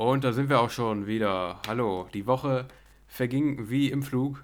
[0.00, 1.60] Und da sind wir auch schon wieder.
[1.68, 2.64] Hallo, die Woche
[3.06, 4.42] verging wie im Flug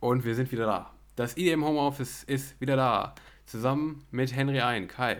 [0.00, 0.90] und wir sind wieder da.
[1.14, 3.14] Das IDM Homeoffice ist wieder da,
[3.46, 4.88] zusammen mit Henry Ein.
[4.88, 5.18] Kai.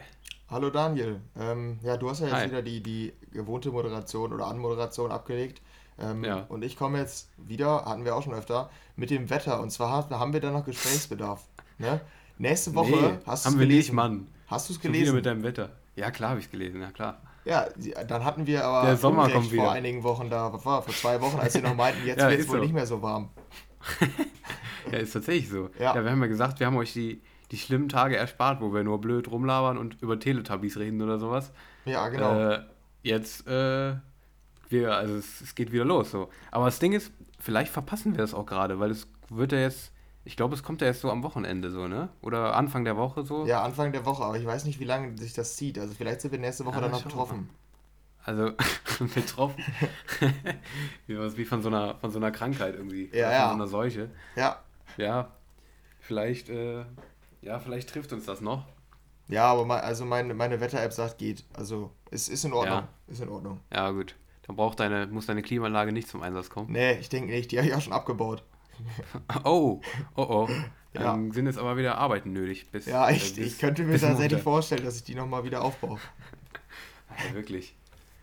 [0.50, 1.20] Hallo Daniel.
[1.38, 2.48] Ähm, ja, du hast ja jetzt Hi.
[2.48, 5.62] wieder die, die gewohnte Moderation oder Anmoderation abgelegt.
[6.00, 6.44] Ähm, ja.
[6.48, 9.60] Und ich komme jetzt wieder, hatten wir auch schon öfter, mit dem Wetter.
[9.60, 11.46] Und zwar haben wir da noch Gesprächsbedarf.
[11.78, 12.00] Ne?
[12.38, 13.76] Nächste Woche nee, hast du es gelesen.
[13.76, 14.26] Nicht, Mann.
[14.48, 15.02] Hast du es gelesen?
[15.04, 15.76] Wieder mit deinem Wetter.
[15.94, 17.22] Ja, klar habe ich es gelesen, ja klar.
[17.48, 17.66] Ja,
[18.06, 21.18] dann hatten wir aber Der Sommer kommt vor einigen Wochen da, was war, vor zwei
[21.22, 22.62] Wochen, als wir noch meinten, jetzt ja, wird es wohl so.
[22.62, 23.30] nicht mehr so warm.
[24.92, 25.70] ja, ist tatsächlich so.
[25.78, 25.94] Ja.
[25.94, 28.84] ja, wir haben ja gesagt, wir haben euch die, die schlimmen Tage erspart, wo wir
[28.84, 31.50] nur blöd rumlabern und über Teletubbies reden oder sowas.
[31.86, 32.38] Ja, genau.
[32.38, 32.60] Äh,
[33.02, 33.94] jetzt, äh,
[34.68, 36.28] wir, also es, es, geht wieder los so.
[36.50, 39.90] Aber das Ding ist, vielleicht verpassen wir das auch gerade, weil es wird ja jetzt
[40.28, 42.10] ich glaube, es kommt ja erst so am Wochenende so, ne?
[42.20, 43.46] Oder Anfang der Woche so.
[43.46, 45.78] Ja, Anfang der Woche, aber ich weiß nicht, wie lange sich das zieht.
[45.78, 47.48] Also vielleicht sind wir nächste Woche ja, dann noch betroffen.
[48.24, 48.52] Also
[49.14, 49.64] betroffen.
[51.06, 53.08] wie von so einer von so einer Krankheit irgendwie.
[53.10, 53.48] Ja, ja.
[53.48, 54.10] Von so einer Seuche.
[54.36, 54.58] Ja.
[54.98, 55.32] Ja.
[55.98, 56.84] Vielleicht, äh,
[57.40, 58.66] ja, vielleicht trifft uns das noch.
[59.28, 61.46] Ja, aber mein, also meine, meine Wetter-App sagt, geht.
[61.54, 62.80] Also es ist in Ordnung.
[62.80, 62.88] Ja.
[63.06, 63.60] Ist in Ordnung.
[63.72, 64.14] Ja, gut.
[64.46, 66.70] Dann braucht deine, muss deine Klimaanlage nicht zum Einsatz kommen.
[66.70, 67.50] Nee, ich denke nicht.
[67.50, 68.42] Die habe ich auch schon abgebaut.
[69.44, 69.80] Oh,
[70.16, 70.48] oh, oh.
[70.94, 71.02] Ja.
[71.02, 72.70] Dann sind jetzt aber wieder Arbeiten nötig.
[72.70, 75.98] Bis, ja, ich, bis, ich könnte mir tatsächlich vorstellen, dass ich die nochmal wieder aufbaue.
[77.26, 77.74] Ja, wirklich.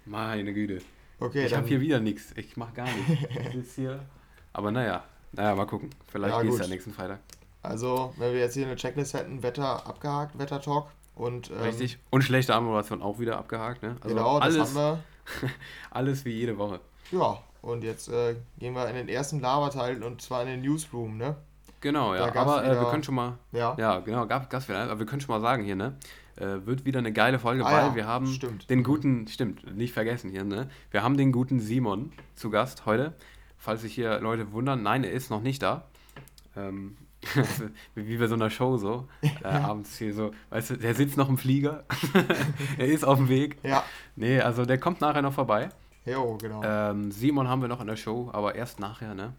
[0.06, 0.80] Meine Güte.
[1.20, 2.31] Okay, ich habe hier wieder nichts.
[2.38, 3.28] Ich mache gar nichts.
[3.30, 4.06] Ich sitze hier.
[4.53, 5.89] Aber naja, naja, mal gucken.
[6.08, 7.20] Vielleicht ja, geht es ja nächsten Freitag.
[7.61, 11.50] Also, wenn wir jetzt hier eine Checklist hätten, Wetter abgehakt, Wetter-Talk und.
[11.50, 11.98] Ähm, Richtig.
[12.09, 13.98] Und schlechte Anmoderation auch wieder abgehakt, ne?
[14.00, 15.00] Also genau, alles, das haben
[15.42, 15.50] wir.
[15.92, 16.80] alles wie jede Woche.
[17.11, 21.17] Ja, und jetzt äh, gehen wir in den ersten Laberteil und zwar in den Newsroom,
[21.17, 21.35] ne?
[21.81, 22.33] Genau, ja.
[22.33, 23.38] Aber äh, wir können schon mal.
[23.52, 24.83] Ja, ja genau, gab es wieder.
[24.83, 25.97] Aber wir können schon mal sagen hier, ne?
[26.36, 28.69] Äh, wird wieder eine geile Folge, ah, weil ja, wir haben stimmt.
[28.69, 30.69] den guten, stimmt, nicht vergessen hier, ne?
[30.91, 33.13] Wir haben den guten Simon zu Gast heute.
[33.58, 35.86] Falls sich hier Leute wundern, nein, er ist noch nicht da.
[36.55, 36.97] Ähm,
[37.95, 39.08] wie bei so einer Show so.
[39.21, 41.83] Äh, abends hier so, weißt du, der sitzt noch im Flieger.
[42.77, 43.58] er ist auf dem Weg.
[43.64, 43.83] Ja.
[44.15, 45.70] Nee, also der kommt nachher noch vorbei.
[46.05, 46.61] Jo, genau.
[46.64, 49.33] Ähm, Simon haben wir noch in der Show, aber erst nachher, ne?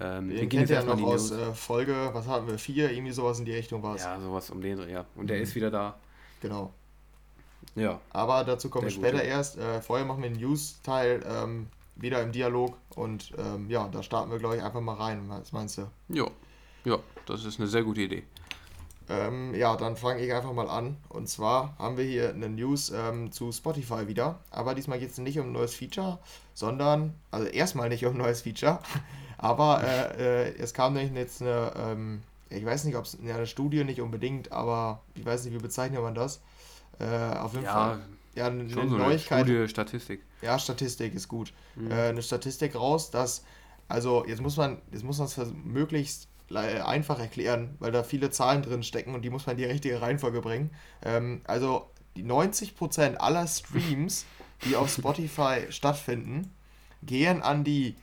[0.00, 3.44] Ähm, den kennt ja noch aus äh, Folge, was hatten wir, vier, irgendwie sowas in
[3.44, 4.02] die Richtung war es.
[4.04, 5.04] Ja, sowas um den, ja.
[5.16, 5.42] Und der mhm.
[5.42, 5.98] ist wieder da.
[6.40, 6.72] Genau.
[7.74, 8.00] Ja.
[8.10, 9.58] Aber dazu kommen wir später erst.
[9.58, 14.30] Äh, vorher machen wir den News-Teil ähm, wieder im Dialog und ähm, ja, da starten
[14.30, 15.24] wir, glaube ich, einfach mal rein.
[15.28, 15.88] Was meinst du?
[16.08, 16.26] Ja.
[16.84, 18.22] Ja, das ist eine sehr gute Idee.
[19.10, 20.96] Ähm, ja, dann fange ich einfach mal an.
[21.08, 24.38] Und zwar haben wir hier eine News ähm, zu Spotify wieder.
[24.50, 26.18] Aber diesmal geht es nicht um ein neues Feature,
[26.54, 28.80] sondern, also erstmal nicht um ein neues Feature,
[29.38, 33.46] aber äh, äh, es kam nämlich jetzt eine, ähm, ich weiß nicht, ob es eine
[33.46, 36.40] Studie nicht unbedingt, aber ich weiß nicht, wie bezeichnet man das?
[36.98, 38.00] Äh, auf jeden ja, Fall.
[38.34, 39.44] Ja, eine, schon eine so Neuigkeit.
[39.44, 40.20] Eine Studie, Statistik.
[40.42, 41.52] Ja, Statistik ist gut.
[41.76, 41.90] Mhm.
[41.90, 43.42] Äh, eine Statistik raus, dass,
[43.88, 48.62] also jetzt muss man, jetzt muss man es möglichst einfach erklären, weil da viele Zahlen
[48.62, 50.70] drin stecken und die muss man in die richtige Reihenfolge bringen.
[51.04, 54.24] Ähm, also die 90% aller Streams,
[54.64, 56.52] die auf Spotify stattfinden,
[57.02, 57.96] gehen an die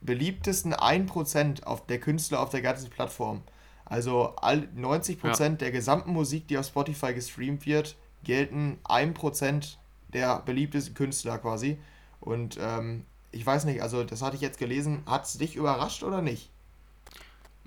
[0.00, 3.42] beliebtesten 1% auf der Künstler auf der ganzen Plattform.
[3.84, 5.48] Also all 90% ja.
[5.50, 9.76] der gesamten Musik, die auf Spotify gestreamt wird, gelten 1%
[10.12, 11.78] der beliebtesten Künstler quasi.
[12.20, 15.02] Und ähm, ich weiß nicht, also das hatte ich jetzt gelesen.
[15.06, 16.50] Hat es dich überrascht oder nicht?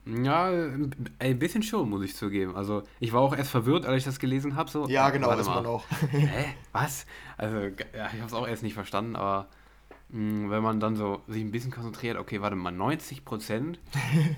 [0.05, 2.55] Ja, ein bisschen schon, muss ich zugeben.
[2.55, 4.69] Also, ich war auch erst verwirrt, als ich das gelesen habe.
[4.69, 5.85] So, ja, genau, das man auch.
[6.11, 6.55] Hä?
[6.71, 7.05] Was?
[7.37, 9.47] Also, ja, ich habe es auch erst nicht verstanden, aber
[10.09, 13.77] mh, hm, wenn man dann so sich ein bisschen konzentriert, okay, warte mal, 90%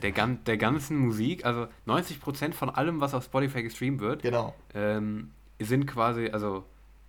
[0.01, 4.53] der, gan der ganzen Musik, also 90% von allem, was auf Spotify gestreamt wird, genau.
[4.73, 6.65] ähm, sind quasi, also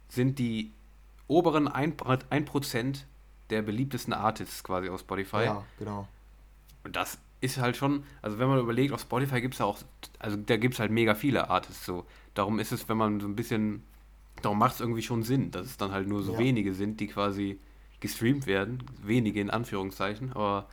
[0.08, 0.70] sind die
[1.26, 3.06] oberen 1%, 1
[3.50, 5.44] der beliebtesten Artists quasi auf Spotify.
[5.44, 6.06] Ja, genau.
[6.84, 9.78] Und das ist halt schon, also wenn man überlegt, auf Spotify gibt es ja auch,
[10.18, 12.06] also da gibt es halt mega viele Artists so.
[12.34, 13.82] Darum ist es, wenn man so ein bisschen,
[14.42, 16.38] darum macht es irgendwie schon Sinn, dass es dann halt nur so ja.
[16.38, 17.58] wenige sind, die quasi
[18.00, 18.82] gestreamt werden.
[19.02, 20.68] Wenige in Anführungszeichen, aber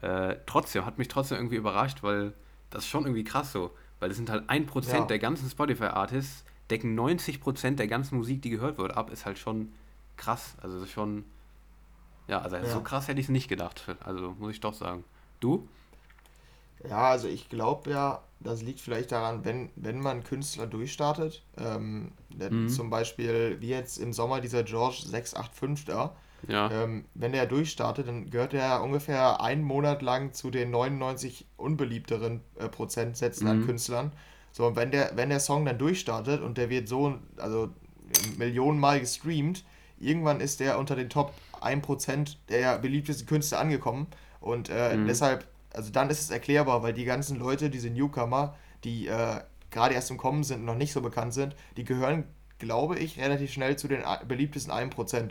[0.00, 2.32] äh, trotzdem, hat mich trotzdem irgendwie überrascht, weil
[2.70, 3.72] das ist schon irgendwie krass so.
[4.00, 5.04] Weil es sind halt 1% ja.
[5.04, 9.72] der ganzen Spotify-Artists, decken 90% der ganzen Musik, die gehört wird, ab, ist halt schon
[10.16, 10.56] krass.
[10.60, 11.24] Also schon,
[12.26, 12.64] ja, also ja.
[12.64, 13.84] so krass hätte ich es nicht gedacht.
[14.04, 15.04] Also muss ich doch sagen.
[15.40, 15.68] Du?
[16.88, 22.12] Ja, also ich glaube ja, das liegt vielleicht daran, wenn, wenn man Künstler durchstartet, ähm,
[22.36, 22.68] mhm.
[22.68, 26.16] zum Beispiel wie jetzt im Sommer dieser George 685 da,
[26.48, 26.70] ja.
[26.70, 32.40] ähm, wenn der durchstartet, dann gehört er ungefähr einen Monat lang zu den 99 unbeliebteren
[32.58, 33.50] äh, Prozentsätzen mhm.
[33.50, 34.12] an Künstlern.
[34.50, 37.70] So, und wenn der, wenn der Song dann durchstartet und der wird so, also
[38.36, 39.64] Millionenmal gestreamt,
[39.98, 41.32] irgendwann ist der unter den Top
[41.62, 44.08] 1% der beliebtesten Künstler angekommen.
[44.40, 45.06] Und äh, mhm.
[45.06, 48.54] deshalb, also dann ist es erklärbar, weil die ganzen Leute, diese Newcomer,
[48.84, 49.40] die äh,
[49.70, 52.24] gerade erst im Kommen sind und noch nicht so bekannt sind, die gehören,
[52.58, 55.30] glaube ich, relativ schnell zu den beliebtesten 1%.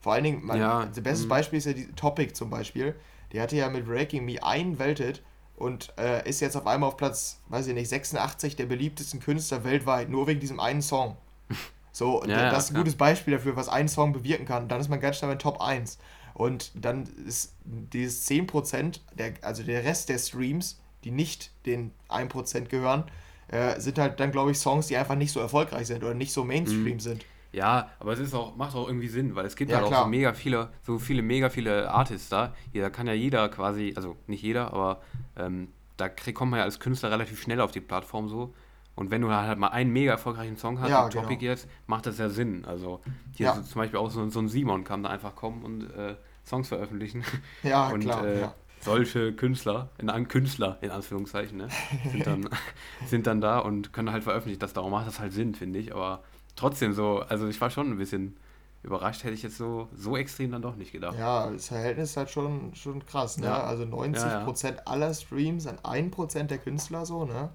[0.00, 0.86] Vor allen Dingen, mein, ja.
[0.86, 1.30] das beste mhm.
[1.30, 2.94] Beispiel ist ja die Topic zum Beispiel.
[3.32, 5.22] Die hatte ja mit Breaking Me einen Welthit
[5.56, 9.64] und äh, ist jetzt auf einmal auf Platz, weiß ich nicht, 86 der beliebtesten Künstler
[9.64, 11.16] weltweit, nur wegen diesem einen Song.
[11.90, 12.80] So, ja, das ist ein ja.
[12.82, 14.68] gutes Beispiel dafür, was ein Song bewirken kann.
[14.68, 15.98] Dann ist man ganz schnell in Top 1.
[16.38, 22.66] Und dann ist dieses 10%, der, also der Rest der Streams, die nicht den 1%
[22.66, 23.04] gehören,
[23.48, 26.32] äh, sind halt dann, glaube ich, Songs, die einfach nicht so erfolgreich sind oder nicht
[26.32, 27.00] so Mainstream mhm.
[27.00, 27.24] sind.
[27.50, 30.04] Ja, aber es ist auch, macht auch irgendwie Sinn, weil es gibt ja, halt auch
[30.04, 32.54] so mega viele, so viele, mega viele Artists da.
[32.70, 35.02] Hier, da kann ja jeder quasi, also nicht jeder, aber
[35.36, 38.54] ähm, da krieg, kommt man ja als Künstler relativ schnell auf die Plattform so.
[38.94, 41.50] Und wenn du halt mal einen mega erfolgreichen Song hast, ja, wie Topic genau.
[41.50, 42.64] jetzt, macht das ja Sinn.
[42.64, 43.00] Also
[43.34, 43.62] hier ja.
[43.62, 46.16] zum Beispiel auch so, so, ein Simon kann da einfach kommen und äh,
[46.48, 47.24] Songs veröffentlichen.
[47.62, 48.26] Ja, und, klar.
[48.26, 48.54] Äh, ja.
[48.80, 51.68] Solche Künstler, in Künstler in Anführungszeichen, ne,
[52.12, 52.48] sind, dann,
[53.06, 54.60] sind dann da und können halt veröffentlichen.
[54.60, 55.92] Das darum macht das halt Sinn, finde ich.
[55.92, 56.22] Aber
[56.54, 58.36] trotzdem so, also ich war schon ein bisschen
[58.84, 61.18] überrascht, hätte ich jetzt so, so extrem dann doch nicht gedacht.
[61.18, 63.46] Ja, das Verhältnis ist halt schon, schon krass, ne?
[63.46, 63.64] Ja.
[63.64, 64.76] Also 90% ja, ja.
[64.84, 67.50] aller Streams an 1% der Künstler so, ne?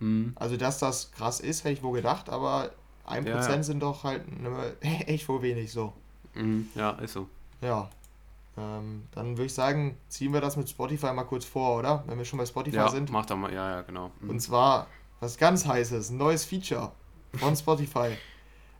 [0.00, 0.32] Mhm.
[0.34, 2.70] Also, dass das krass ist, hätte ich wohl gedacht, aber
[3.08, 5.92] 1% ja, sind doch halt ne, echt wohl wenig so.
[6.34, 6.68] Mhm.
[6.74, 7.28] Ja, ist so.
[7.60, 7.88] Ja.
[8.58, 12.04] Ähm, dann würde ich sagen, ziehen wir das mit Spotify mal kurz vor, oder?
[12.06, 13.10] Wenn wir schon bei Spotify ja, sind.
[13.10, 14.10] Mach doch mal, ja, ja, genau.
[14.20, 14.30] Mhm.
[14.30, 14.88] Und zwar
[15.20, 16.92] was ganz heißes, ein neues Feature
[17.34, 18.16] von Spotify.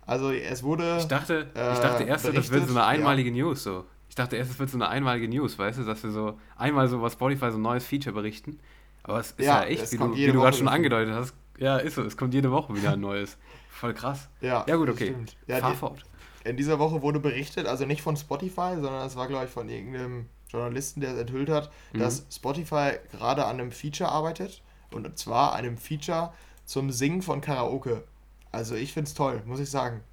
[0.05, 0.99] Also es wurde.
[0.99, 3.45] Ich dachte, äh, ich dachte erst, das wird so eine einmalige ja.
[3.45, 3.85] News so.
[4.09, 6.87] Ich dachte erst, es wird so eine einmalige News, weißt du, dass wir so einmal
[6.89, 8.59] so was Spotify so ein neues Feature berichten.
[9.05, 11.35] Aber es ist ja, ja echt, wie du, wie du gerade schon angedeutet hast.
[11.59, 12.03] Ja, ist so.
[12.03, 13.39] Es kommt jede Woche wieder ein neues.
[13.71, 14.29] Voll krass.
[14.41, 15.15] Ja, ja gut, okay.
[15.47, 16.05] Ja, Fahr die, fort.
[16.44, 19.69] In dieser Woche wurde berichtet, also nicht von Spotify, sondern es war, glaube ich, von
[19.69, 22.00] irgendeinem Journalisten, der es enthüllt hat, mhm.
[22.00, 24.62] dass Spotify gerade an einem Feature arbeitet.
[24.91, 26.33] Und zwar einem Feature
[26.65, 28.05] zum Singen von Karaoke.
[28.50, 30.03] Also ich finde es toll, muss ich sagen.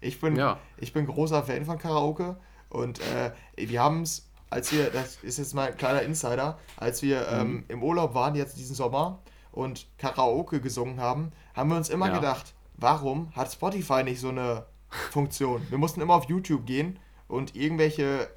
[0.00, 0.58] Ich bin, ja.
[0.76, 2.36] ich bin großer Fan von Karaoke
[2.68, 7.00] und äh, wir haben es, als wir, das ist jetzt mal ein kleiner Insider, als
[7.00, 7.40] wir mhm.
[7.40, 9.20] ähm, im Urlaub waren jetzt diesen Sommer
[9.52, 12.16] und Karaoke gesungen haben, haben wir uns immer ja.
[12.16, 15.62] gedacht, warum hat Spotify nicht so eine Funktion?
[15.70, 18.30] Wir mussten immer auf YouTube gehen und irgendwelche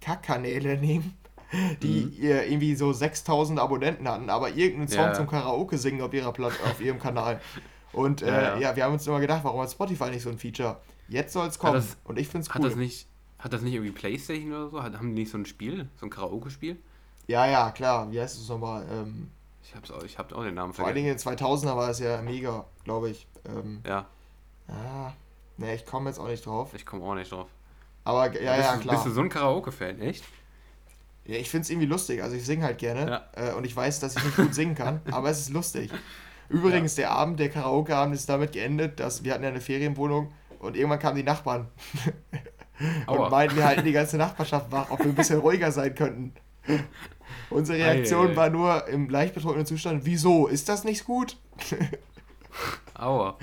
[0.00, 1.16] Kackkanäle nehmen,
[1.82, 2.24] die mhm.
[2.50, 5.14] irgendwie so 6000 Abonnenten hatten, aber irgendeinen Song ja.
[5.14, 7.40] zum Karaoke singen auf, ihrer Platt auf ihrem Kanal.
[7.92, 8.58] Und äh, ja, ja.
[8.58, 10.80] ja, wir haben uns immer gedacht, warum hat Spotify nicht so ein Feature?
[11.08, 12.64] Jetzt soll es kommen das, und ich finde es cool.
[12.64, 13.06] Hat das, nicht,
[13.38, 14.82] hat das nicht irgendwie Playstation oder so?
[14.82, 16.76] Hat, haben die nicht so ein Spiel, so ein Karaoke-Spiel?
[17.26, 18.10] Ja, ja, klar.
[18.10, 18.84] Wie heißt es nochmal?
[18.90, 19.30] Ähm,
[19.62, 20.74] ich hab's auch, ich hab auch den Namen vergessen.
[20.74, 23.26] Vor allen Dingen in den 2000er war es ja mega, glaube ich.
[23.46, 24.06] Ähm, ja.
[24.68, 25.12] Ah,
[25.56, 26.72] ne, ich komme jetzt auch nicht drauf.
[26.74, 27.48] Ich komme auch nicht drauf.
[28.04, 28.96] Aber ja, ja, ja, klar.
[28.96, 30.24] Bist du so ein Karaoke-Fan, echt?
[31.24, 32.22] Ja, ich finde es irgendwie lustig.
[32.22, 33.50] Also ich singe halt gerne ja.
[33.50, 35.90] äh, und ich weiß, dass ich nicht gut singen kann, aber es ist lustig.
[36.50, 37.04] Übrigens, ja.
[37.04, 40.98] der Abend, der Karaoke-Abend ist damit geendet, dass wir hatten ja eine Ferienwohnung und irgendwann
[40.98, 41.68] kamen die Nachbarn
[43.06, 46.34] und meinten, wir halten die ganze Nachbarschaft wach, ob wir ein bisschen ruhiger sein könnten.
[47.48, 50.46] Unsere Reaktion ei, war nur im leicht betrunkenen Zustand, wieso?
[50.46, 51.38] Ist das nicht gut?
[52.94, 53.36] Aua.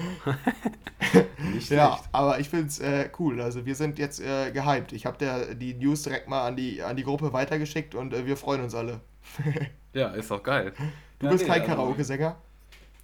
[1.53, 3.42] nicht ja, aber ich finde es äh, cool.
[3.42, 4.94] Also wir sind jetzt äh, gehypt.
[4.94, 8.38] Ich habe die News direkt mal an die, an die Gruppe weitergeschickt und äh, wir
[8.38, 9.01] freuen uns alle.
[9.93, 10.74] ja, ist doch geil.
[11.20, 12.36] Du ja, bist nee, kein also, Karaoke-Sänger?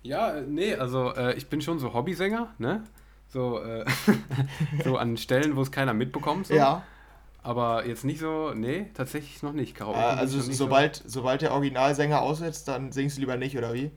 [0.03, 2.83] Ja, nee, also äh, ich bin schon so Hobbysänger, ne?
[3.27, 3.83] So, äh,
[4.83, 6.47] so an Stellen, wo es keiner mitbekommt.
[6.47, 6.55] So.
[6.55, 6.83] Ja.
[7.47, 9.73] Aber jetzt nicht so, nee, tatsächlich noch nicht.
[9.73, 11.03] Karaoke äh, also nicht sobald, so.
[11.07, 13.89] sobald der Originalsänger aussetzt, dann singst du lieber nicht, oder wie?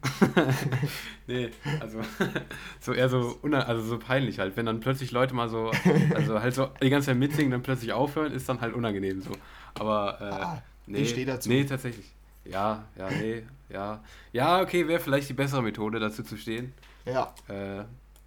[1.27, 1.99] nee, also
[2.81, 4.57] so eher so, also so peinlich halt.
[4.57, 5.73] Wenn dann plötzlich Leute mal so,
[6.15, 9.33] also halt so die ganze Zeit mitsingen, dann plötzlich aufhören, ist dann halt unangenehm so.
[9.75, 11.49] Aber äh, ah, nee, ich stehe dazu.
[11.49, 12.07] Nee, tatsächlich.
[12.45, 14.01] Ja, ja, nee, ja.
[14.33, 16.73] Ja, okay, wäre vielleicht die bessere Methode, dazu zu stehen.
[17.05, 17.35] Ja.
[17.49, 17.83] Äh,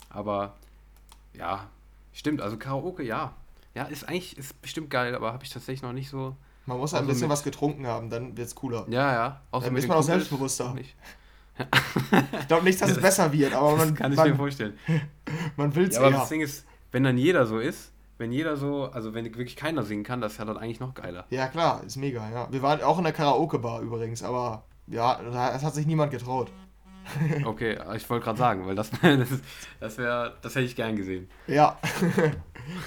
[0.09, 0.57] aber
[1.33, 1.69] ja,
[2.11, 3.33] stimmt, also Karaoke, ja.
[3.75, 6.35] Ja, ist eigentlich, ist bestimmt geil, aber habe ich tatsächlich noch nicht so.
[6.65, 8.85] Man muss ein bisschen was getrunken haben, dann wird es cooler.
[8.87, 9.41] Ja, ja.
[9.51, 10.73] Außer dann ist man auch selbstbewusster.
[10.73, 10.95] Nicht.
[12.39, 13.93] ich glaube nicht, dass ja, es besser wird, aber man.
[13.95, 14.77] kann ich man, mir vorstellen.
[15.57, 16.01] man will es ja.
[16.01, 19.55] Aber das Ding ist, wenn dann jeder so ist, wenn jeder so, also wenn wirklich
[19.55, 21.25] keiner singen kann, das ist ja dann eigentlich noch geiler.
[21.29, 22.47] Ja, klar, ist mega, ja.
[22.51, 26.51] Wir waren auch in der Karaoke-Bar übrigens, aber ja, das hat sich niemand getraut.
[27.45, 29.29] okay, ich wollte gerade sagen, weil das, das,
[29.79, 31.29] das wäre, das hätte ich gern gesehen.
[31.47, 31.77] Ja,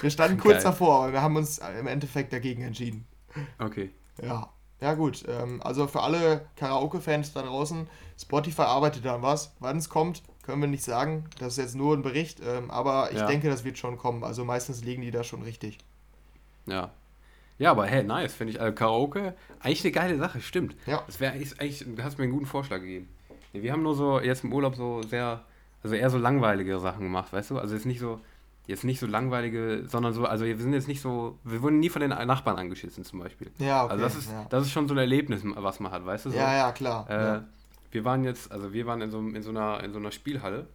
[0.01, 0.63] wir standen kurz Geil.
[0.63, 3.05] davor, aber wir haben uns im Endeffekt dagegen entschieden.
[3.59, 3.91] Okay.
[4.21, 4.49] Ja,
[4.81, 5.23] ja gut.
[5.27, 7.87] Ähm, also für alle Karaoke-Fans da draußen,
[8.19, 9.53] Spotify arbeitet an was.
[9.59, 11.25] Wann es kommt, können wir nicht sagen.
[11.39, 13.27] Das ist jetzt nur ein Bericht, ähm, aber ich Ja.
[13.27, 14.23] denke, das wird schon kommen.
[14.23, 15.77] Also meistens liegen die da schon richtig.
[16.65, 16.91] Ja.
[17.59, 18.61] Ja, aber hey, nice, finde ich.
[18.61, 20.75] Also Karaoke, eigentlich eine geile Sache, stimmt.
[20.85, 21.03] Ja.
[21.07, 23.09] Das wäre eigentlich, du hast mir einen guten Vorschlag gegeben.
[23.53, 25.43] Wir haben nur so jetzt im Urlaub so sehr,
[25.81, 27.57] also eher so langweilige Sachen gemacht, weißt du?
[27.57, 28.19] Also jetzt nicht so,
[28.67, 31.89] jetzt nicht so langweilige, sondern so, also wir sind jetzt nicht so, wir wurden nie
[31.89, 33.49] von den Nachbarn angeschissen zum Beispiel.
[33.57, 33.93] Ja, okay.
[33.93, 34.45] also das ist, ja.
[34.49, 36.29] das ist schon so ein Erlebnis, was man hat, weißt du?
[36.31, 37.09] So, ja, ja, klar.
[37.09, 37.43] Äh, ja.
[37.91, 40.67] Wir waren jetzt, also wir waren in so, in so, einer, in so einer Spielhalle.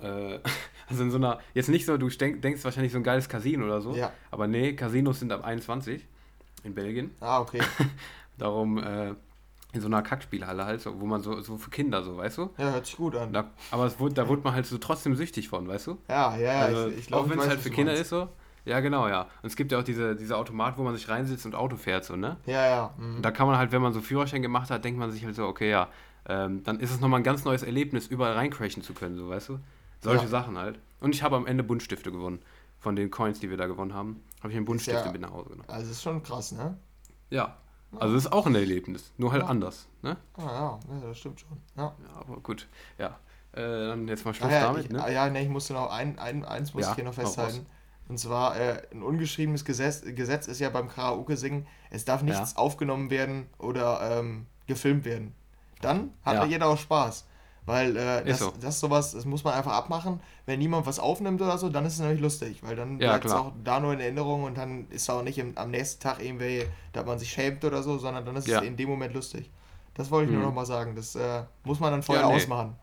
[0.00, 0.40] Äh,
[0.88, 3.66] also in so einer, jetzt nicht so, du denk, denkst wahrscheinlich so ein geiles Casino
[3.66, 3.94] oder so.
[3.94, 4.12] Ja.
[4.32, 6.04] Aber nee, Casinos sind ab 21
[6.64, 7.12] in Belgien.
[7.20, 7.60] Ah, okay.
[8.38, 9.14] Darum äh,
[9.72, 12.50] in so einer Kackspielhalle halt, so, wo man so, so für Kinder so, weißt du?
[12.56, 13.32] Ja, hört sich gut an.
[13.32, 15.98] Da, aber es wurde, da wurde man halt so trotzdem süchtig von, weißt du?
[16.08, 16.60] Ja, ja, ja.
[16.62, 18.02] Also, ich, ich auch wenn es halt für Kinder meinst.
[18.02, 18.28] ist so.
[18.64, 19.22] Ja, genau, ja.
[19.42, 22.04] Und es gibt ja auch diese, diese Automat, wo man sich reinsitzt und Auto fährt,
[22.04, 22.36] so, ne?
[22.46, 22.94] Ja, ja.
[22.98, 23.16] mhm.
[23.16, 25.34] Und da kann man halt, wenn man so Führerschein gemacht hat, denkt man sich halt
[25.34, 25.88] so, okay, ja,
[26.26, 29.50] ähm, dann ist es nochmal ein ganz neues Erlebnis, überall reincrashen zu können, so, weißt
[29.50, 29.58] du?
[30.00, 30.28] Solche Ja.
[30.30, 30.78] Sachen halt.
[31.00, 32.40] Und ich habe am Ende Buntstifte gewonnen.
[32.80, 35.32] Von den Coins, die wir da gewonnen haben, habe ich einen Buntstifte ja- mit nach
[35.32, 35.68] Hause genommen.
[35.68, 36.76] Also ist schon krass, ne?
[37.30, 37.56] Ja.
[37.96, 39.48] Also es ist auch ein Erlebnis, nur halt Ja.
[39.48, 40.16] anders, ne?
[40.36, 41.56] Ah, ja, das stimmt schon.
[41.76, 41.84] Ja.
[41.84, 42.68] Ja, aber gut.
[42.98, 43.18] Ja.
[43.52, 45.02] Äh, dann jetzt mal Schluss ja, damit, ich, ne?
[45.02, 47.66] ah, ja, ne, ich musste noch ein, ein, eins muss ich hier noch festhalten.
[48.08, 53.10] Und zwar, äh, ein ungeschriebenes Gesetz, Gesetz ist ja beim Karaoke-Singen, es darf nichts aufgenommen
[53.10, 55.34] werden oder ähm, gefilmt werden.
[55.80, 57.26] Dann hat ja jeder auch Spaß.
[57.68, 58.52] Weil äh, das, so.
[58.60, 60.20] das ist sowas, das muss man einfach abmachen.
[60.46, 63.26] Wenn niemand was aufnimmt oder so, dann ist es nämlich lustig, weil dann Ja, bleibt
[63.26, 66.24] es auch da nur in Erinnerung und dann ist auch nicht im, am nächsten Tag
[66.24, 68.60] irgendwie, dass man sich schämt oder so, sondern dann ist Ja.
[68.60, 69.50] es in dem Moment lustig.
[69.94, 70.48] Das wollte ich nur Mhm.
[70.48, 70.94] noch mal sagen.
[70.96, 72.34] Das äh, muss man dann vorher nee.
[72.34, 72.74] ausmachen.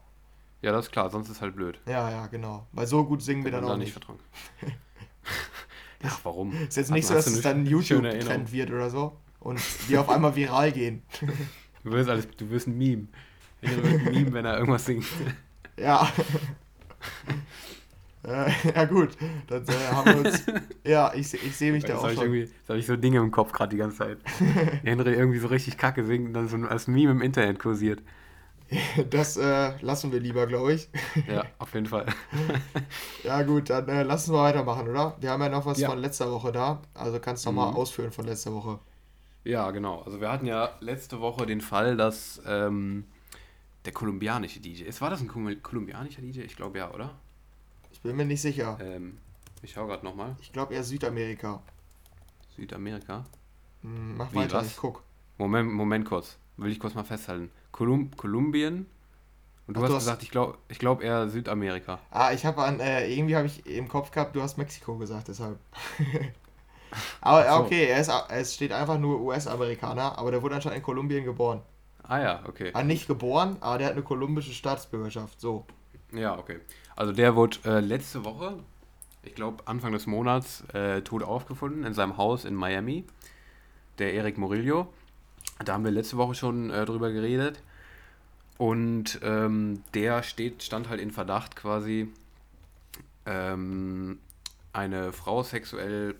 [0.62, 1.80] Ja, das ist klar, sonst ist halt blöd.
[1.88, 2.66] Ja, ja, genau.
[2.72, 3.92] Weil so gut singen wir dann auch da nicht.
[3.94, 4.20] vertrauen.
[6.04, 6.54] ja, warum?
[6.68, 7.66] Ist jetzt nicht so, hast dass es dann?
[7.66, 11.02] YouTube-Trend wird oder so und die auf einmal viral gehen.
[11.84, 13.08] Du wirst, alles, du wirst ein Meme.
[13.70, 15.06] Wird ein Meme, wenn er irgendwas singt.
[15.78, 16.08] Ja.
[18.28, 19.10] äh, ja gut,
[19.48, 20.46] dann äh, haben wir uns.
[20.84, 22.34] Ja, ich, ich sehe mich da Jetzt auch habe ich, schon.
[22.34, 24.18] jetzt hab ich so Dinge im Kopf gerade die ganze Zeit.
[24.84, 28.02] Henry irgendwie so richtig kacke singt und dann so als Meme im Internet kursiert.
[29.12, 30.90] Das äh, lassen wir lieber, glaube ich.
[31.28, 32.08] Ja, auf jeden Fall.
[33.24, 35.16] Ja gut, dann äh, lass uns mal weitermachen, oder?
[35.20, 35.90] Wir haben ja noch was Ja.
[35.90, 36.82] von letzter Woche da.
[36.96, 37.60] Also kannst du Mhm.
[37.60, 38.80] ausführen von letzter Woche.
[39.44, 40.02] Ja, genau.
[40.02, 43.06] Also wir hatten ja letzte Woche den Fall, dass ähm,
[43.86, 46.42] der kolumbianische DJ, ist war das ein Kol- kolumbianischer DJ?
[46.42, 47.16] Ich glaube ja, oder?
[47.92, 48.78] Ich bin mir nicht sicher.
[48.82, 49.18] Ähm,
[49.62, 50.36] ich schaue gerade nochmal.
[50.42, 51.62] Ich glaube eher Südamerika.
[52.56, 53.26] Südamerika.
[53.82, 54.68] Hm, mach Wie, weiter, was?
[54.68, 55.04] ich guck.
[55.38, 56.38] Moment, Moment kurz.
[56.58, 57.52] Will ich kurz mal festhalten.
[57.72, 58.86] Kolum Kolumbien.
[59.68, 62.00] Und du Ach, hast du hast- gesagt, ich glaube ich glaub eher Südamerika.
[62.12, 65.28] Ah, ich habe an, äh, irgendwie habe ich im Kopf gehabt, du hast Mexiko gesagt,
[65.28, 65.58] deshalb.
[67.22, 67.64] aber so.
[67.64, 71.62] okay, er ist, es steht einfach nur US-Amerikaner, aber der wurde anscheinend in Kolumbien geboren.
[72.08, 72.72] Ah ja, okay.
[72.74, 75.40] Ah, nicht geboren, aber der hat eine kolumbische Staatsbürgerschaft.
[75.40, 75.66] So.
[76.12, 76.60] Ja, okay.
[76.96, 78.60] Also der wurde äh, letzte Woche,
[79.24, 83.06] ich glaube Anfang des Monats, äh, tot aufgefunden in seinem Haus in Miami.
[83.98, 84.94] Der Eric Murillo.
[85.64, 87.62] Da haben wir letzte Woche schon äh, drüber geredet.
[88.58, 92.10] Und ähm, der steht, stand halt in Verdacht quasi,
[93.26, 94.20] ähm,
[94.72, 96.16] eine Frau sexuell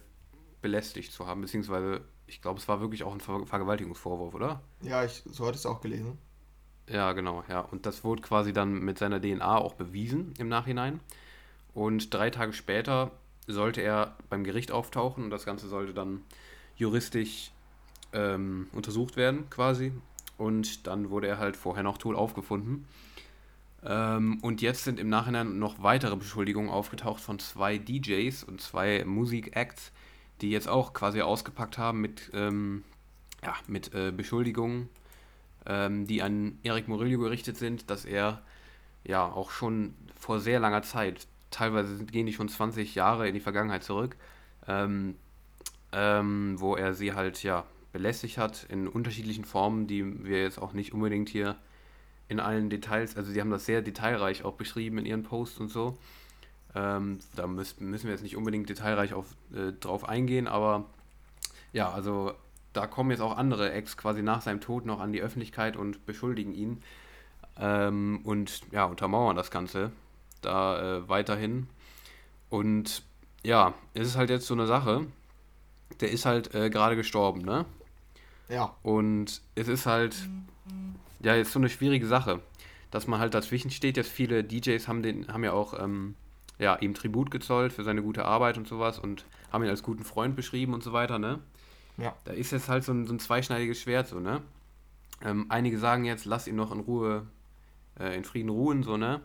[0.62, 4.62] belästigt zu haben, beziehungsweise ich glaube, es war wirklich auch ein Ver Vergewaltigungsvorwurf, oder?
[4.82, 6.18] Ja, ich, so hatte ich es auch gelesen.
[6.88, 7.62] Ja, genau, ja.
[7.62, 11.00] Und das wurde quasi dann mit seiner DNA auch bewiesen im Nachhinein.
[11.74, 13.12] Und drei Tage später
[13.48, 16.22] sollte er beim Gericht auftauchen und das Ganze sollte dann
[16.76, 17.52] juristisch
[18.14, 19.92] ähm, untersucht werden, quasi.
[20.38, 22.88] Und dann wurde er halt vorher noch tot aufgefunden.
[23.84, 29.04] Ähm, und jetzt sind im Nachhinein noch weitere Beschuldigungen aufgetaucht von zwei DJs und zwei
[29.06, 29.92] Musikacts,
[30.42, 32.84] die jetzt auch quasi ausgepackt haben mit, ähm,
[33.44, 34.90] ja, mit äh, Beschuldigungen
[35.66, 38.42] ähm, die an Eric Murillo gerichtet sind, dass er
[39.04, 43.40] ja auch schon vor sehr langer Zeit, teilweise gehen die schon 20 Jahre in die
[43.40, 44.16] Vergangenheit zurück,
[44.68, 45.16] ähm,
[45.92, 50.74] ähm, wo er sie halt ja belästigt hat in unterschiedlichen Formen, die wir jetzt auch
[50.74, 51.56] nicht unbedingt hier
[52.28, 55.70] in allen Details, also sie haben das sehr detailreich auch beschrieben in ihren Posts und
[55.70, 55.98] so.
[56.76, 60.86] Ähm, da müssen, müssen wir jetzt nicht unbedingt detailreich auf, äh, drauf eingehen, aber
[61.72, 62.34] ja, also
[62.74, 66.06] da kommen jetzt auch andere Ex quasi nach seinem Tod noch an die Öffentlichkeit und
[66.06, 66.84] beschuldigen ihn
[67.58, 69.92] ähm, und ja, untermauern das Ganze
[70.42, 71.68] da äh, weiterhin.
[72.50, 73.04] Und
[73.44, 75.06] ja, es ist halt jetzt so eine Sache,
[76.02, 77.66] der ist halt äh, gerade gestorben, ne?
[78.50, 78.76] Ja.
[78.84, 80.16] Und es ist halt,
[81.22, 82.42] ja, jetzt so eine schwierige Sache,
[82.92, 83.98] dass man halt dazwischen steht.
[83.98, 86.16] Jetzt viele DJs haben, den, haben ja auch ähm,
[86.60, 90.04] ja, ihm Tribut gezollt für seine gute Arbeit und sowas und haben ihn als guten
[90.04, 91.40] Freund beschrieben und so weiter, ne?
[91.98, 92.14] Ja.
[92.26, 94.42] Da ist jetzt halt so ein, so ein zweischneidiges Schwert, so, ne?
[95.24, 97.26] Ähm, einige sagen jetzt, lass ihn noch in Ruhe,
[98.00, 99.22] äh, in Frieden ruhen, so, ne?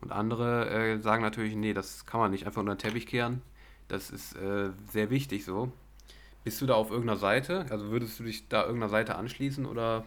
[0.00, 3.42] Und andere äh, sagen natürlich, nee, das kann man nicht einfach unter den Teppich kehren.
[3.88, 5.72] Das ist äh, sehr wichtig so.
[6.44, 7.66] Bist du da auf irgendeiner Seite?
[7.70, 10.04] Also würdest du dich da irgendeiner Seite anschließen oder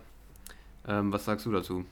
[0.88, 1.86] ähm, was sagst du dazu?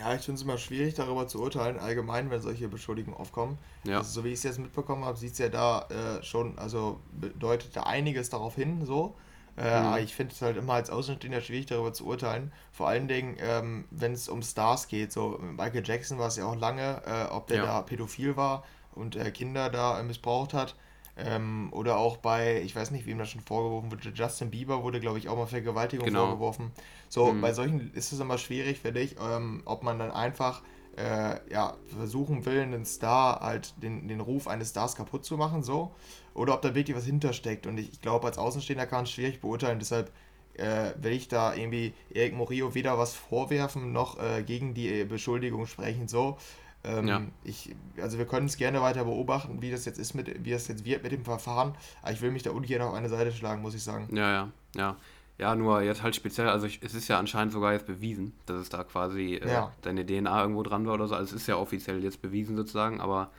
[0.00, 3.58] Ja, ich finde es immer schwierig, darüber zu urteilen, allgemein, wenn solche Beschuldigungen aufkommen.
[3.84, 3.98] Ja.
[3.98, 7.00] Also, so wie ich es jetzt mitbekommen habe, sieht es ja da äh, schon, also
[7.12, 9.14] bedeutet da einiges darauf hin, so.
[9.56, 9.86] Äh, mhm.
[9.86, 12.50] Aber ich finde es halt immer als Außenstehender schwierig, darüber zu urteilen.
[12.72, 15.12] Vor allen Dingen, ähm, wenn es um Stars geht.
[15.12, 17.66] So, Michael Jackson war es ja auch lange, äh, ob der ja.
[17.66, 20.76] da pädophil war und äh, Kinder da missbraucht hat.
[21.16, 25.00] Ähm, oder auch bei, ich weiß nicht, wem das schon vorgeworfen wurde, Justin Bieber wurde,
[25.00, 26.26] glaube ich, auch mal Vergewaltigung genau.
[26.26, 26.70] vorgeworfen.
[27.08, 27.40] So, mhm.
[27.40, 30.62] bei solchen ist es immer schwierig, finde ich, ähm, ob man dann einfach
[30.96, 35.62] äh, ja, versuchen will, einen Star halt den, den Ruf eines Stars kaputt zu machen,
[35.62, 35.92] so.
[36.34, 37.66] Oder ob da wirklich was hintersteckt.
[37.66, 40.12] Und ich, ich glaube, als Außenstehender kann es schwierig beurteilen, deshalb
[40.54, 45.66] äh, will ich da irgendwie Eric Morillo weder was vorwerfen noch äh, gegen die Beschuldigung
[45.66, 46.38] sprechen, so.
[46.82, 47.22] Ähm, ja.
[47.44, 50.66] ich, also wir können es gerne weiter beobachten, wie das jetzt ist mit, wie das
[50.68, 51.74] jetzt wird mit dem Verfahren.
[52.02, 54.08] Aber ich will mich da ungern auf eine Seite schlagen, muss ich sagen.
[54.16, 54.96] Ja, ja, ja.
[55.38, 58.60] Ja, nur jetzt halt speziell, also ich, es ist ja anscheinend sogar jetzt bewiesen, dass
[58.60, 59.72] es da quasi äh, ja.
[59.80, 61.14] deine DNA irgendwo dran war oder so.
[61.14, 63.30] Also es ist ja offiziell jetzt bewiesen sozusagen, aber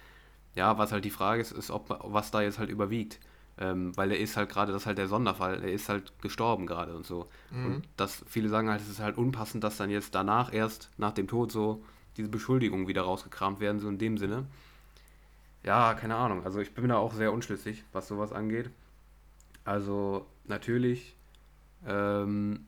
[0.55, 3.19] ja, was halt die Frage ist, ist, ob was da jetzt halt überwiegt.
[3.59, 6.65] Ähm, weil er ist halt gerade, das ist halt der Sonderfall, er ist halt gestorben
[6.65, 7.29] gerade und so.
[7.51, 7.65] Mhm.
[7.65, 11.11] Und das, viele sagen halt, es ist halt unpassend, dass dann jetzt danach erst, nach
[11.11, 11.83] dem Tod so,
[12.17, 14.45] diese Beschuldigungen wieder rausgekramt werden, so in dem Sinne.
[15.63, 16.43] Ja, keine Ahnung.
[16.43, 18.69] Also ich bin da auch sehr unschlüssig, was sowas angeht.
[19.63, 21.15] Also natürlich
[21.85, 22.65] ähm,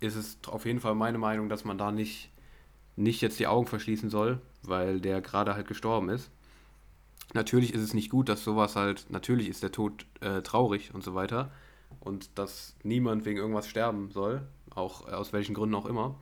[0.00, 2.30] ist es auf jeden Fall meine Meinung, dass man da nicht,
[2.96, 6.30] nicht jetzt die Augen verschließen soll, weil der gerade halt gestorben ist.
[7.34, 11.04] Natürlich ist es nicht gut, dass sowas halt, natürlich ist der Tod äh, traurig und
[11.04, 11.50] so weiter
[12.00, 14.42] und dass niemand wegen irgendwas sterben soll,
[14.74, 16.14] auch aus welchen Gründen auch immer.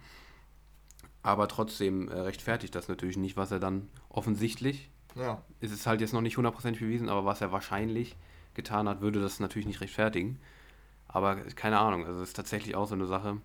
[1.26, 5.42] Aber trotzdem äh, rechtfertigt das natürlich nicht, was er dann offensichtlich, ja.
[5.58, 8.14] ist es halt jetzt noch nicht hundertprozentig bewiesen, aber was er wahrscheinlich
[8.54, 10.38] getan hat, würde das natürlich nicht rechtfertigen.
[11.08, 13.38] Aber keine Ahnung, also es ist tatsächlich auch so eine Sache,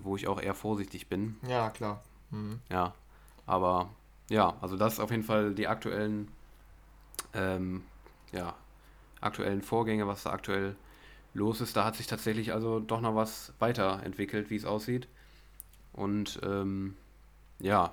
[0.00, 1.36] wo ich auch eher vorsichtig bin.
[1.46, 2.02] Ja, klar.
[2.30, 2.58] Mhm.
[2.68, 2.94] Ja,
[3.46, 3.90] aber
[4.28, 6.26] ja, also das auf jeden Fall die aktuellen,
[7.32, 7.84] ähm,
[8.32, 8.56] ja,
[9.20, 10.74] aktuellen Vorgänge, was da aktuell
[11.32, 11.76] los ist.
[11.76, 15.06] Da hat sich tatsächlich also doch noch was weiterentwickelt, wie es aussieht.
[15.92, 16.96] Und ähm,
[17.58, 17.92] ja,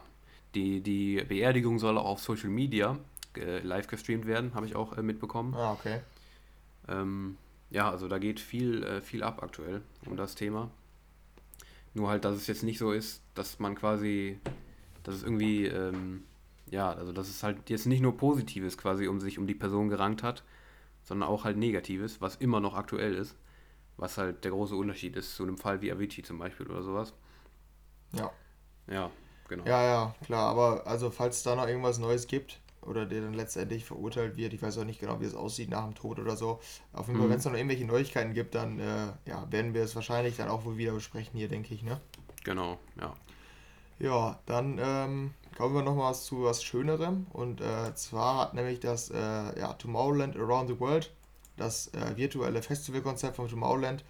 [0.55, 2.97] die, die Beerdigung soll auch auf Social Media
[3.38, 5.53] äh, live gestreamt werden, habe ich auch äh, mitbekommen.
[5.53, 5.99] Ah, okay.
[6.88, 7.38] Ähm,
[7.69, 10.71] ja, also da geht viel, äh, viel ab aktuell um das Thema.
[11.93, 14.39] Nur halt, dass es jetzt nicht so ist, dass man quasi,
[15.03, 16.23] dass es irgendwie, ähm,
[16.67, 19.89] ja, also dass es halt jetzt nicht nur Positives quasi um sich um die Person
[19.89, 20.43] gerankt hat,
[21.03, 23.35] sondern auch halt Negatives, was immer noch aktuell ist.
[23.97, 27.13] Was halt der große Unterschied ist zu einem Fall wie Avicii zum Beispiel oder sowas.
[28.13, 28.32] Ja.
[28.88, 29.12] Ja,
[29.48, 29.65] genau.
[29.65, 30.50] Ja, ja, klar.
[30.50, 34.54] Aber also, falls es da noch irgendwas Neues gibt oder der dann letztendlich verurteilt wird,
[34.54, 36.60] ich weiß auch nicht genau, wie es aussieht nach dem Tod oder so.
[36.93, 37.32] Auf jeden Fall, mhm.
[37.32, 40.65] wenn es noch irgendwelche Neuigkeiten gibt, dann äh, ja, werden wir es wahrscheinlich dann auch
[40.65, 42.00] wohl wieder besprechen hier, denke ich, ne?
[42.43, 43.13] Genau, ja.
[44.00, 47.28] Ja, dann ähm, kommen wir noch was zu was Schönerem.
[47.32, 51.12] Und äh, zwar hat nämlich das äh, ja, Tomorrowland Around the World,
[51.58, 54.06] das äh, virtuelle Festivalkonzept von Tomorrowland,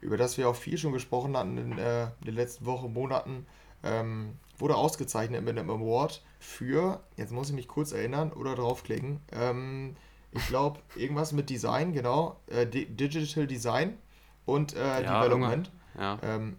[0.00, 3.46] über das wir auch viel schon gesprochen hatten in, äh, den letzten Wochen, Monaten,
[3.82, 9.20] ähm, wurde ausgezeichnet mit einem Award für, jetzt muss ich mich kurz erinnern oder draufklicken,
[9.32, 9.96] ähm,
[10.32, 13.96] ich glaube, irgendwas mit Design, genau, äh, Digital Design
[14.46, 15.70] und äh, ja, Development.
[15.98, 16.18] Ja.
[16.22, 16.56] Ähm,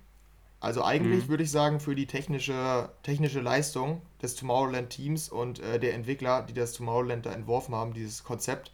[0.59, 1.29] also eigentlich mhm.
[1.29, 6.53] würde ich sagen, für die technische, technische Leistung des Tomorrowland-Teams und äh, der Entwickler, die
[6.53, 8.71] das Tomorrowland da entworfen haben, dieses Konzept,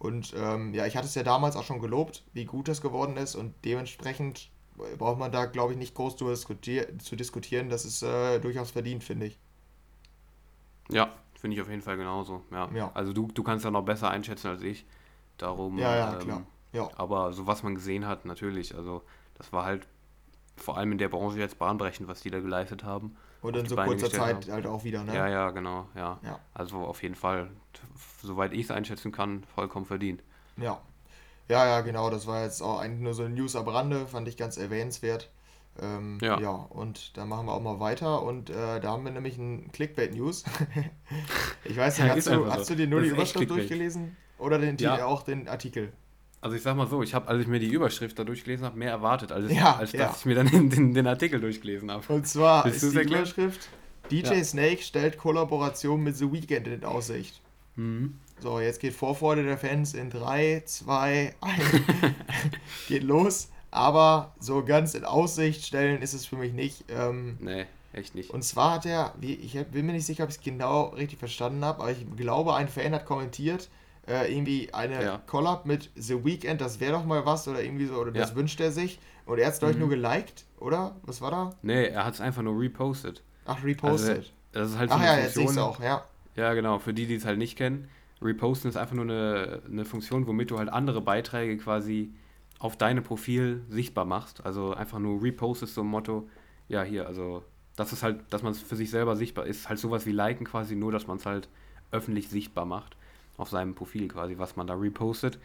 [0.00, 3.18] und ähm, ja, ich hatte es ja damals auch schon gelobt, wie gut das geworden
[3.18, 4.50] ist und dementsprechend
[4.96, 7.68] braucht man da, glaube ich, nicht groß zu, diskutier zu diskutieren.
[7.68, 9.38] Das ist äh, durchaus verdient, finde ich.
[10.90, 12.42] Ja, finde ich auf jeden Fall genauso.
[12.50, 12.70] Ja.
[12.74, 12.90] ja.
[12.94, 14.86] Also du, du kannst ja noch besser einschätzen als ich.
[15.36, 15.78] Darum.
[15.78, 16.42] Ja, ja, ähm, klar.
[16.72, 16.88] Ja.
[16.96, 18.74] Aber so was man gesehen hat, natürlich.
[18.74, 19.02] Also
[19.34, 19.86] das war halt
[20.56, 23.18] vor allem in der Branche jetzt bahnbrechend, was die da geleistet haben.
[23.42, 24.52] Und in so kurzer Zeit haben.
[24.52, 25.14] halt auch wieder, ne?
[25.14, 26.18] Ja, ja, genau, ja.
[26.22, 26.38] ja.
[26.52, 27.50] Also auf jeden Fall,
[28.22, 30.22] soweit ich es einschätzen kann, vollkommen verdient.
[30.56, 30.80] Ja.
[31.48, 34.28] Ja, ja, genau, das war jetzt auch eigentlich nur so eine News am Rande, fand
[34.28, 35.30] ich ganz erwähnenswert.
[35.80, 36.38] Ähm, ja.
[36.40, 39.72] ja, und da machen wir auch mal weiter und äh, da haben wir nämlich ein
[39.72, 40.44] Clickbait-News.
[41.64, 44.58] ich weiß nicht, ja, hast, du, hast du dir nur das die Überschrift durchgelesen oder
[44.58, 45.04] den, ja.
[45.06, 45.92] auch den Artikel?
[46.42, 48.78] Also ich sag mal so, ich habe, als ich mir die Überschrift da durchgelesen habe,
[48.78, 50.06] mehr erwartet, als, ja, als ja.
[50.06, 52.02] dass ich mir dann den, den, den Artikel durchgelesen habe.
[52.12, 53.24] Und zwar ist die erklären?
[53.24, 53.68] Überschrift,
[54.10, 54.44] DJ ja.
[54.44, 57.40] Snake stellt Kollaboration mit The Weeknd in Aussicht.
[57.76, 58.18] Mhm.
[58.40, 61.56] So, jetzt geht Vorfreude der Fans in 3, 2, 1.
[62.88, 63.50] geht los.
[63.70, 66.84] Aber so ganz in Aussicht stellen ist es für mich nicht.
[66.88, 67.66] Ähm, nee.
[67.92, 68.30] echt nicht.
[68.30, 71.64] Und zwar hat er, ich bin mir nicht sicher, ob ich es genau richtig verstanden
[71.64, 73.68] habe, aber ich glaube, ein Fan hat kommentiert,
[74.06, 75.22] äh, irgendwie eine Ja.
[75.26, 78.36] Collab mit The Weeknd, das wäre doch mal was oder irgendwie so, oder das Ja.
[78.36, 78.98] wünscht er sich.
[79.26, 79.86] Und er hat es, glaube ich, Mhm.
[79.86, 80.96] nur geliked, oder?
[81.02, 81.50] Was war da?
[81.62, 83.22] Nee, er hat es einfach nur repostet.
[83.44, 84.16] Ach, repostet.
[84.18, 85.70] Also, das ist halt so Ach eine ja, jetzt sehe ich Funktion.
[85.70, 86.04] es auch, ja.
[86.36, 86.78] Ja, genau.
[86.78, 87.88] Für die, die es halt nicht kennen,
[88.22, 92.12] Reposten ist einfach nur eine, eine Funktion, womit du halt andere Beiträge quasi
[92.58, 94.44] auf deinem Profil sichtbar machst.
[94.44, 96.28] Also einfach nur repostest so ein Motto,
[96.68, 97.42] ja, hier, also
[97.76, 100.44] das ist halt, dass man es für sich selber sichtbar ist, halt sowas wie liken
[100.44, 101.48] quasi, nur dass man es halt
[101.92, 102.96] öffentlich sichtbar macht
[103.36, 105.38] auf seinem Profil quasi, was man da repostet.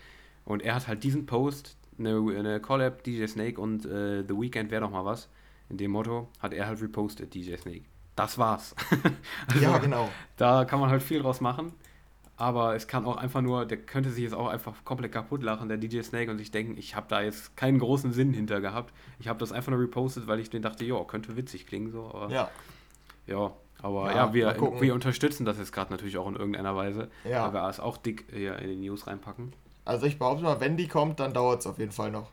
[0.44, 4.70] Und er hat halt diesen Post, eine, eine Collab, DJ Snake und äh, The Weeknd
[4.72, 5.30] wäre doch mal was,
[5.70, 7.86] in dem Motto, hat er halt repostet, DJ Snake.
[8.16, 8.76] Das war's.
[9.48, 10.10] Also, Ja, genau.
[10.38, 11.74] da kann man halt viel draus machen.
[12.38, 15.70] Aber es kann auch einfach nur, der könnte sich jetzt auch einfach komplett kaputt lachen,
[15.70, 18.94] der DJ Snake, und sich denken, ich habe da jetzt keinen großen Sinn hinter gehabt.
[19.20, 22.12] Ich habe das einfach nur repostet, weil ich den dachte, ja, könnte witzig klingen so.
[22.14, 22.50] Aber, ja.
[23.26, 23.54] Ja,
[23.86, 27.10] aber Ja, ja, wir, wir unterstützen das jetzt gerade natürlich auch in irgendeiner Weise.
[27.24, 27.46] Ja.
[27.46, 29.54] Weil wir es auch dick hier in die News reinpacken.
[29.86, 32.30] also ich behaupte mal, wenn die kommt, dann dauert es auf jeden Fall noch.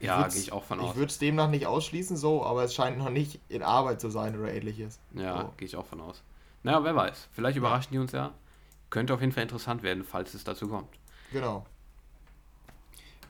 [0.00, 0.96] Ja, würd's- gehe ich auch von Ich aus.
[0.96, 4.36] würde es demnach nicht ausschließen so, aber es scheint noch nicht in Arbeit zu sein
[4.38, 4.98] oder ähnliches.
[5.14, 5.52] Ja, So.
[5.56, 6.22] gehe ich auch von aus.
[6.64, 7.28] Naja, wer weiß.
[7.32, 8.32] Vielleicht überraschen die uns ja.
[8.90, 10.88] Könnte auf jeden Fall interessant werden, falls es dazu kommt.
[11.32, 11.64] Genau.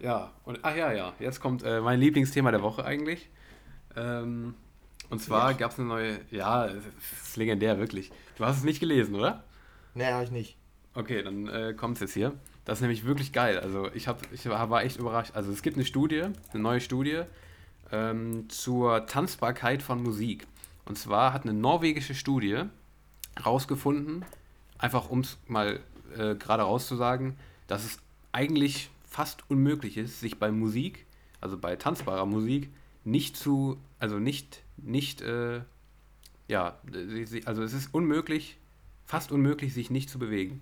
[0.01, 3.29] Ja, und ach ja, ja, jetzt kommt äh, mein Lieblingsthema der Woche eigentlich.
[3.95, 4.55] Ähm,
[5.13, 6.85] und zwar gab es eine neue, ja, es
[7.23, 8.11] ist legendär, wirklich.
[8.39, 9.45] Du hast es nicht gelesen, oder?
[9.95, 10.57] Nee, habe ich nicht.
[10.95, 12.33] Okay, dann äh, kommt es jetzt hier.
[12.65, 13.59] Das ist nämlich wirklich geil.
[13.59, 15.33] Also ich, hab, ich war war echt überrascht.
[15.35, 17.23] Also es gibt eine Studie, eine neue Studie
[17.91, 20.47] ähm, zur Tanzbarkeit von Musik.
[20.87, 22.63] Und zwar hat eine norwegische Studie
[23.45, 24.25] rausgefunden,
[24.79, 25.81] einfach um es mal
[26.17, 27.99] äh, gerade rauszusagen, dass es
[28.33, 31.07] eigentlich fast unmöglich ist, sich bei Musik,
[31.41, 32.71] also bei tanzbarer Musik,
[33.05, 35.61] nicht zu, also nicht, nicht, äh,
[36.49, 36.79] ja,
[37.45, 38.59] also es ist unmöglich,
[39.07, 40.61] fast unmöglich, sich nicht zu bewegen.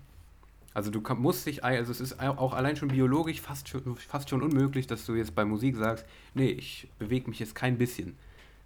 [0.73, 4.29] Also du musst dich, also es ist au- auch allein schon biologisch fast schon, fast
[4.29, 8.15] schon unmöglich, dass du jetzt bei Musik sagst, nee, ich bewege mich jetzt kein bisschen.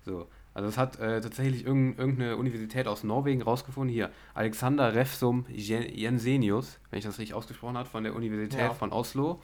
[0.06, 0.28] So.
[0.54, 5.94] Also es hat äh, tatsächlich irgend, irgendeine Universität aus Norwegen rausgefunden, hier, Alexander Refsum Jen-
[5.94, 8.74] Jensenius, wenn ich das richtig ausgesprochen habe, von der Universität Ja.
[8.74, 9.42] von Oslo,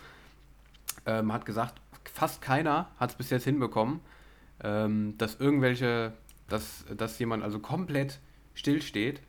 [1.05, 1.81] ähm, hat gesagt,
[2.13, 3.99] fast keiner hat es bis jetzt hinbekommen,
[4.63, 6.13] ähm, dass irgendwelche,
[6.47, 8.19] dass, dass jemand also komplett
[8.53, 9.21] stillsteht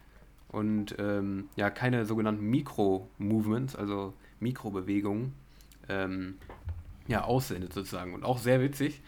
[0.48, 5.32] und ähm, ja, keine sogenannten Mikro-Movements, also Mikrobewegungen,
[5.88, 6.36] ähm,
[7.08, 8.14] ja, aussendet sozusagen.
[8.14, 9.00] Und auch sehr witzig,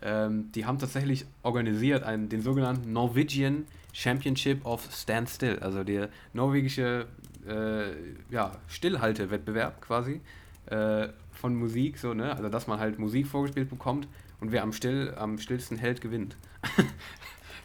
[0.00, 7.06] ähm, die haben tatsächlich organisiert einen, den sogenannten Norwegian Championship of Standstill, also der norwegische
[7.46, 7.92] äh,
[8.30, 10.20] ja, Stillhaltewettbewerb quasi
[10.66, 12.34] äh, von Musik, so, ne?
[12.34, 14.08] Also dass man halt Musik vorgespielt bekommt
[14.42, 16.36] und wer am still, am stillsten hält, gewinnt.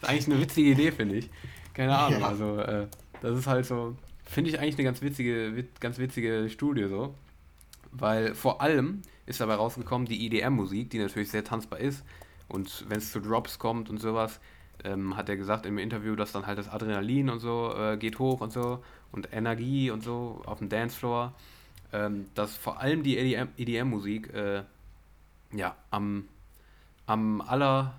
[0.02, 1.30] ist eigentlich eine witzige Idee, finde ich.
[1.74, 2.28] Keine Ahnung, Ja.
[2.28, 2.88] also äh,
[3.22, 7.14] das ist halt so, finde ich eigentlich eine ganz witzige, wit- ganz witzige Studie so.
[7.92, 12.04] Weil vor allem ist dabei rausgekommen, die EDM-Musik, die natürlich sehr tanzbar ist.
[12.48, 14.40] Und wenn es zu Drops kommt und sowas,
[14.84, 18.20] ähm, hat er gesagt im Interview, dass dann halt das Adrenalin und so äh, geht
[18.20, 21.34] hoch und so und Energie und so auf dem Dancefloor.
[21.92, 24.64] Ähm, dass vor allem die EDM EDM-Musik äh,
[25.54, 26.26] ja am,
[27.08, 27.96] am aller,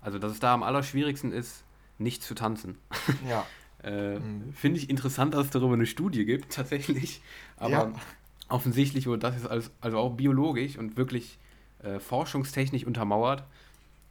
[0.00, 1.62] also dass es da am allerschwierigsten ist,
[1.98, 2.78] nicht zu tanzen.
[3.28, 3.46] Ja.
[3.82, 4.52] Äh, Mhm.
[4.52, 7.22] Finde ich interessant, dass es darüber eine Studie gibt, tatsächlich.
[7.56, 7.92] Aber Ja.
[8.48, 11.38] offensichtlich wurde das jetzt alles, also auch biologisch und wirklich
[11.82, 13.44] äh, forschungstechnisch untermauert,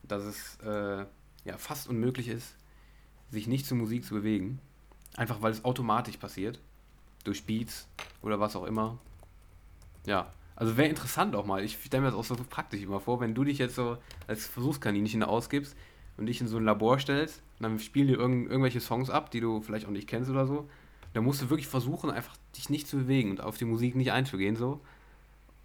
[0.03, 1.05] dass es äh,
[1.45, 2.55] ja fast unmöglich ist,
[3.29, 4.59] sich nicht zur Musik zu bewegen.
[5.17, 6.59] Einfach weil es automatisch passiert.
[7.23, 7.87] Durch Beats
[8.23, 8.97] oder was auch immer.
[10.05, 11.63] Ja, also wäre interessant auch mal.
[11.63, 14.45] Ich stelle mir das auch so praktisch immer vor, wenn du dich jetzt so als
[14.45, 15.75] Versuchskaninchen ausgibst
[16.17, 19.31] und dich in so ein Labor stellst und dann spielen dir irgend, irgendwelche Songs ab,
[19.31, 20.69] die du vielleicht auch nicht kennst oder so.
[21.13, 24.11] Da musst du wirklich versuchen, einfach dich nicht zu bewegen und auf die Musik nicht
[24.11, 24.81] einzugehen, so.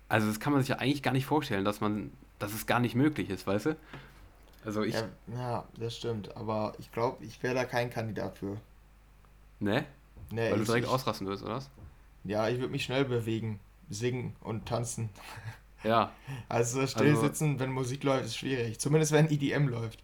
[0.08, 2.78] Also das kann man sich ja eigentlich gar nicht vorstellen, dass man, dass es gar
[2.80, 3.76] nicht möglich ist, weißt du?
[4.64, 6.36] Also ich, Ja, ja, das stimmt.
[6.36, 8.56] Aber ich glaube, ich wäre da kein Kandidat für.
[9.60, 9.84] ne?
[10.30, 11.70] Nee, Weil du direkt ich, ausrasten wirst, oder was?
[12.24, 15.10] Ja, ich würde mich schnell bewegen, singen und tanzen.
[15.82, 16.12] Ja,
[16.48, 18.80] Also still Also- sitzen, wenn Musik läuft, ist schwierig.
[18.80, 20.02] Zumindest wenn EDM läuft.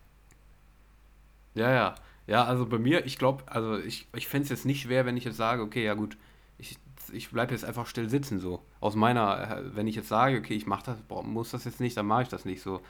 [1.54, 1.94] ja, ja.
[2.26, 5.16] Ja, also bei mir, ich glaube, also ich, ich fände es jetzt nicht schwer, wenn
[5.16, 6.16] ich jetzt sage, okay, ja gut,
[6.58, 6.78] ich,
[7.12, 8.62] ich bleibe jetzt einfach still sitzen, so.
[8.78, 11.96] Aus meiner, äh, wenn ich jetzt sage, okay, ich mach das, muss das jetzt nicht,
[11.96, 12.82] dann mache ich das nicht so.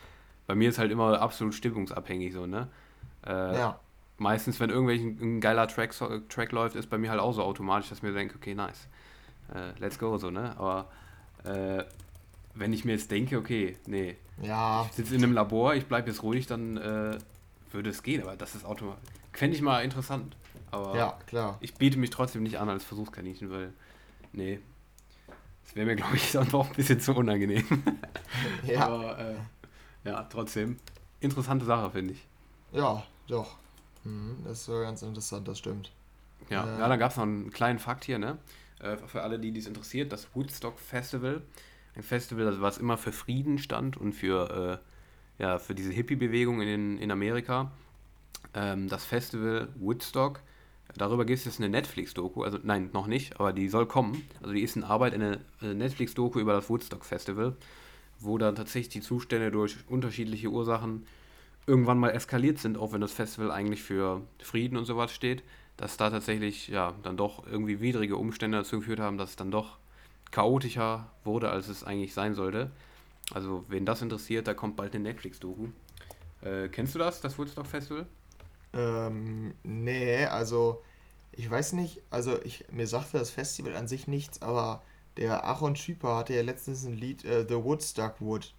[0.46, 2.68] Bei mir ist halt immer absolut stimmungsabhängig, so, ne?
[3.26, 3.80] Äh, Ja.
[4.18, 5.94] meistens, wenn irgendwelch ein geiler Track,
[6.28, 8.88] Track läuft, ist bei mir halt auch so automatisch, dass ich mir denke, okay, nice,
[9.54, 10.54] äh, let's go, so, ne?
[10.58, 10.88] Aber
[11.44, 11.84] äh,
[12.54, 16.08] wenn ich mir jetzt denke, okay, nee, Ja, ich sitze in einem Labor, ich bleibe
[16.08, 17.18] jetzt ruhig, dann äh,
[17.72, 19.02] würde es gehen, aber das ist automatisch.
[19.32, 20.36] Fände ich mal interessant.
[20.70, 21.58] Aber ja, klar.
[21.60, 23.72] ich biete mich trotzdem nicht an als Versuchskaninchen, weil,
[24.32, 24.60] nee,
[25.64, 27.64] das wäre mir, glaube ich, dann doch ein bisschen zu unangenehm.
[28.66, 28.86] ja.
[28.86, 29.34] Aber, äh,
[30.04, 30.78] ja, trotzdem,
[31.20, 32.26] interessante Sache, finde ich.
[32.72, 33.56] Ja, doch.
[34.04, 35.92] Mhm, das ist so ganz interessant, das stimmt.
[36.48, 38.38] Ja, äh, ja dann gab es noch einen kleinen Fakt hier, ne?
[38.80, 41.42] Äh, für alle, die dies interessiert, das Woodstock Festival.
[41.94, 44.80] Ein Festival, was immer für Frieden stand und für,
[45.38, 47.72] äh, ja, für diese Hippie-Bewegung in, in Amerika.
[48.54, 50.40] Ähm, das Festival Woodstock,
[50.96, 54.22] darüber gibt es jetzt eine Netflix-Doku, also nein, noch nicht, aber die soll kommen.
[54.40, 57.56] Also die ist in Arbeit, eine, eine Netflix-Doku über das Woodstock Festival,
[58.18, 61.06] wo dann tatsächlich die Zustände durch unterschiedliche Ursachen
[61.66, 65.42] irgendwann mal eskaliert sind, auch wenn das Festival eigentlich für Frieden und sowas steht
[65.80, 69.50] dass da tatsächlich ja dann doch irgendwie widrige Umstände dazu geführt haben, dass es dann
[69.50, 69.78] doch
[70.30, 72.70] chaotischer wurde, als es eigentlich sein sollte.
[73.32, 75.68] Also, wen das interessiert, da kommt bald eine Netflix-Doku.
[76.42, 78.06] Äh, kennst du das, das Woodstock Festival?
[78.74, 80.82] Ähm, nee, also
[81.32, 84.82] ich weiß nicht, also ich, mir sagte das Festival an sich nichts, aber
[85.16, 88.52] der Aaron Schüper hatte ja letztens ein Lied, äh, The Woodstock Wood.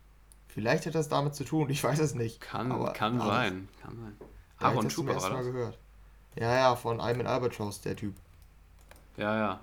[0.47, 2.41] Vielleicht hat das damit zu tun, ich weiß es nicht.
[2.41, 4.15] Kann, aber, kann sein, kann sein.
[4.57, 5.45] Aaron Schüper war das?
[5.45, 5.77] Gehört.
[6.35, 8.15] Ja, ja, von Iman Albatross, der Typ.
[9.17, 9.59] Ja, ja.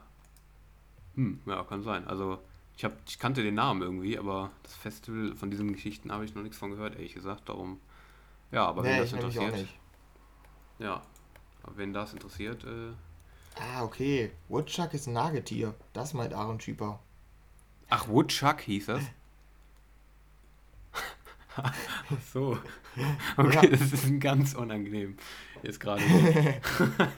[1.14, 2.07] Hm, ja, kann sein.
[2.07, 2.38] Also,
[2.76, 6.35] ich, hab, ich kannte den Namen irgendwie, aber das Festival von diesen Geschichten habe ich
[6.35, 7.48] noch nichts von gehört, ehrlich gesagt.
[7.48, 7.81] Darum,
[8.52, 9.68] ja, aber nee, wenn das interessiert.
[10.78, 11.02] Ja,
[11.62, 12.64] aber wenn das interessiert.
[12.64, 12.92] Äh,
[13.61, 14.31] ah, okay.
[14.48, 15.74] Woodchuck ist ein Nagetier.
[15.92, 17.00] Das meint Aaron Schieper.
[17.90, 19.02] Ach, Woodchuck hieß das?
[22.33, 22.59] so.
[23.37, 23.76] Okay, ja.
[23.76, 25.16] das ist ein ganz unangenehm.
[25.62, 26.03] Jetzt gerade.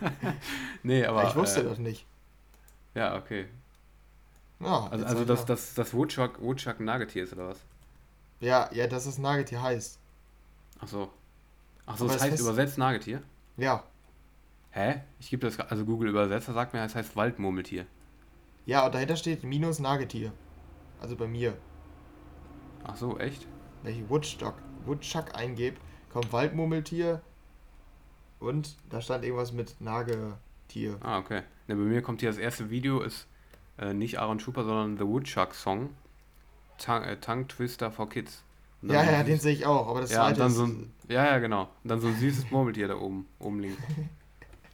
[0.82, 1.28] nee, aber.
[1.28, 2.06] Ich wusste äh, das nicht.
[2.94, 3.46] Ja, okay.
[4.60, 7.60] Ja, also, also das, das, das Woodchuck, Woodchuck ein Nagetier ist, oder was?
[8.40, 9.98] Ja, ja, dass das Nagetier heißt.
[10.80, 11.10] Ach so.
[11.86, 13.22] Ach so, das heißt, heißt übersetzt Nagetier?
[13.56, 13.84] Ja.
[14.70, 15.00] Hä?
[15.18, 17.86] Ich gebe das, also Google Übersetzer sagt mir, es heißt Waldmurmeltier.
[18.66, 20.32] Ja, und dahinter steht minus Nagetier.
[21.00, 21.56] Also bei mir.
[22.84, 23.46] Ach so, echt?
[23.82, 25.78] Wenn ich Woodstock, Woodchuck eingebe,
[26.12, 27.22] kommt Waldmurmeltier,
[28.40, 30.96] und da stand irgendwas mit Nagetier.
[31.00, 31.42] Ah, okay.
[31.68, 33.26] Ne, bei mir kommt hier das erste Video, ist
[33.78, 35.90] äh, nicht Aaron Schuper, sondern The Woodchuck Song.
[36.78, 38.42] Tongue, äh, Tongue Twister for Kids.
[38.82, 40.50] Ja, ja, den sehe ich auch, aber das ja, zweite dann.
[40.50, 41.68] So ein, ja, ja, genau.
[41.84, 43.82] Und dann so ein süßes Murmeltier da oben, oben links.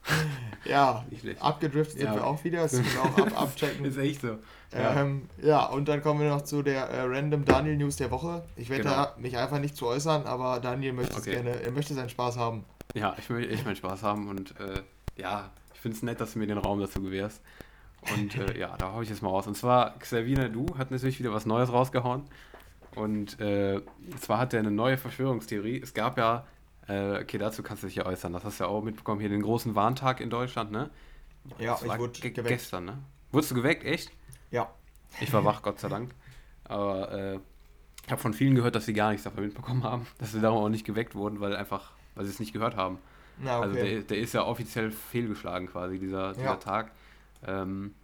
[0.65, 1.05] ja,
[1.41, 2.13] abgedriftet ja.
[2.13, 3.85] sind wir auch wieder, das müssen wir auch ab abchecken.
[3.85, 4.39] ist echt so.
[4.73, 5.01] Ja.
[5.01, 8.45] Ähm, ja, und dann kommen wir noch zu der äh, Random Daniel News der Woche.
[8.55, 9.09] Ich werde genau.
[9.19, 11.33] mich einfach nicht zu äußern, aber Daniel möchte okay.
[11.33, 12.65] gerne, er möchte seinen Spaß haben.
[12.97, 14.83] Ja, ich will echt meinen Spaß haben und äh,
[15.17, 17.43] ja, ich finde es nett, dass du mir den Raum dazu gewährst.
[18.15, 19.47] Und äh, ja, da hau ich jetzt mal raus.
[19.47, 22.23] Und zwar, Xavier Du hat natürlich wieder was Neues rausgehauen.
[22.95, 23.83] Und äh,
[24.19, 25.79] zwar hat er eine neue Verschwörungstheorie.
[25.83, 26.47] Es gab ja,
[26.89, 28.33] äh, okay, dazu kannst du dich ja äußern.
[28.33, 30.89] Das hast du ja auch mitbekommen, hier den großen Warntag in Deutschland, ne?
[31.59, 32.49] Ja, das ich wurde geweckt.
[32.49, 32.99] Gestern, ne?
[33.31, 34.11] Wurdest du geweckt, echt?
[34.51, 34.71] Ja.
[35.21, 36.15] Ich war wach, Gott sei Dank.
[36.65, 37.39] Aber äh,
[38.07, 40.65] ich habe von vielen gehört, dass sie gar nichts davon mitbekommen haben, dass sie darum
[40.65, 42.99] auch nicht geweckt wurden, weil einfach weil sie es nicht gehört haben.
[43.39, 43.81] Na, also okay.
[43.81, 46.57] Also der, der ist ja offiziell fehlgeschlagen quasi, dieser, dieser ja.
[46.57, 46.91] Tag.
[47.47, 47.95] Ähm,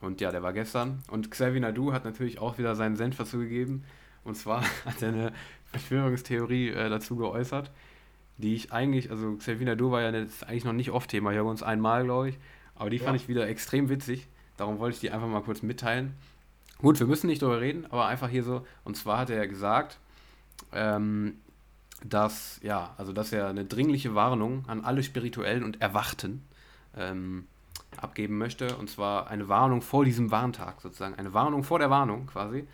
[0.00, 1.02] und ja, der war gestern.
[1.10, 3.84] Und Xavier Nadu hat natürlich auch wieder seinen Senf dazu gegeben.
[4.24, 5.32] Und zwar hat er eine
[5.66, 7.70] Verschwörungstheorie äh, dazu geäußert,
[8.38, 11.44] die ich eigentlich, also Xavier Nadu war ja jetzt eigentlich noch nicht oft Thema, hier
[11.44, 12.38] uns einmal, glaube ich.
[12.74, 13.04] Aber die ja.
[13.04, 14.26] fand ich wieder extrem witzig.
[14.56, 16.14] Darum wollte ich die einfach mal kurz mitteilen.
[16.78, 18.66] Gut, wir müssen nicht darüber reden, aber einfach hier so.
[18.84, 19.98] Und zwar hat er ja gesagt,
[20.72, 21.34] ähm,
[22.04, 26.42] dass, ja, also dass er eine dringliche Warnung an alle Spirituellen und Erwachten
[26.96, 27.46] ähm,
[27.96, 28.76] abgeben möchte.
[28.76, 31.14] Und zwar eine Warnung vor diesem Warntag sozusagen.
[31.14, 32.66] Eine Warnung vor der Warnung quasi.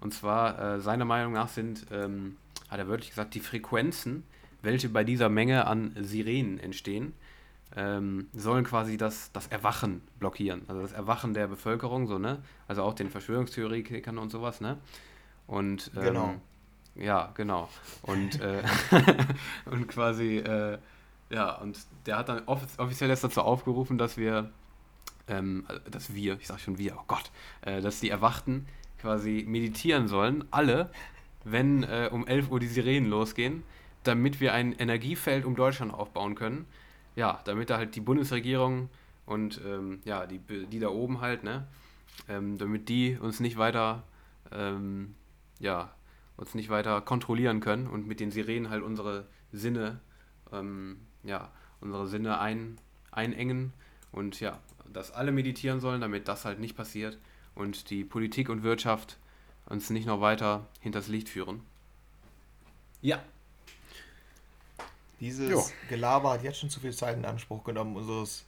[0.00, 2.36] Und zwar, äh, seiner Meinung nach sind, ähm,
[2.68, 4.24] hat er wörtlich gesagt, die Frequenzen,
[4.62, 7.14] welche bei dieser Menge an Sirenen entstehen,
[7.76, 10.62] ähm, sollen quasi das, das Erwachen blockieren.
[10.68, 12.42] Also das Erwachen der Bevölkerung, so, ne?
[12.68, 14.78] Also auch den Verschwörungstheoretikern und sowas, ne?
[15.46, 16.34] Und ähm, genau.
[16.96, 17.68] Ja, genau.
[18.02, 18.62] Und, äh,
[19.66, 20.78] und quasi, äh,
[21.30, 24.50] ja, und der hat dann offiz offiziell erst dazu aufgerufen, dass wir,
[25.26, 27.30] ähm, dass wir, ich sag schon wir, oh Gott,
[27.62, 28.66] äh, dass die Erwachten
[29.00, 30.90] quasi meditieren sollen, alle,
[31.44, 33.64] wenn äh, um 11 Uhr die Sirenen losgehen,
[34.04, 36.66] damit wir ein Energiefeld um Deutschland aufbauen können.
[37.16, 38.88] Ja, damit da halt die Bundesregierung
[39.24, 41.66] und ähm, ja, die, die da oben halt, ne,
[42.28, 44.02] ähm, damit die uns nicht weiter,
[44.52, 45.14] ähm,
[45.60, 45.92] ja,
[46.36, 50.00] uns nicht weiter kontrollieren können und mit den Sirenen halt unsere Sinne,
[50.52, 52.78] ähm, ja, unsere Sinne ein,
[53.12, 53.72] einengen
[54.12, 54.58] und ja,
[54.92, 57.18] dass alle meditieren sollen, damit das halt nicht passiert
[57.54, 59.18] und die Politik und Wirtschaft
[59.66, 61.62] uns nicht noch weiter hinters Licht führen.
[63.00, 63.22] Ja.
[65.20, 65.64] Dieses jo.
[65.88, 68.44] Gelaber hat jetzt schon zu viel Zeit in Anspruch genommen, unseres,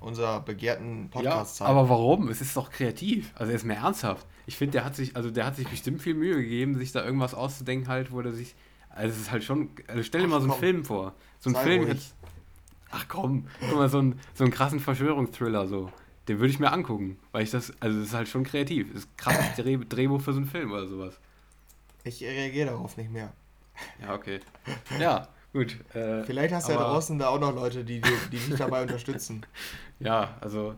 [0.00, 1.66] unserer begehrten Podcast-Zeit.
[1.66, 2.28] Ja, aber warum?
[2.28, 3.32] Es ist doch kreativ.
[3.34, 4.26] Also er ist mehr ernsthaft.
[4.48, 7.04] Ich finde, der hat sich, also der hat sich bestimmt viel Mühe gegeben, sich da
[7.04, 8.54] irgendwas auszudenken, halt, wo er sich.
[8.88, 9.68] Also es ist halt schon.
[9.86, 10.60] Also stell dir mal so einen komm.
[10.60, 11.14] Film vor.
[11.38, 12.14] So ein Film jetzt.
[12.90, 15.92] Ach komm, guck mal, so, ein, so einen krassen Verschwörungsthriller so.
[16.28, 18.90] Den würde ich mir angucken, weil ich das, also das ist halt schon kreativ.
[18.90, 21.20] Das ist krasses Dreh, Drehbuch für so einen Film oder sowas.
[22.04, 23.34] Ich reagiere darauf nicht mehr.
[24.00, 24.40] Ja, okay.
[24.98, 25.76] Ja, gut.
[25.94, 28.80] Äh, Vielleicht hast du ja draußen da auch noch Leute, die, die, die dich dabei
[28.84, 29.44] unterstützen.
[30.00, 30.74] Ja, also,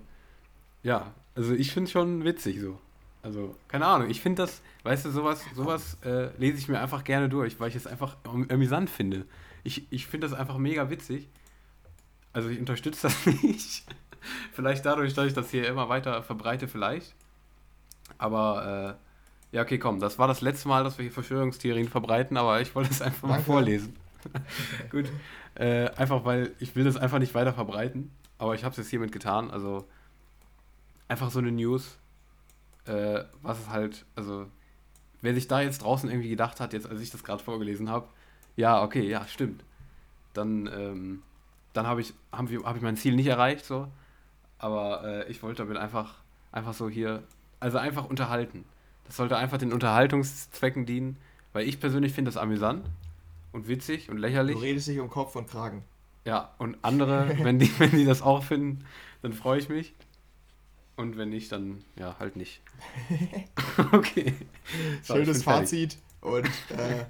[0.83, 2.81] ja, also ich finde es schon witzig so.
[3.23, 7.05] Also, keine Ahnung, ich finde das, weißt du, sowas, sowas äh, lese ich mir einfach
[7.05, 9.27] gerne durch, weil ich es einfach amüsant finde.
[9.63, 11.29] Ich, ich finde das einfach mega witzig.
[12.33, 13.85] Also ich unterstütze das nicht.
[14.53, 17.15] vielleicht dadurch, dass ich das hier immer weiter verbreite, vielleicht.
[18.17, 18.99] Aber
[19.53, 22.61] äh, ja, okay, komm, das war das letzte Mal, dass wir hier Verschwörungstheorien verbreiten, aber
[22.61, 23.37] ich wollte es einfach Danke.
[23.37, 23.97] mal vorlesen.
[24.91, 25.11] Gut.
[25.57, 28.91] Äh, einfach weil ich will das einfach nicht weiter verbreiten, aber ich habe es jetzt
[28.91, 29.51] hiermit getan.
[29.51, 29.87] Also
[31.09, 31.99] einfach so eine News,
[32.87, 34.47] äh, was es halt, also
[35.21, 38.09] wer sich da jetzt draußen irgendwie gedacht hat, jetzt als ich das gerade vorgelesen habe,
[38.57, 39.65] ja, okay, ja, stimmt.
[40.33, 41.23] Dann, ähm,
[41.73, 43.89] dann habe ich, hab hab ich mein Ziel nicht erreicht, so.
[44.59, 46.17] Aber äh, ich wollte damit einfach,
[46.53, 47.23] einfach so hier,
[47.59, 48.65] also einfach unterhalten.
[49.07, 51.17] Das sollte einfach den Unterhaltungszwecken dienen,
[51.53, 52.89] weil ich persönlich finde das amüsant
[53.53, 54.57] und witzig und lächerlich.
[54.57, 55.83] Du redest dich um Kopf und Kragen.
[56.25, 58.85] Ja, und andere, wenn die, wenn die das auch finden,
[59.23, 59.95] dann freue ich mich.
[61.01, 62.61] Und wenn nicht, dann ja, halt nicht.
[63.93, 64.35] okay.
[65.03, 65.97] So, Schönes Fazit.
[66.21, 67.05] Und äh,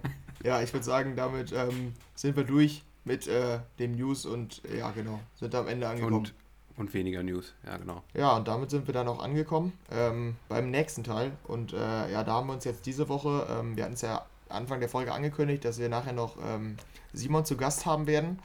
[0.46, 4.90] ja, ich würde sagen, damit ähm, sind wir durch mit äh, dem News und ja,
[4.90, 6.14] genau, sind am Ende angekommen.
[6.14, 6.34] Und
[6.76, 8.02] und weniger News, ja genau.
[8.14, 11.32] Ja, und damit sind wir dann auch angekommen ähm, beim nächsten Teil.
[11.44, 14.24] Und äh, ja, da haben wir uns jetzt diese Woche, ähm, wir hatten es ja
[14.48, 16.76] Anfang der Folge angekündigt, dass wir nachher noch ähm,
[17.12, 18.38] Simon zu Gast haben werden.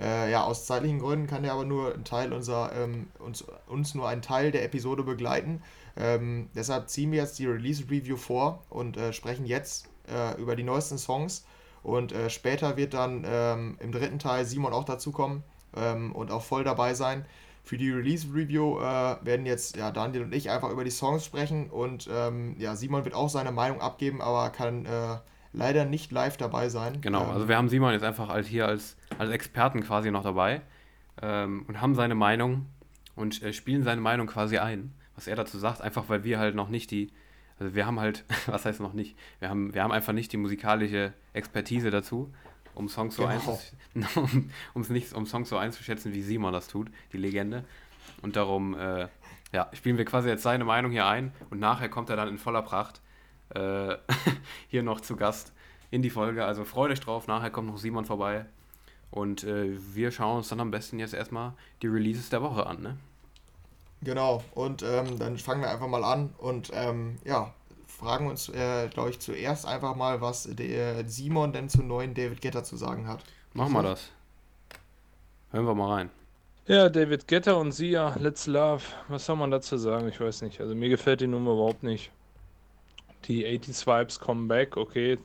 [0.00, 3.94] Äh, ja, aus zeitlichen Gründen kann er aber nur ein Teil unserer, ähm, uns, uns
[3.94, 5.62] nur einen Teil der Episode begleiten.
[5.96, 10.62] Ähm, deshalb ziehen wir jetzt die Release-Review vor und äh, sprechen jetzt äh, über die
[10.62, 11.44] neuesten Songs.
[11.82, 15.42] Und äh, später wird dann ähm, im dritten Teil Simon auch dazukommen
[15.76, 17.24] ähm, und auch voll dabei sein.
[17.64, 21.68] Für die Release-Review äh, werden jetzt ja, Daniel und ich einfach über die Songs sprechen
[21.70, 25.16] und ähm, ja, Simon wird auch seine Meinung abgeben, aber kann äh,
[25.52, 27.00] leider nicht live dabei sein.
[27.00, 30.22] Genau, ähm, also wir haben Simon jetzt einfach halt hier als, als Experten quasi noch
[30.22, 30.62] dabei
[31.20, 32.66] ähm, und haben seine Meinung
[33.16, 36.54] und äh, spielen seine Meinung quasi ein, was er dazu sagt, einfach weil wir halt
[36.54, 37.10] noch nicht die,
[37.58, 40.36] also wir haben halt, was heißt noch nicht, wir haben, wir haben einfach nicht die
[40.36, 42.32] musikalische Expertise dazu
[42.78, 43.58] um Songs so genau.
[44.22, 47.64] um, um's nicht, um Songs so einzuschätzen, wie Simon das tut, die Legende.
[48.22, 49.08] Und darum, äh,
[49.52, 52.38] ja, spielen wir quasi jetzt seine Meinung hier ein und nachher kommt er dann in
[52.38, 53.00] voller Pracht
[53.54, 53.96] äh,
[54.68, 55.52] hier noch zu Gast
[55.90, 56.44] in die Folge.
[56.44, 58.46] Also freut euch drauf, nachher kommt noch Simon vorbei.
[59.10, 62.82] Und äh, wir schauen uns dann am besten jetzt erstmal die Releases der Woche an,
[62.82, 62.96] ne?
[64.02, 67.52] Genau, und ähm, dann fangen wir einfach mal an und ähm, ja,
[67.86, 72.40] fragen uns, äh, glaube ich, zuerst einfach mal, was der Simon denn zu neuen David
[72.40, 73.24] Getter zu sagen hat.
[73.54, 74.10] Machen wir das.
[75.50, 76.10] Hören wir mal rein.
[76.66, 78.82] Ja, David Getter und Sia, Let's Love.
[79.08, 80.06] Was soll man dazu sagen?
[80.08, 80.60] Ich weiß nicht.
[80.60, 82.12] Also mir gefällt die Nummer überhaupt nicht.
[83.24, 85.18] Die 80s Vibes kommen back, okay.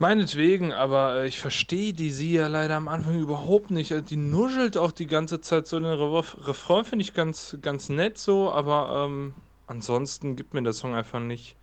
[0.00, 3.92] Meinetwegen, aber äh, ich verstehe die Sia leider am Anfang überhaupt nicht.
[3.92, 5.78] Also die nuschelt auch die ganze Zeit so.
[5.78, 9.34] Den Refrain finde ich ganz, ganz nett so, aber ähm,
[9.66, 11.54] ansonsten gibt mir der Song einfach nicht,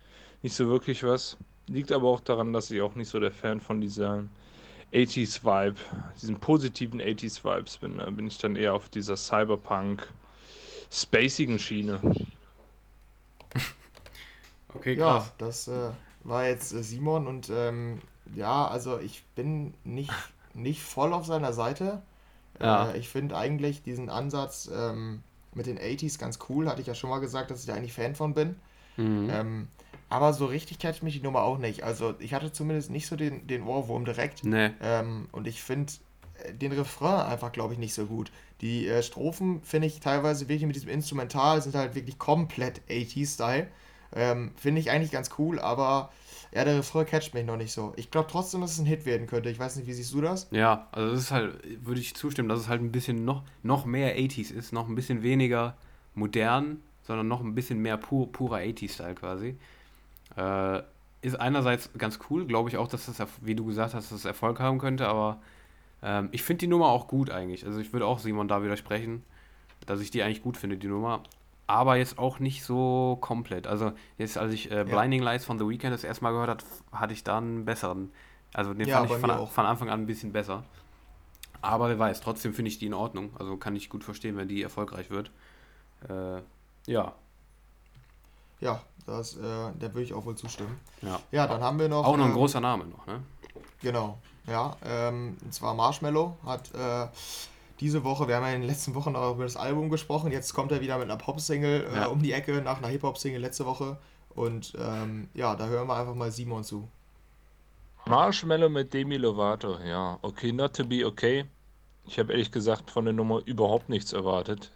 [0.42, 1.36] nicht so wirklich was.
[1.66, 4.22] Liegt aber auch daran, dass ich auch nicht so der Fan von dieser
[4.92, 5.80] 80s Vibe,
[6.22, 7.98] diesen positiven 80s Vibes bin.
[7.98, 10.06] Da bin ich dann eher auf dieser Cyberpunk
[10.92, 12.00] spacigen Schiene.
[14.74, 15.26] Okay, krass.
[15.26, 15.90] Ja, das äh,
[16.22, 18.00] war jetzt äh, Simon und ähm,
[18.34, 20.12] ja, also ich bin nicht,
[20.54, 22.02] nicht voll auf seiner Seite.
[22.60, 22.90] Ja.
[22.90, 25.22] Äh, ich finde eigentlich diesen Ansatz, ähm,
[25.54, 26.68] mit den 80s ganz cool.
[26.68, 28.56] Hatte ich ja schon mal gesagt, dass ich da eigentlich Fan von bin.
[28.96, 29.30] Mhm.
[29.30, 29.68] Ähm,
[30.08, 31.82] aber so richtig catcht mich die Nummer auch nicht.
[31.82, 34.44] Also ich hatte zumindest nicht so den, den Ohrwurm direkt.
[34.44, 34.70] Nee.
[34.80, 35.92] Ähm, und ich finde
[36.44, 38.32] äh, den Refrain einfach, glaube ich, nicht so gut.
[38.60, 43.68] Die äh, Strophen finde ich teilweise wirklich mit diesem Instrumental sind halt wirklich komplett 80s-Style.
[44.14, 46.10] Ähm, finde ich eigentlich ganz cool, aber
[46.52, 47.92] ja, der Refrain catcht mich noch nicht so.
[47.96, 49.50] Ich glaube trotzdem, dass es ein Hit werden könnte.
[49.50, 50.48] Ich weiß nicht, wie siehst du das?
[50.50, 53.84] Ja, also das ist halt, würde ich zustimmen, dass es halt ein bisschen noch, noch
[53.84, 55.76] mehr 80s ist, noch ein bisschen weniger
[56.14, 59.56] modern, sondern noch ein bisschen mehr pur, purer 80s-Style quasi.
[60.36, 60.82] Äh,
[61.20, 64.60] ist einerseits ganz cool, glaube ich auch, dass das, wie du gesagt hast, das Erfolg
[64.60, 65.40] haben könnte, aber
[66.02, 67.66] ähm, ich finde die Nummer auch gut eigentlich.
[67.66, 69.24] Also ich würde auch Simon da widersprechen,
[69.86, 71.22] dass ich die eigentlich gut finde, die Nummer
[71.68, 73.66] aber jetzt auch nicht so komplett.
[73.66, 76.62] Also jetzt, als ich äh, Blinding Lights von The Weeknd das erste Mal gehört habe,
[76.90, 78.10] hatte ich da einen besseren.
[78.54, 80.64] Also den ja, fand ich von, von, Anfang an ein bisschen besser.
[81.60, 83.30] Aber wer weiß, trotzdem finde ich die in Ordnung.
[83.38, 85.30] Also kann ich gut verstehen, wenn die erfolgreich wird.
[86.08, 86.40] Äh,
[86.90, 87.12] ja.
[88.60, 90.80] Ja, das, äh, der würde ich auch wohl zustimmen.
[91.02, 91.20] Ja.
[91.30, 92.04] Ja, dann haben wir noch.
[92.04, 93.22] Auch noch ein ähm, großer Name noch, ne?
[93.82, 94.74] Genau, ja.
[94.84, 97.08] Ähm, und zwar Marshmallow hat äh,
[97.80, 100.52] diese Woche, wir haben ja in den letzten Wochen auch über das Album gesprochen, jetzt
[100.54, 102.06] kommt er wieder mit einer Pop-Single äh, Ja.
[102.06, 103.98] um die Ecke nach einer Hip-Hop-Single letzte Woche.
[104.34, 106.88] Und ähm, ja, da hören wir einfach mal Simon zu.
[108.06, 110.18] Marshmallow mit Demi Lovato, ja.
[110.22, 111.44] Okay, not to be okay.
[112.06, 114.70] Ich habe ehrlich gesagt von der Nummer überhaupt nichts erwartet.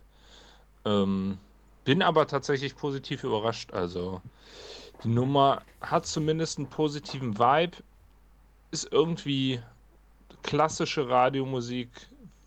[0.84, 1.38] Ähm,
[1.84, 3.72] bin aber tatsächlich positiv überrascht.
[3.72, 4.20] Also,
[5.02, 7.78] die Nummer hat zumindest einen positiven Vibe,
[8.70, 9.60] ist irgendwie
[10.42, 11.88] klassische Radiomusik,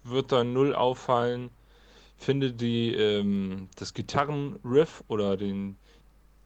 [0.05, 1.49] wird da null auffallen.
[2.17, 5.77] Finde die, ähm, das Gitarrenriff oder den,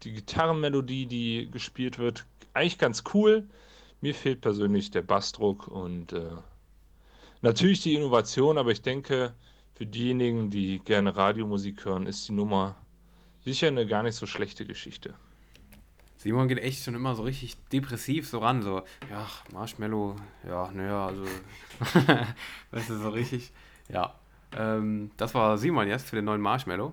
[0.04, 3.48] die Gitarrenmelodie, die gespielt wird, eigentlich ganz cool.
[4.02, 6.32] Mir fehlt persönlich der Bassdruck und äh,
[7.42, 9.34] natürlich die Innovation, aber ich denke,
[9.76, 12.76] für diejenigen, die gerne Radiomusik hören, ist die Nummer
[13.46, 15.14] sicher eine gar nicht so schlechte Geschichte.
[16.20, 21.08] Simon geht echt schon immer so richtig depressiv so ran, so, ja, Marshmallow, ja, naja,
[21.08, 21.24] also,
[22.72, 23.54] weißt du, so richtig,
[23.88, 24.14] ja.
[24.52, 26.92] Ähm, das war Simon jetzt für den neuen Marshmallow.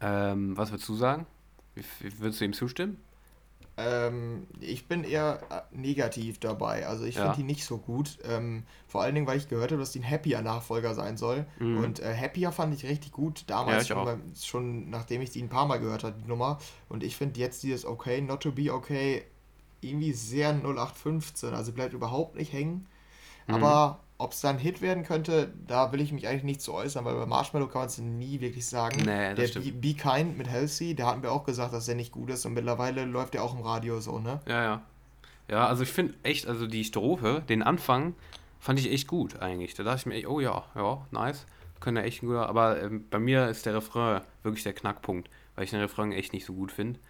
[0.00, 1.26] Ähm, was würdest du sagen?
[2.18, 2.96] Würdest du ihm zustimmen?
[3.80, 6.86] Ähm, ich bin eher äh, negativ dabei.
[6.86, 7.22] Also ich Ja.
[7.22, 8.18] finde die nicht so gut.
[8.24, 11.46] Ähm, vor allen Dingen, weil ich gehört habe, dass die ein Happier-Nachfolger sein soll.
[11.58, 11.78] Mhm.
[11.78, 13.40] Und äh, Happier fand ich richtig gut.
[13.40, 16.28] Ja, Damals ich schon, beim, schon, nachdem ich die ein paar Mal gehört habe, die
[16.28, 16.58] Nummer.
[16.88, 19.24] Und ich finde jetzt dieses Okay, Not to be okay
[19.80, 21.54] irgendwie sehr 0815.
[21.54, 22.86] Also bleibt überhaupt nicht hängen.
[23.46, 23.54] Mhm.
[23.54, 26.74] Aber ob es dann ein Hit werden könnte, da will ich mich eigentlich nicht zu
[26.74, 28.98] äußern, weil bei Marshmallow kann man es nie wirklich sagen.
[28.98, 29.80] Nee, das der stimmt.
[29.80, 32.44] Be, Be Kind mit Halsey, da hatten wir auch gesagt, dass der nicht gut ist
[32.44, 34.40] und mittlerweile läuft der auch im Radio so, ne?
[34.46, 34.82] Ja, ja.
[35.48, 38.14] Ja, also ich finde echt, also die Strophe, den Anfang,
[38.60, 39.74] fand ich echt gut eigentlich.
[39.74, 41.46] Da dachte ich mir, echt, oh ja, ja, nice.
[41.80, 45.64] Könnte echt ein guter, aber ähm, bei mir ist der Refrain wirklich der Knackpunkt, weil
[45.64, 47.00] ich den Refrain echt nicht so gut finde.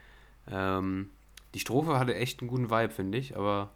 [0.49, 1.11] Ähm,
[1.55, 3.71] die Strophe hatte echt einen guten Vibe, finde ich, aber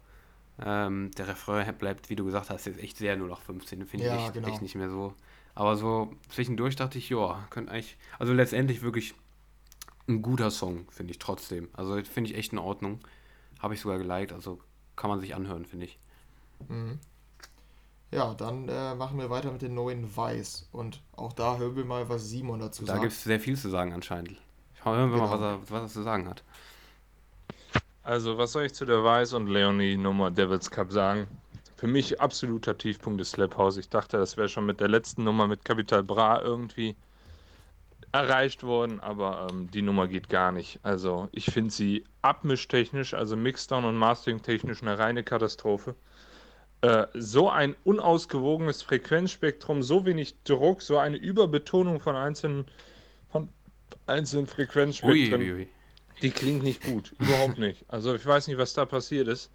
[0.63, 3.85] ähm, der Refrain bleibt, wie du gesagt hast, jetzt echt sehr nur noch 15.
[3.85, 4.47] Finde ich Ja, echt, genau.
[4.47, 5.13] echt nicht mehr so.
[5.53, 9.15] Aber so zwischendurch dachte ich, ja, könnte eigentlich, also letztendlich wirklich
[10.07, 11.69] ein guter Song, finde ich trotzdem.
[11.73, 12.99] Also finde ich echt in Ordnung.
[13.59, 14.59] Habe ich sogar geliked, also
[14.95, 15.97] kann man sich anhören, finde ich.
[16.67, 16.99] Mhm.
[18.11, 20.69] Ja, dann äh, machen wir weiter mit den neuen Weiß.
[20.71, 23.01] Und auch da hören wir mal, was Simon dazu Da sagt.
[23.01, 24.39] gibt es sehr viel zu sagen anscheinend.
[24.83, 25.31] Hören wir mal, Genau.
[25.31, 26.43] was er, was er zu sagen hat.
[28.05, 31.25] Also, was soll ich zu der Weiß und Leonie Nummer Devils Cup sagen?
[31.75, 33.77] Für mich absoluter Tiefpunkt des Slap House.
[33.77, 36.95] Ich dachte, das wäre schon mit der letzten Nummer mit Capital Bra irgendwie
[38.11, 40.79] erreicht worden, aber ähm, die Nummer geht gar nicht.
[40.83, 45.95] Also, ich finde sie abmischtechnisch, also Mixdown und Mastering technisch eine reine Katastrophe.
[46.81, 52.65] Äh, so ein unausgewogenes Frequenzspektrum, so wenig Druck, so eine Überbetonung von einzelnen,
[53.31, 53.49] von
[54.05, 55.41] einzelnen Frequenzspektren.
[55.41, 55.67] Uiuiui.
[56.21, 57.85] Die klingt nicht gut, überhaupt nicht.
[57.87, 59.51] Also ich weiß nicht, was da passiert ist.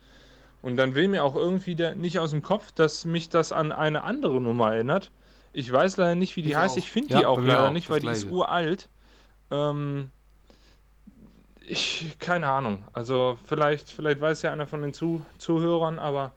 [0.62, 3.72] Und dann will mir auch irgendwie der, nicht aus dem Kopf, dass mich das an
[3.72, 5.10] eine andere Nummer erinnert.
[5.52, 6.74] Ich weiß leider nicht, wie die Ich heißt.
[6.74, 6.78] auch.
[6.78, 8.34] Ich finde Ja, die auch leider auch, nicht, weil die ist Gleiche.
[8.34, 8.88] uralt.
[9.50, 10.10] Ähm,
[11.66, 12.84] ich, keine Ahnung.
[12.92, 16.32] Also vielleicht, vielleicht weiß ja einer von den Zu Zuhörern, aber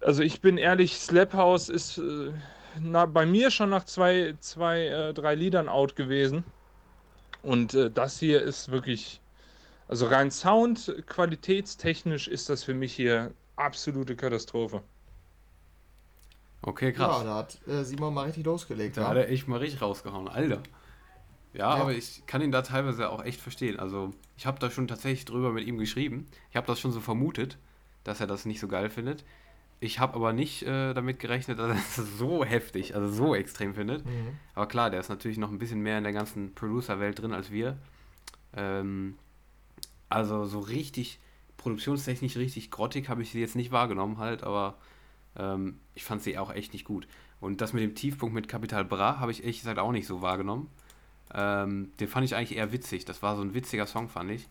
[0.00, 2.32] also ich bin ehrlich, Slap House ist äh,
[2.80, 6.44] na, bei mir schon nach zwei, zwei äh, drei Liedern out gewesen.
[7.42, 9.20] Und äh, das hier ist wirklich,
[9.88, 14.82] also rein Sound, qualitätstechnisch ist das für mich hier absolute Katastrophe.
[16.62, 17.24] Okay, ja, krass.
[17.24, 18.96] da hat äh, Simon mal richtig losgelegt.
[18.96, 19.08] Da wa?
[19.08, 20.62] hat er echt mal richtig rausgehauen, Alter.
[21.52, 21.82] Ja, Ja.
[21.82, 23.78] aber ich kann ihn da teilweise auch echt verstehen.
[23.80, 26.28] Also, ich habe da schon tatsächlich drüber mit ihm geschrieben.
[26.50, 27.58] Ich habe das schon so vermutet,
[28.04, 29.24] dass er das nicht so geil findet.
[29.82, 33.74] Ich habe aber nicht äh, damit gerechnet, dass er das so heftig, also so extrem
[33.74, 34.06] findet.
[34.06, 34.38] Mhm.
[34.54, 37.50] Aber klar, der ist natürlich noch ein bisschen mehr in der ganzen Producer-Welt drin als
[37.50, 37.76] wir.
[38.56, 39.16] Ähm,
[40.08, 41.18] also so richtig,
[41.56, 44.76] produktionstechnisch richtig grottig habe ich sie jetzt nicht wahrgenommen halt, aber
[45.36, 47.08] ähm, ich fand sie auch echt nicht gut.
[47.40, 50.22] Und das mit dem Tiefpunkt mit Capital Bra habe ich ehrlich gesagt auch nicht so
[50.22, 50.68] wahrgenommen.
[51.34, 53.04] Ähm, den fand ich eigentlich eher witzig.
[53.04, 54.48] Das war so ein witziger Song, fand ich.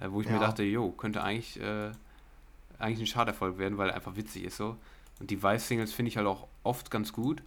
[0.00, 0.40] Äh, wo ich mir Ja.
[0.40, 1.90] dachte, jo, könnte eigentlich, äh,
[2.80, 4.76] eigentlich ein Schaderfolg werden, weil er einfach witzig ist so.
[5.20, 7.42] Und die Weiß-Singles finde ich halt auch oft ganz gut.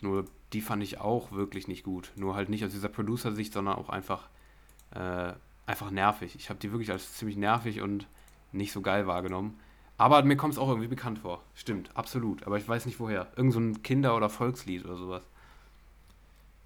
[0.00, 2.12] Nur die fand ich auch wirklich nicht gut.
[2.16, 4.28] Nur halt nicht aus dieser Producer-Sicht, sondern auch einfach,
[4.94, 5.32] äh,
[5.66, 6.34] einfach nervig.
[6.36, 8.06] Ich habe die wirklich als ziemlich nervig und
[8.52, 9.58] nicht so geil wahrgenommen.
[9.98, 11.42] Aber mir kommt es auch irgendwie bekannt vor.
[11.54, 12.46] Stimmt, absolut.
[12.46, 13.28] Aber ich weiß nicht woher.
[13.36, 15.28] Irgend so ein Kinder- oder Volkslied oder sowas.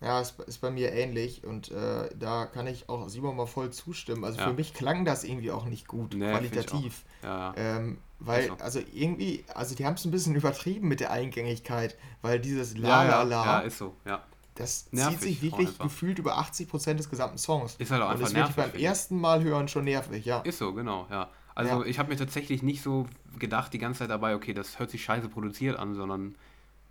[0.00, 3.70] Ja, ist, ist bei mir ähnlich und äh, da kann ich auch Simon mal voll
[3.70, 4.24] zustimmen.
[4.24, 4.48] Also Ja.
[4.48, 7.04] für mich klang das irgendwie auch nicht gut, Nee, qualitativ.
[7.22, 11.96] Ja, Ähm, weil, also irgendwie, also die haben es ein bisschen übertrieben mit der Eingängigkeit,
[12.22, 14.22] weil dieses La La La, ja, ist so, ja.
[14.56, 17.76] das nervig zieht sich wirklich gefühlt über 80% des gesamten Songs.
[17.78, 18.72] Ist halt auch und einfach das wird nervig.
[18.72, 20.40] beim ersten Mal hören schon nervig, ja.
[20.40, 21.30] Ist so, genau, ja.
[21.54, 21.86] Also Ja.
[21.86, 23.06] ich habe mir tatsächlich nicht so
[23.38, 26.34] gedacht die ganze Zeit dabei, okay, das hört sich scheiße produziert an, sondern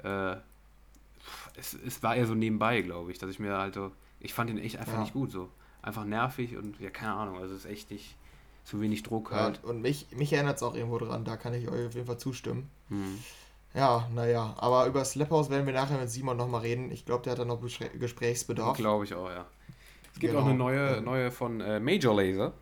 [0.04, 0.38] äh,
[1.56, 4.50] es, es war eher so nebenbei, glaube ich, dass ich mir halt so, ich fand
[4.50, 5.00] ihn echt einfach Ja.
[5.02, 5.50] nicht gut so.
[5.82, 8.16] Einfach nervig und ja, keine Ahnung, also es ist echt nicht
[8.64, 9.64] zu wenig Druck Ja, halt.
[9.64, 12.18] und mich, mich erinnert es auch irgendwo dran, da kann ich euch auf jeden Fall
[12.18, 12.70] zustimmen.
[12.90, 13.20] Hm.
[13.74, 16.92] Ja, naja, aber über Slap House werden wir nachher mit Simon nochmal reden.
[16.92, 18.78] Ich glaube, der hat da noch Gesprächsbedarf.
[18.78, 19.46] Glaube ich auch, ja.
[20.14, 20.44] Es gibt Genau.
[20.44, 22.54] auch eine neue, neue von äh, Major Laser.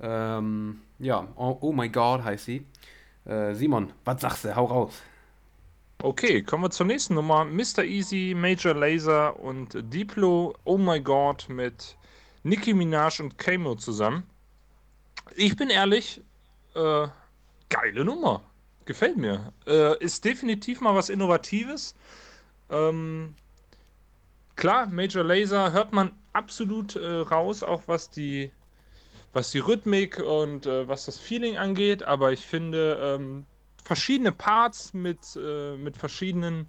[0.00, 2.66] Ähm, ja, oh, oh my God heißt sie.
[3.26, 4.56] Äh, Simon, was sagst du?
[4.56, 4.94] Hau raus.
[6.02, 7.44] Okay, kommen wir zur nächsten Nummer.
[7.44, 7.84] Mr.
[7.84, 11.94] Easy, Major Laser und Diplo, Oh My God mit
[12.42, 14.22] Nicki Minaj und Kamo zusammen.
[15.36, 16.22] Ich bin ehrlich,
[16.74, 17.06] äh,
[17.68, 18.42] geile Nummer.
[18.86, 19.52] Gefällt mir.
[19.66, 21.94] Äh, ist definitiv mal was Innovatives.
[22.70, 23.34] Ähm,
[24.56, 28.50] klar, Major Laser hört man absolut äh, raus, auch was die,
[29.34, 33.44] was die Rhythmik und äh, was das Feeling angeht, aber ich finde, ähm,
[33.84, 36.66] verschiedene Parts mit, äh, mit verschiedenen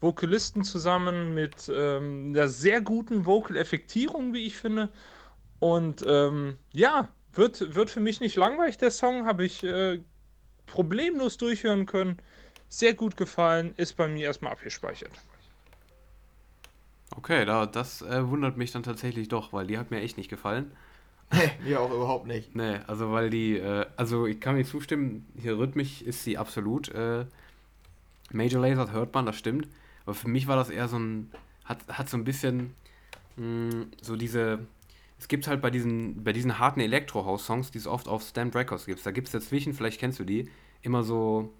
[0.00, 4.88] Vokalisten zusammen, mit ähm, einer sehr guten Vocal-Effektierung, wie ich finde.
[5.58, 10.00] Und ähm, ja, wird, wird für mich nicht langweilig, der Song, habe ich äh,
[10.66, 12.16] problemlos durchhören können.
[12.68, 15.12] Sehr gut gefallen, ist bei mir erstmal abgespeichert.
[17.16, 20.30] Okay, da, das äh, wundert mich dann tatsächlich doch, weil die hat mir echt nicht
[20.30, 20.72] gefallen.
[21.64, 22.54] Mir auch überhaupt nicht.
[22.56, 26.88] Nee, also weil die, äh, also ich kann mir zustimmen, hier rhythmisch ist sie absolut.
[26.88, 27.26] Äh,
[28.32, 29.68] Major Lazer hört man, das stimmt.
[30.06, 31.30] Aber für mich war das eher so ein,
[31.64, 32.74] hat, hat so ein bisschen
[33.36, 34.60] mh, so diese,
[35.18, 38.86] es gibt halt bei diesen, bei diesen harten Elektro-House-Songs, die es oft auf Stamped Records
[38.86, 40.48] gibt, da gibt es dazwischen, vielleicht kennst du die,
[40.82, 41.52] immer so,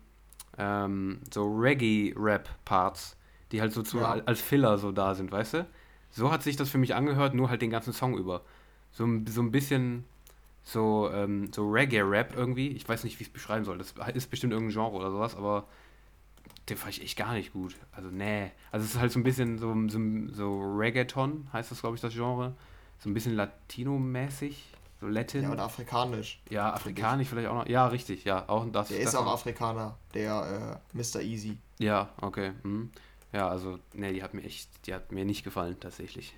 [0.58, 3.16] ähm, so Reggae-Rap-Parts,
[3.52, 4.20] die halt so zu, Ja.
[4.26, 5.66] als Filler so da sind, weißt du?
[6.10, 8.42] So hat sich das für mich angehört, nur halt den ganzen Song über.
[8.92, 10.04] So, ein- so ein bisschen
[10.62, 12.68] so, ähm, so Reggae-Rap irgendwie.
[12.68, 13.78] Ich weiß nicht, wie ich es beschreiben soll.
[13.78, 15.66] Das ist bestimmt irgendein Genre oder sowas, aber
[16.68, 17.74] den fand ich echt gar nicht gut.
[17.92, 18.50] Also, nee.
[18.70, 19.98] Also, es ist halt so ein bisschen so, so,
[20.32, 22.54] so Reggaeton, heißt das, glaube ich, das Genre.
[22.98, 24.66] So ein bisschen Latino-mäßig.
[25.00, 25.42] So Latin.
[25.42, 26.40] Ja, Ja, und afrikanisch.
[26.52, 27.66] afrikanisch vielleicht auch noch.
[27.66, 28.44] Ja, richtig, ja.
[28.48, 28.88] Auch das.
[28.88, 29.32] Der das ist auch noch.
[29.32, 31.22] Afrikaner, der äh, Mr.
[31.22, 31.56] Easy.
[31.78, 32.52] Ja, okay.
[32.62, 32.90] Mhm.
[33.32, 36.34] Ja, also, nee, die hat mir echt, die hat mir nicht gefallen, tatsächlich.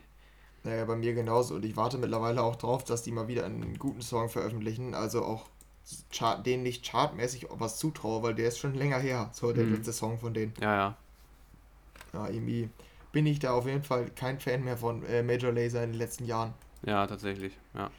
[0.65, 1.55] Naja, bei mir genauso.
[1.57, 4.95] Und ich warte mittlerweile auch drauf, dass die mal wieder einen guten Song veröffentlichen.
[4.95, 5.47] Also auch
[6.13, 9.31] Chart, denen nicht chartmäßig was zutraue, weil der ist schon länger her.
[9.33, 9.75] So der Mhm.
[9.75, 10.55] letzte Song von denen.
[10.61, 10.97] Ja, ja.
[12.13, 12.69] Ja, irgendwie
[13.11, 15.99] bin ich da auf jeden Fall kein Fan mehr von äh, Major Laser in den
[15.99, 16.55] letzten Jahren.
[16.85, 17.53] Ja, tatsächlich.
[17.75, 17.91] Ja.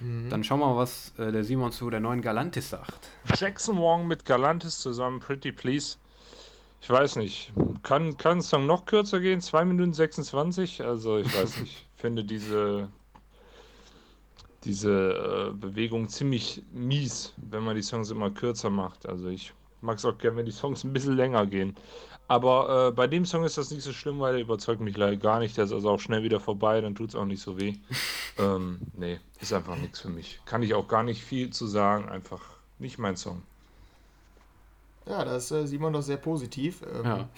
[0.00, 0.28] Mhm.
[0.28, 3.08] Dann schauen wir mal, was äh, der Simon zu der neuen Galantis sagt.
[3.34, 5.96] Jackson Wong mit Galantis zusammen, Pretty Please.
[6.82, 7.52] Ich weiß nicht.
[7.82, 9.40] Kann, kann ein Song noch kürzer gehen?
[9.40, 10.82] 2 Minuten 26?
[10.84, 11.86] Also, ich weiß nicht.
[12.00, 12.88] Ich finde diese,
[14.64, 19.04] diese äh, Bewegung ziemlich mies, wenn man die Songs immer kürzer macht.
[19.04, 21.76] Also, ich mag es auch gerne, wenn die Songs ein bisschen länger gehen.
[22.26, 25.18] Aber äh, bei dem Song ist das nicht so schlimm, weil der überzeugt mich leider
[25.18, 25.58] gar nicht.
[25.58, 27.74] Der ist also auch schnell wieder vorbei, dann tut es auch nicht so weh.
[28.38, 30.40] ähm, nee, ist einfach nichts für mich.
[30.46, 32.08] Kann ich auch gar nicht viel zu sagen.
[32.08, 32.40] Einfach
[32.78, 33.42] nicht mein Song.
[35.10, 36.82] Ja, da ist äh, Simon doch sehr positiv.
[36.82, 37.28] Ähm, Ja,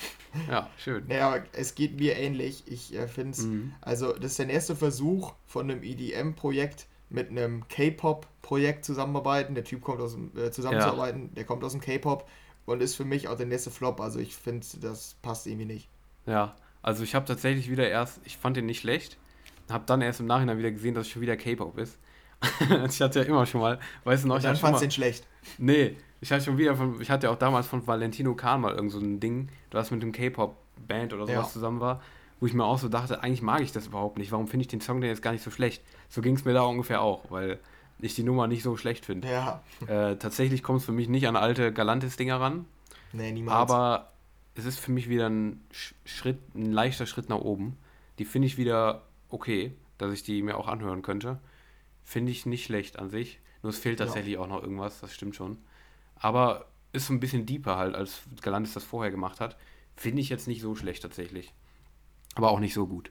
[0.49, 1.07] ja schön.
[1.09, 2.65] Naja, aber es geht mir ähnlich.
[2.67, 3.73] Ich äh, finde es, Mhm.
[3.81, 9.55] also das ist der erste Versuch von einem EDM-Projekt mit einem K-Pop-Projekt zusammenarbeiten.
[9.55, 12.29] Der Typ kommt aus dem, äh, zusammenzuarbeiten, der kommt aus dem K-Pop
[12.67, 14.01] und ist für mich auch der nächste Flop.
[14.01, 15.89] Also ich finde, das passt irgendwie nicht.
[16.27, 19.19] Ja, also ich habe tatsächlich wieder erst, ich fand den nicht schlecht,
[19.71, 21.99] habe dann erst im Nachhinein wieder gesehen, dass es schon wieder K-Pop ist.
[22.89, 24.91] ich hatte ja immer schon mal, weißt du noch, Und ich dann mal, du den
[24.91, 25.27] schlecht.
[25.59, 28.75] nee, ich hatte schon wieder von, ich hatte ja auch damals von Valentino Kahn mal
[28.75, 31.53] irgend so ein Ding, das mit dem K-Pop-Band oder sowas Ja.
[31.53, 32.01] zusammen war,
[32.41, 34.69] wo ich mir auch so dachte, eigentlich mag ich das überhaupt nicht, warum finde ich
[34.69, 35.83] den Song denn jetzt gar nicht so schlecht?
[36.09, 37.59] So ging es mir da ungefähr auch, weil
[37.99, 39.29] ich die Nummer nicht so schlecht finde.
[39.31, 42.65] Ja, Äh, tatsächlich kommt es für mich nicht an alte Galantis-Dinger ran,
[43.13, 43.57] nee, niemals.
[43.71, 44.13] aber
[44.55, 47.77] es ist für mich wieder ein Sch- Schritt, ein leichter Schritt nach oben.
[48.19, 51.39] Die finde ich wieder okay, dass ich die mir auch anhören könnte.
[52.05, 53.39] Finde ich nicht schlecht an sich.
[53.63, 54.07] Nur es fehlt Ja.
[54.07, 55.57] tatsächlich auch noch irgendwas, das stimmt schon.
[56.23, 59.57] Aber ist so ein bisschen deeper halt, als Galantis das vorher gemacht hat.
[59.97, 61.53] Finde ich jetzt nicht so schlecht tatsächlich.
[62.35, 63.11] Aber auch nicht so gut.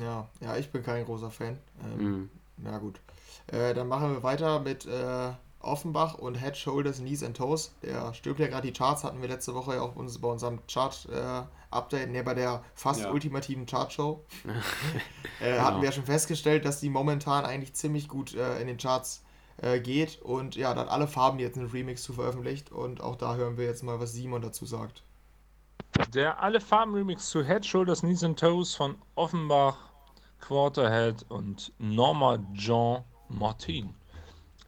[0.00, 1.58] ja, ja, ich bin kein großer Fan.
[1.82, 2.30] Ähm, Mhm.
[2.64, 3.00] Ja, gut.
[3.46, 5.30] Äh, dann machen wir weiter mit äh,
[5.60, 7.72] Offenbach und Head, Shoulders, Knees and Toes.
[7.82, 10.60] Der stürmt ja gerade die Charts, hatten wir letzte Woche ja auch uns, bei unserem
[10.66, 13.10] Chart-Update, äh, ne, bei der fast ja.
[13.10, 14.24] ultimativen Chartshow.
[15.40, 15.62] äh, genau.
[15.62, 19.22] Hatten wir ja schon festgestellt, dass die momentan eigentlich ziemlich gut äh, in den Charts
[19.58, 20.20] äh, geht.
[20.22, 22.72] Und ja, da hat alle Farben jetzt einen Remix zu veröffentlicht.
[22.72, 25.02] Und auch da hören wir jetzt mal, was Simon dazu sagt.
[26.14, 29.76] Der Alle Farben Remix zu Head, Shoulders, Knees and Toes von Offenbach,
[30.40, 33.94] Quarterhead und Norma Jean Martin.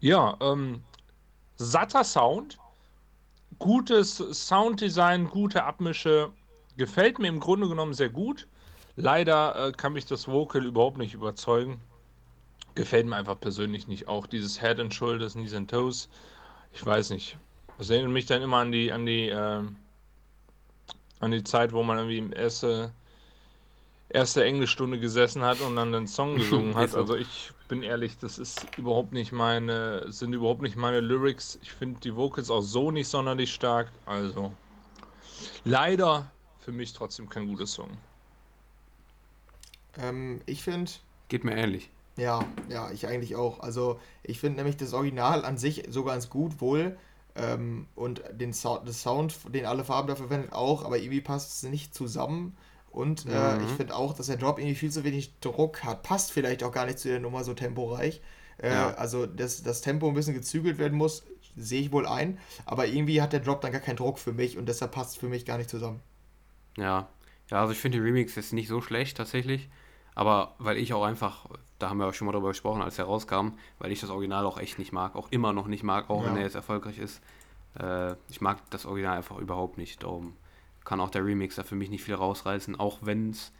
[0.00, 0.82] Ja, ähm,
[1.56, 2.58] satter Sound,
[3.58, 6.32] gutes Sounddesign, gute Abmische,
[6.76, 8.48] gefällt mir im Grunde genommen sehr gut.
[8.96, 11.80] Leider äh, kann mich das Vocal überhaupt nicht überzeugen.
[12.74, 14.08] Gefällt mir einfach persönlich nicht.
[14.08, 16.08] Auch dieses Head and Shoulders, Knees and Toes.
[16.72, 17.36] Ich weiß nicht.
[17.78, 19.62] Das erinnert mich dann immer an die, an die, äh,
[21.20, 22.92] an die Zeit, wo man irgendwie im erste,
[24.08, 26.94] erste Englischstunde gesessen hat und dann den Song gesungen hat.
[26.94, 31.58] Also ich bin ehrlich, das ist überhaupt nicht meine, sind überhaupt nicht meine Lyrics.
[31.62, 33.90] Ich finde die Vocals auch so nicht sonderlich stark.
[34.06, 34.52] Also
[35.64, 37.90] leider für mich trotzdem kein guter Song.
[39.98, 40.90] Ähm, ich finde.
[41.28, 41.90] Geht mir ähnlich.
[42.20, 43.60] Ja, ja, ich eigentlich auch.
[43.60, 46.98] Also ich finde nämlich das Original an sich so ganz gut, wohl.
[47.34, 51.64] Ähm, und den Sound, das Sound, den alle Farben dafür verwendet, auch, aber irgendwie passt
[51.64, 52.56] es nicht zusammen.
[52.90, 53.64] Und äh, mhm.
[53.64, 56.02] ich finde auch, dass der Drop irgendwie viel zu wenig Druck hat.
[56.02, 58.20] Passt vielleicht auch gar nicht zu der Nummer so temporeich.
[58.58, 58.94] Äh, ja.
[58.94, 61.24] Also, dass das Tempo ein bisschen gezügelt werden muss,
[61.56, 62.38] sehe ich wohl ein.
[62.66, 65.16] Aber irgendwie hat der Drop dann gar keinen Druck für mich und deshalb passt es
[65.16, 66.00] für mich gar nicht zusammen.
[66.76, 67.08] Ja,
[67.50, 69.70] ja also ich finde den Remix jetzt nicht so schlecht tatsächlich.
[70.14, 71.46] Aber weil ich auch einfach,
[71.80, 74.44] da haben wir auch schon mal drüber gesprochen, als er rauskam, weil ich das Original
[74.46, 76.28] auch echt nicht mag, auch immer noch nicht mag, auch ja.
[76.28, 77.20] wenn er jetzt erfolgreich ist.
[77.78, 80.02] Äh, ich mag das Original einfach überhaupt nicht.
[80.02, 80.36] Darum
[80.84, 83.52] kann auch der Remix da für mich nicht viel rausreißen, auch wenn es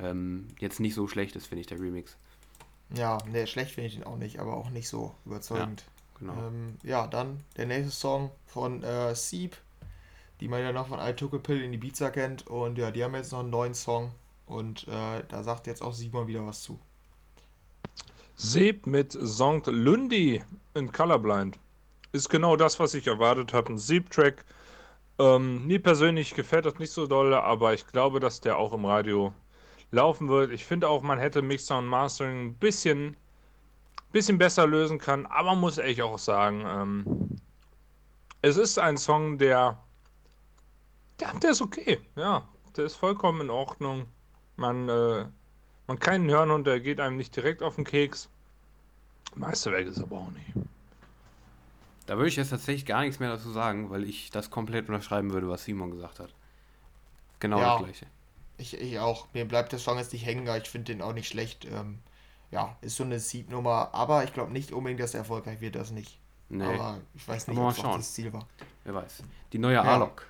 [0.00, 2.16] ähm, jetzt nicht so schlecht ist, finde ich, der Remix.
[2.94, 5.84] Ja, ne, schlecht finde ich ihn auch nicht, aber auch nicht so überzeugend.
[5.86, 6.46] Ja, genau.
[6.46, 9.56] Ähm, ja, dann der nächste Song von äh, Sieb,
[10.40, 12.46] die man ja noch von I Took a Pill in die Ibiza kennt.
[12.46, 14.12] Und ja, die haben jetzt noch einen neuen Song
[14.46, 16.78] und äh, da sagt jetzt auch Simon wieder was zu.
[18.36, 19.66] Seb mit St.
[19.66, 20.42] Lundi
[20.74, 21.58] in Colorblind.
[22.12, 23.72] Ist genau das, was ich erwartet habe.
[23.72, 24.44] Ein Sieb-Track
[25.18, 28.84] ähm, mir persönlich gefällt das nicht so doll, aber ich glaube, dass der auch im
[28.84, 29.32] Radio
[29.90, 30.50] laufen wird.
[30.50, 33.16] Ich finde auch, man hätte Mixer und Mastering ein bisschen,
[34.12, 37.36] bisschen besser lösen können, aber muss ich auch sagen, ähm,
[38.42, 39.78] es ist ein Song, der,
[41.20, 42.00] der, der ist okay.
[42.16, 44.06] Ja, der ist vollkommen in Ordnung.
[44.56, 45.26] Man, äh,
[45.86, 48.28] man kann ihn hören und der geht einem nicht direkt auf den Keks.
[49.34, 50.66] Meisterwerk ist aber auch nicht.
[52.06, 55.32] Da würde ich jetzt tatsächlich gar nichts mehr dazu sagen, weil ich das komplett unterschreiben
[55.32, 56.34] würde, was Simon gesagt hat.
[57.40, 58.06] Genau ja, das gleiche.
[58.58, 59.26] Ich, ich auch.
[59.32, 61.64] Mir bleibt der Song jetzt nicht hängen, ich finde den auch nicht schlecht.
[61.64, 61.98] Ähm,
[62.50, 65.90] ja, ist so eine Seed-Nummer, aber ich glaube nicht unbedingt, dass er erfolgreich wird, das
[65.90, 66.18] nicht.
[66.50, 66.64] Nee.
[66.64, 68.46] Aber ich weiß nicht, ob das Ziel war.
[68.84, 69.22] Wer weiß.
[69.52, 69.82] Die neue ja.
[69.82, 70.26] Alok.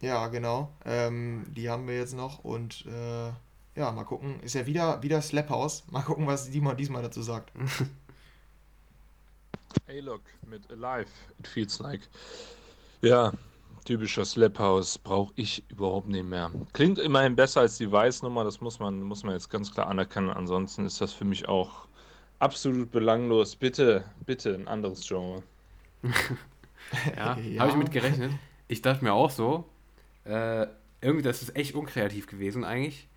[0.00, 0.70] Ja, genau.
[0.84, 3.32] Ähm, die haben wir jetzt noch und äh,
[3.76, 4.40] ja, mal gucken.
[4.40, 5.84] Ist ja wieder, wieder Slap House.
[5.90, 7.52] Mal gucken, was Simon diesmal dazu sagt.
[9.88, 12.08] A-Lock mit Alive, it feels like.
[13.02, 13.32] Ja,
[13.84, 16.50] typischer Slap House brauche ich überhaupt nicht mehr.
[16.72, 20.30] Klingt immerhin besser als die Weißnummer, das muss man, muss man jetzt ganz klar anerkennen.
[20.30, 21.86] Ansonsten ist das für mich auch
[22.38, 23.56] absolut belanglos.
[23.56, 25.42] Bitte, bitte ein anderes Genre.
[27.16, 27.60] ja, ja.
[27.60, 28.32] habe ich mit gerechnet.
[28.68, 29.68] Ich dachte mir auch so,
[30.24, 30.66] äh,
[31.00, 33.08] irgendwie, das ist echt unkreativ gewesen eigentlich.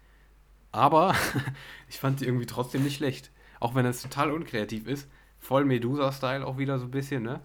[0.78, 1.16] Aber
[1.90, 3.32] ich fand die irgendwie trotzdem nicht schlecht.
[3.60, 5.08] Auch wenn es total unkreativ ist
[5.40, 7.42] voll Medusa-Style auch wieder so ein bisschen, ne?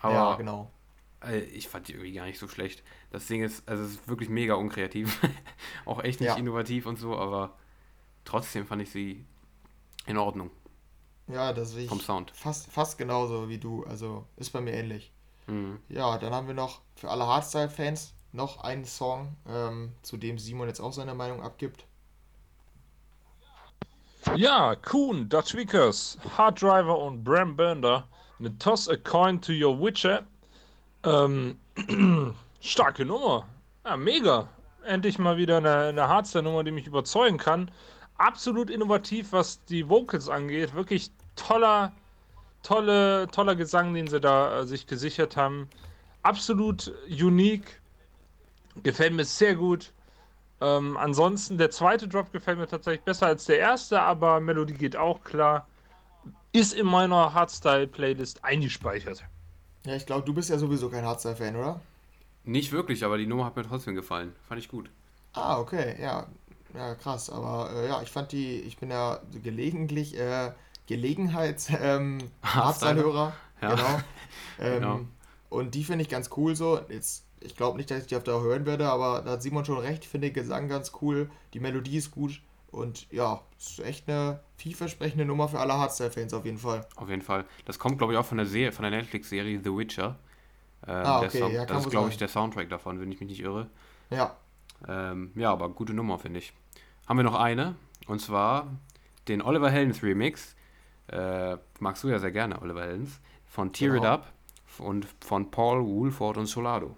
[0.00, 0.70] Aber ja, genau.
[1.22, 2.82] Äh, ich fand die irgendwie gar nicht so schlecht.
[3.10, 5.20] Das Ding ist, also es ist wirklich mega unkreativ.
[5.84, 6.36] auch echt nicht ja.
[6.36, 7.56] innovativ und so, aber
[8.24, 9.24] trotzdem fand ich sie
[10.06, 10.50] in Ordnung.
[11.28, 11.88] Ja, das will ich.
[11.88, 12.30] Vom Sound.
[12.32, 13.84] Fast, fast genauso wie du.
[13.84, 15.12] Also ist bei mir ähnlich.
[15.46, 15.78] Mhm.
[15.88, 20.66] Ja, dann haben wir noch für alle Hardstyle-Fans noch einen Song, ähm, zu dem Simon
[20.66, 21.84] jetzt auch seine Meinung abgibt.
[24.36, 28.08] Ja, Kuhn, Dutch Vickers, Hard Driver und Bram Bender
[28.38, 30.22] mit Toss a Coin to Your Witcher.
[31.04, 31.58] Ähm,
[32.60, 33.46] starke Nummer.
[33.84, 34.48] Ja, mega.
[34.84, 37.70] Endlich mal wieder eine, eine Hardstyle-Nummer, die mich überzeugen kann.
[38.16, 40.74] Absolut innovativ, was die Vocals angeht.
[40.74, 41.92] Wirklich toller,
[42.62, 45.68] tolle, toller Gesang, den sie da äh, sich gesichert haben.
[46.22, 47.82] Absolut unique.
[48.82, 49.92] Gefällt mir sehr gut.
[50.62, 54.96] Ähm, ansonsten, der zweite Drop gefällt mir tatsächlich besser als der erste, aber Melodie geht
[54.96, 55.66] auch klar.
[56.52, 59.24] Ist in meiner Hardstyle-Playlist eingespeichert.
[59.84, 61.80] Ja, ich glaube, du bist ja sowieso kein Hardstyle-Fan, oder?
[62.44, 64.32] Nicht wirklich, aber die Nummer hat mir trotzdem gefallen.
[64.46, 64.88] Fand ich gut.
[65.32, 66.26] Ah, okay, ja.
[66.74, 67.28] Ja, krass.
[67.28, 70.52] Aber äh, ja, ich fand die, ich bin ja gelegentlich äh,
[70.86, 73.32] Gelegenheits ähm, Hardstyle-Hörer.
[73.60, 73.74] Ja.
[73.74, 74.00] Genau.
[74.58, 75.00] Ähm, genau.
[75.48, 76.80] Und die finde ich ganz cool so.
[76.88, 79.64] Jetzt, ich glaube nicht, dass ich die auf der hören werde, aber da hat Simon
[79.64, 80.04] schon recht.
[80.04, 81.30] Ich finde den Gesang ganz cool.
[81.54, 82.40] Die Melodie ist gut.
[82.70, 86.86] Und ja, ist echt eine vielversprechende Nummer für alle Hardstyle-Fans auf jeden Fall.
[86.96, 87.44] Auf jeden Fall.
[87.66, 90.18] Das kommt, glaube ich, auch von der Serie, von der Netflix-Serie The Witcher.
[90.86, 93.28] Ähm, ah, okay, Song, ja, das ist, glaube ich, der Soundtrack davon, wenn ich mich
[93.28, 93.68] nicht irre.
[94.08, 94.36] Ja.
[94.88, 96.54] Ähm, ja, aber gute Nummer, finde ich.
[97.06, 97.76] Haben wir noch eine,
[98.06, 98.68] und zwar
[99.28, 100.56] den Oliver Heldens Remix.
[101.08, 103.20] Äh, magst du ja sehr gerne, Oliver Heldens.
[103.46, 104.02] Von Tear genau.
[104.02, 104.32] It Up
[104.78, 106.96] und von Paul Woolford und Solado.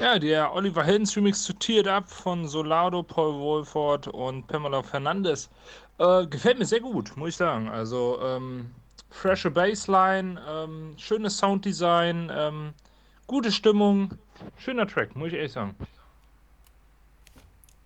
[0.00, 4.82] Ja, der Oliver Heldens Remix zu Tear It Up von Solado, Paul Woolford und Pamela
[4.82, 5.48] Fernandes.
[5.98, 7.68] Äh, gefällt mir sehr gut, muss ich sagen.
[7.68, 8.70] Also, ähm,
[9.10, 12.74] frische Bassline, ähm, schönes Sounddesign, ähm,
[13.26, 14.10] gute Stimmung,
[14.58, 15.74] schöner Track, muss ich ehrlich sagen.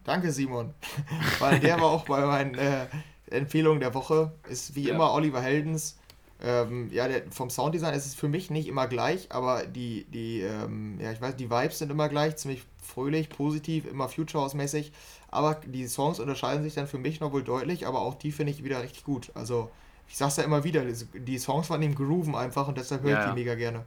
[0.04, 0.74] Danke, Simon.
[1.38, 2.86] Weil der war auch bei meinen äh,
[3.30, 4.32] Empfehlungen der Woche.
[4.48, 4.94] Ist wie ja.
[4.94, 5.99] immer Oliver Heldens.
[6.42, 10.40] Ähm, ja, der, vom Sounddesign ist es für mich nicht immer gleich, aber die, die,
[10.40, 14.92] ähm, ja, ich weiß, die Vibes sind immer gleich, ziemlich fröhlich, positiv, immer Future House-mäßig.
[15.30, 18.52] Aber die Songs unterscheiden sich dann für mich noch wohl deutlich, aber auch die finde
[18.52, 19.30] ich wieder richtig gut.
[19.34, 19.70] Also,
[20.08, 23.18] ich sag's ja immer wieder, die Songs von ihm grooven einfach und deshalb höre ich
[23.18, 23.84] ja, die mega gerne.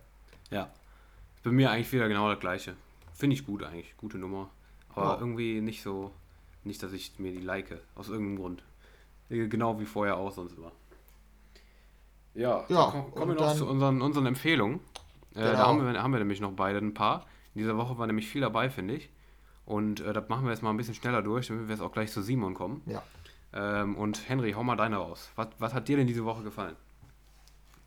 [0.52, 0.70] Ja.
[1.44, 2.76] Bei mir eigentlich wieder genau das gleiche.
[3.14, 4.50] Finde ich gut eigentlich, gute Nummer.
[4.96, 5.20] Aber ja.
[5.20, 6.12] irgendwie nicht so,
[6.64, 8.64] nicht, dass ich mir die like, aus irgendeinem Grund.
[9.30, 10.72] Genau wie vorher auch sonst immer.
[12.34, 14.80] Ja, ja kommen komm wir noch zu unseren, unseren Empfehlungen.
[15.36, 15.52] Äh, genau.
[15.52, 17.26] Da haben wir, haben wir nämlich noch beide ein paar.
[17.54, 19.10] In dieser Woche war nämlich viel dabei, finde ich.
[19.66, 21.92] Und äh, das machen wir jetzt mal ein bisschen schneller durch, damit wir jetzt auch
[21.92, 22.82] gleich zu Simon kommen.
[22.86, 23.04] Ja.
[23.54, 25.32] Ähm, und Henry, hau mal deine raus.
[25.36, 26.76] Was, was hat dir denn diese Woche gefallen?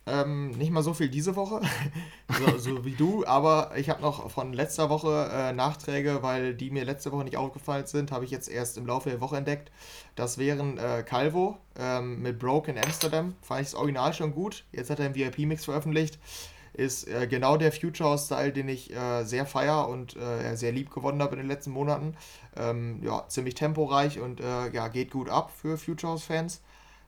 [0.08, 1.60] Ähm, nicht mal so viel diese Woche,
[2.38, 6.70] so, so, wie du, aber ich habe noch von letzter Woche äh, Nachträge, weil die
[6.70, 9.72] mir letzte Woche nicht aufgefallen sind, habe ich jetzt erst im Laufe der Woche entdeckt.
[10.14, 13.34] Das wären äh, Calvo ähm, mit Broken Amsterdam.
[13.42, 14.64] Fand ich das Original schon gut.
[14.70, 16.20] Jetzt hat er einen VIP-Mix veröffentlicht.
[16.72, 21.20] Ist äh, genau der Future-Style, den ich äh, sehr feier und äh, sehr lieb gewonnen
[21.20, 22.16] habe in den letzten Monaten.
[22.54, 26.62] Ähm, ja, ziemlich temporeich und äh, ja, geht gut ab für Future House-Fans.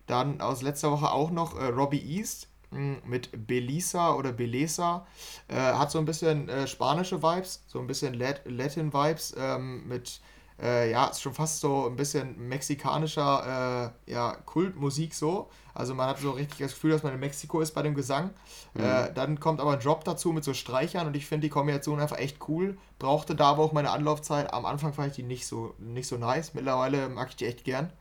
[0.09, 5.07] Dann aus letzter Woche auch noch Robbie East mit Belisa oder Belesa.
[5.49, 10.21] Äh, hat so ein bisschen äh, spanische Vibes, so ein bisschen Lat Latin-Vibes ähm, mit,
[10.61, 15.49] äh, ja, ist schon fast so ein bisschen mexikanischer äh, ja, Kultmusik so.
[15.75, 18.31] Also man hat so richtig das Gefühl, dass man in Mexiko ist bei dem Gesang.
[18.75, 18.85] Mhm.
[18.85, 22.01] Äh, dann kommt aber ein Drop dazu mit so Streichern und ich finde die Kombination
[22.01, 22.77] einfach echt cool.
[22.99, 24.53] Brauchte da aber auch meine Anlaufzeit.
[24.53, 26.53] Am Anfang fand ich die nicht so, nicht so nice.
[26.53, 27.93] Mittlerweile mag ich die echt gern.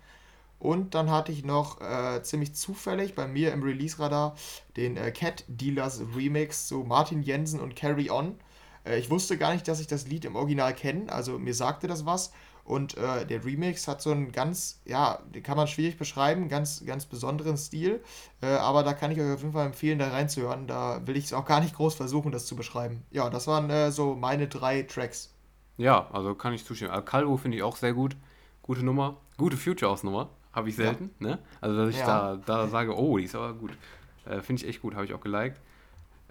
[0.59, 4.35] Und dann hatte ich noch äh, ziemlich zufällig bei mir im Release-Radar
[4.75, 8.39] den äh, Cat Dealers Remix zu Martin Jensen und Carry On.
[8.83, 11.87] Äh, ich wusste gar nicht, dass ich das Lied im Original kenne, also mir sagte
[11.87, 12.31] das was.
[12.67, 16.85] Und äh, der Remix hat so einen ganz, ja, den kann man schwierig beschreiben, ganz,
[16.85, 18.03] ganz besonderen Stil.
[18.41, 20.67] Äh, aber da kann ich euch auf jeden Fall empfehlen, da reinzuhören.
[20.67, 23.05] Da will ich es auch gar nicht groß versuchen, das zu beschreiben.
[23.09, 25.33] Ja, das waren äh, so meine drei Tracks.
[25.77, 27.05] Ja, also kann ich zustimmen.
[27.05, 28.17] Calvo finde ich auch sehr gut.
[28.63, 29.15] Gute Nummer.
[29.37, 30.29] Gute Future-Aus-Nummer.
[30.57, 31.27] Habe ich selten, ja.
[31.27, 31.39] ne?
[31.61, 32.35] Also, dass ich ja.
[32.35, 33.77] da, da sage, oh, die ist aber gut.
[34.25, 35.61] Äh, Finde ich echt gut, habe ich auch geliked.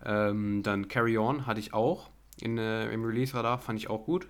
[0.04, 2.10] Ähm, dann Carry On hatte ich auch
[2.40, 4.26] in, äh, im Release-Radar, fand ich auch gut.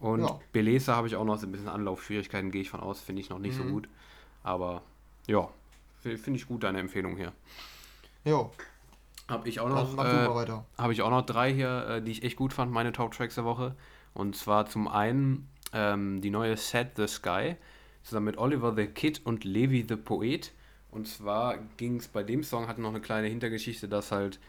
[0.00, 0.40] Und ja.
[0.50, 3.30] Belesa habe ich auch noch so ein bisschen Anlaufschwierigkeiten, gehe ich von aus, finde ich
[3.30, 3.62] noch nicht mhm.
[3.62, 3.88] so gut.
[4.42, 4.82] Aber
[5.28, 5.48] ja,
[6.00, 7.32] finde ich gut, deine Empfehlung hier.
[8.24, 8.50] Jo.
[9.28, 12.36] Habe ich auch noch, äh, habe ich auch noch drei hier, äh, die ich echt
[12.36, 13.76] gut fand, meine Top Tracks der Woche.
[14.14, 17.54] Und zwar zum einen ähm, die neue Set the Sky
[18.08, 20.52] zusammen mit Oliver the Kid und Levi the Poet.
[20.90, 24.40] Und zwar ging es bei dem Song, hatte noch eine kleine Hintergeschichte, dass halt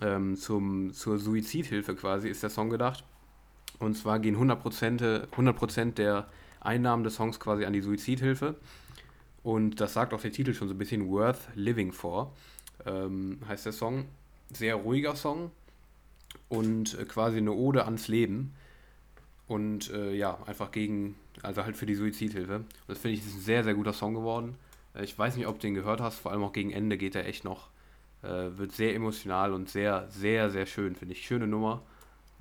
[0.00, 3.04] ähm, zum, zur Suizidhilfe quasi ist der Song gedacht.
[3.78, 6.28] Und zwar gehen 100%, 100 der
[6.60, 8.56] Einnahmen des Songs quasi an die Suizidhilfe.
[9.42, 12.32] Und das sagt auch der Titel schon so ein bisschen Worth Living For,
[12.84, 14.06] ähm, heißt der Song.
[14.52, 15.50] Sehr ruhiger Song
[16.48, 18.54] und äh, quasi eine Ode ans Leben.
[19.46, 22.64] Und äh, ja, einfach gegen, also halt für die Suizidhilfe.
[22.88, 24.56] Das finde ich ist ein sehr, sehr guter Song geworden.
[24.94, 27.14] Äh, ich weiß nicht, ob du den gehört hast, vor allem auch gegen Ende geht
[27.14, 27.68] er echt noch.
[28.22, 31.26] Äh, wird sehr emotional und sehr, sehr, sehr schön, finde ich.
[31.26, 31.82] Schöne Nummer.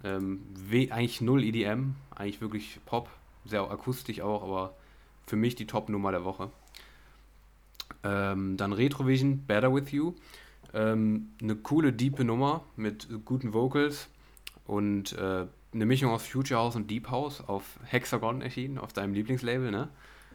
[0.03, 0.41] Ähm,
[0.71, 3.09] eigentlich null EDM, eigentlich wirklich Pop,
[3.45, 4.75] sehr akustisch auch, aber
[5.25, 6.49] für mich die Top-Nummer der Woche.
[8.03, 10.13] Ähm, dann Retrovision, Better With You.
[10.73, 14.09] Ähm, eine coole, diepe Nummer mit guten Vocals
[14.67, 15.45] und äh,
[15.75, 19.89] eine Mischung aus Future House und Deep House auf Hexagon erschienen, auf deinem Lieblingslabel, ne?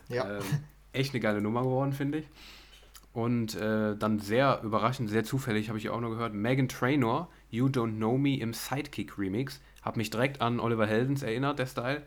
[0.09, 0.39] Ja.
[0.39, 0.45] Ähm,
[0.93, 2.29] echt eine geile Nummer geworden, finde ich.
[3.13, 7.67] Und äh, dann sehr überraschend, sehr zufällig, habe ich auch noch gehört, Megan Trainor, You
[7.67, 9.61] Don't Know Me im Sidekick Remix.
[9.83, 12.03] Hat mich direkt an Oliver Heldens erinnert, der Style.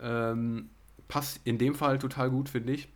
[0.00, 0.70] Ähm,
[1.08, 2.88] passt in dem Fall total gut, finde ich.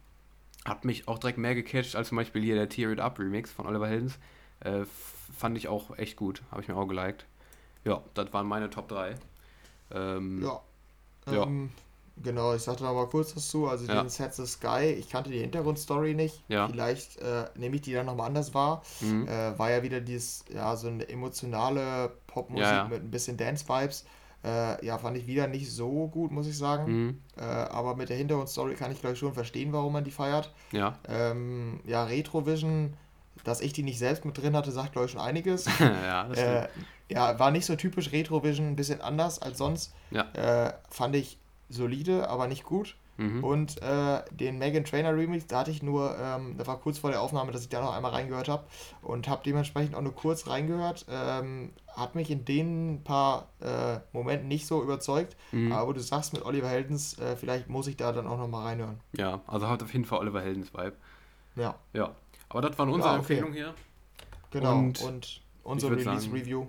[0.65, 3.51] hat mich auch direkt mehr gecatcht als zum Beispiel hier der Tear It Up Remix
[3.51, 4.19] von Oliver Heldens.
[4.61, 4.85] Äh,
[5.37, 6.43] fand ich auch echt gut.
[6.53, 7.27] Habe ich mir auch geliked.
[7.85, 9.17] Ja, das waren meine Top 3.
[9.95, 10.61] Ähm, Ja.
[11.31, 11.45] Ja.
[11.45, 11.71] Ähm,
[12.23, 13.69] genau, ich sagte noch mal kurz dazu.
[13.69, 14.03] Also Ja.
[14.03, 16.43] den Set the Sky, ich kannte die Hintergrundstory nicht.
[16.49, 16.69] Ja.
[16.69, 18.83] Vielleicht äh, nehme ich die dann nochmal anders wahr.
[19.01, 19.29] mhm.
[19.29, 22.89] Äh, war ja wieder dieses, ja, so eine emotionale Popmusik ja.
[22.89, 24.05] mit ein bisschen Dance-Vibes.
[24.45, 26.85] Äh, ja, fand ich wieder nicht so gut, muss ich sagen.
[26.93, 27.19] Mhm.
[27.37, 30.53] Äh, aber mit der Hintergrundstory kann ich, glaube ich, schon verstehen, warum man die feiert.
[30.73, 30.99] Ja.
[31.09, 32.95] Ähm, ja, Retrovision,
[33.45, 35.67] dass ich die nicht selbst mit drin hatte, sagt, glaube ich, schon einiges.
[35.81, 36.69] ja, das äh,
[37.09, 39.93] ja, war nicht so typisch Retrovision, ein bisschen anders als sonst.
[40.11, 40.23] Ja.
[40.33, 41.39] Äh, fand ich
[41.69, 42.97] solide, aber nicht gut.
[43.19, 43.45] Mhm.
[43.45, 47.11] Und äh, den Megan Trainer Remix, da hatte ich nur, ähm, da war kurz vor
[47.11, 48.65] der Aufnahme, dass ich da noch einmal reingehört habe
[49.03, 51.05] und habe dementsprechend auch nur kurz reingehört.
[51.11, 55.73] Ähm, hat mich in den paar äh, Momenten nicht so überzeugt, Mhm.
[55.73, 58.99] aber du sagst mit Oliver Heldens, äh, vielleicht muss ich da dann auch nochmal reinhören.
[59.15, 60.95] Ja, also hat auf jeden Fall Oliver Heldens Vibe.
[61.55, 62.13] Ja, Ja.
[62.53, 63.35] Aber das waren unsere Ja, okay.
[63.35, 63.75] Empfehlungen hier.
[64.51, 64.79] genau.
[64.79, 66.67] Und Und, unsere Release-Review.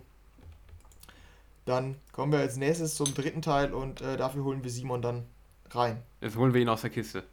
[1.66, 5.24] Dann kommen wir als nächstes zum dritten Teil und äh, dafür holen wir Simon dann
[5.72, 6.02] rein.
[6.22, 7.24] Jetzt holen wir ihn aus der Kiste.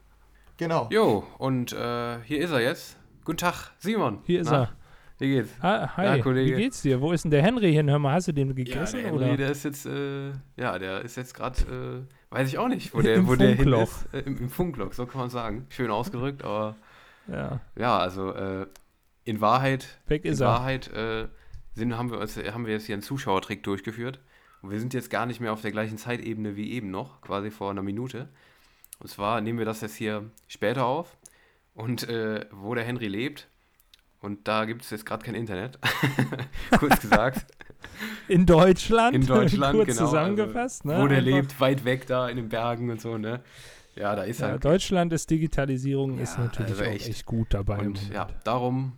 [0.56, 0.88] Genau.
[0.90, 2.96] Jo, und äh, hier ist er jetzt.
[3.24, 4.18] Guten Tag, Simon.
[4.24, 4.72] Hier ist Na, er.
[5.18, 5.50] Wie geht's?
[5.60, 6.56] Ah, hi, Ja, Kollege.
[6.56, 7.00] wie geht's dir?
[7.00, 7.90] Wo ist denn der Henry hin?
[7.90, 9.02] Hör mal, hast du den gegessen?
[9.02, 9.24] der oder?
[9.26, 12.94] Henry, der ist jetzt, äh, ja, der ist jetzt gerade, äh, weiß ich auch nicht,
[12.94, 14.06] wo der, Im wo der hin ist.
[14.12, 15.66] Äh, im, Im Funkloch, so kann man sagen.
[15.70, 16.76] Schön ausgedrückt, aber
[17.28, 18.66] Ja, ja, also äh,
[19.24, 20.38] in Wahrheit, weg in.
[20.38, 21.28] Wahrheit äh,
[21.74, 24.20] sind, haben, wir uns, haben wir jetzt hier einen Zuschauertrick durchgeführt.
[24.62, 27.50] Und wir sind jetzt gar nicht mehr auf der gleichen Zeitebene wie eben noch, quasi
[27.50, 28.28] vor einer Minute.
[28.98, 31.16] Und zwar nehmen wir das jetzt hier später auf
[31.74, 33.48] und äh, wo der Henry lebt.
[34.20, 35.78] Und da gibt es jetzt gerade kein Internet.
[36.78, 37.46] Kurz gesagt.
[38.28, 39.16] In Deutschland?
[39.16, 40.06] In Deutschland, Kurz genau.
[40.06, 41.02] zusammengefasst, also, ne?
[41.02, 43.40] Wo der Einfach- lebt, weit weg da in den Bergen und so, ne?
[43.96, 44.64] Ja, da ist Ja, halt.
[44.64, 47.08] Deutschland ist Digitalisierung, ist Ja, natürlich also auch echt.
[47.08, 47.78] echt, gut dabei.
[47.78, 48.92] Und ja, darum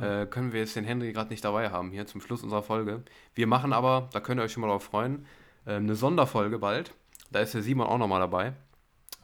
[0.00, 3.02] äh, können wir jetzt den Henry gerade nicht dabei haben, hier zum Schluss unserer Folge.
[3.34, 5.26] Wir machen aber, da könnt ihr euch schon mal drauf freuen,
[5.66, 6.92] ähm, eine Sonderfolge bald.
[7.30, 8.52] Da ist der Simon auch nochmal dabei.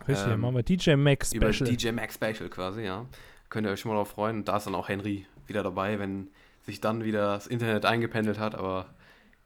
[0.09, 1.71] Richtig, ähm, machen wir DJ Max Über Special.
[1.71, 3.07] DJ Max Special quasi, ja.
[3.49, 4.45] Könnt ihr euch schon mal drauf freuen.
[4.45, 6.29] Da ist dann auch Henry wieder dabei, wenn
[6.63, 8.55] sich dann wieder das Internet eingependelt hat.
[8.55, 8.87] Aber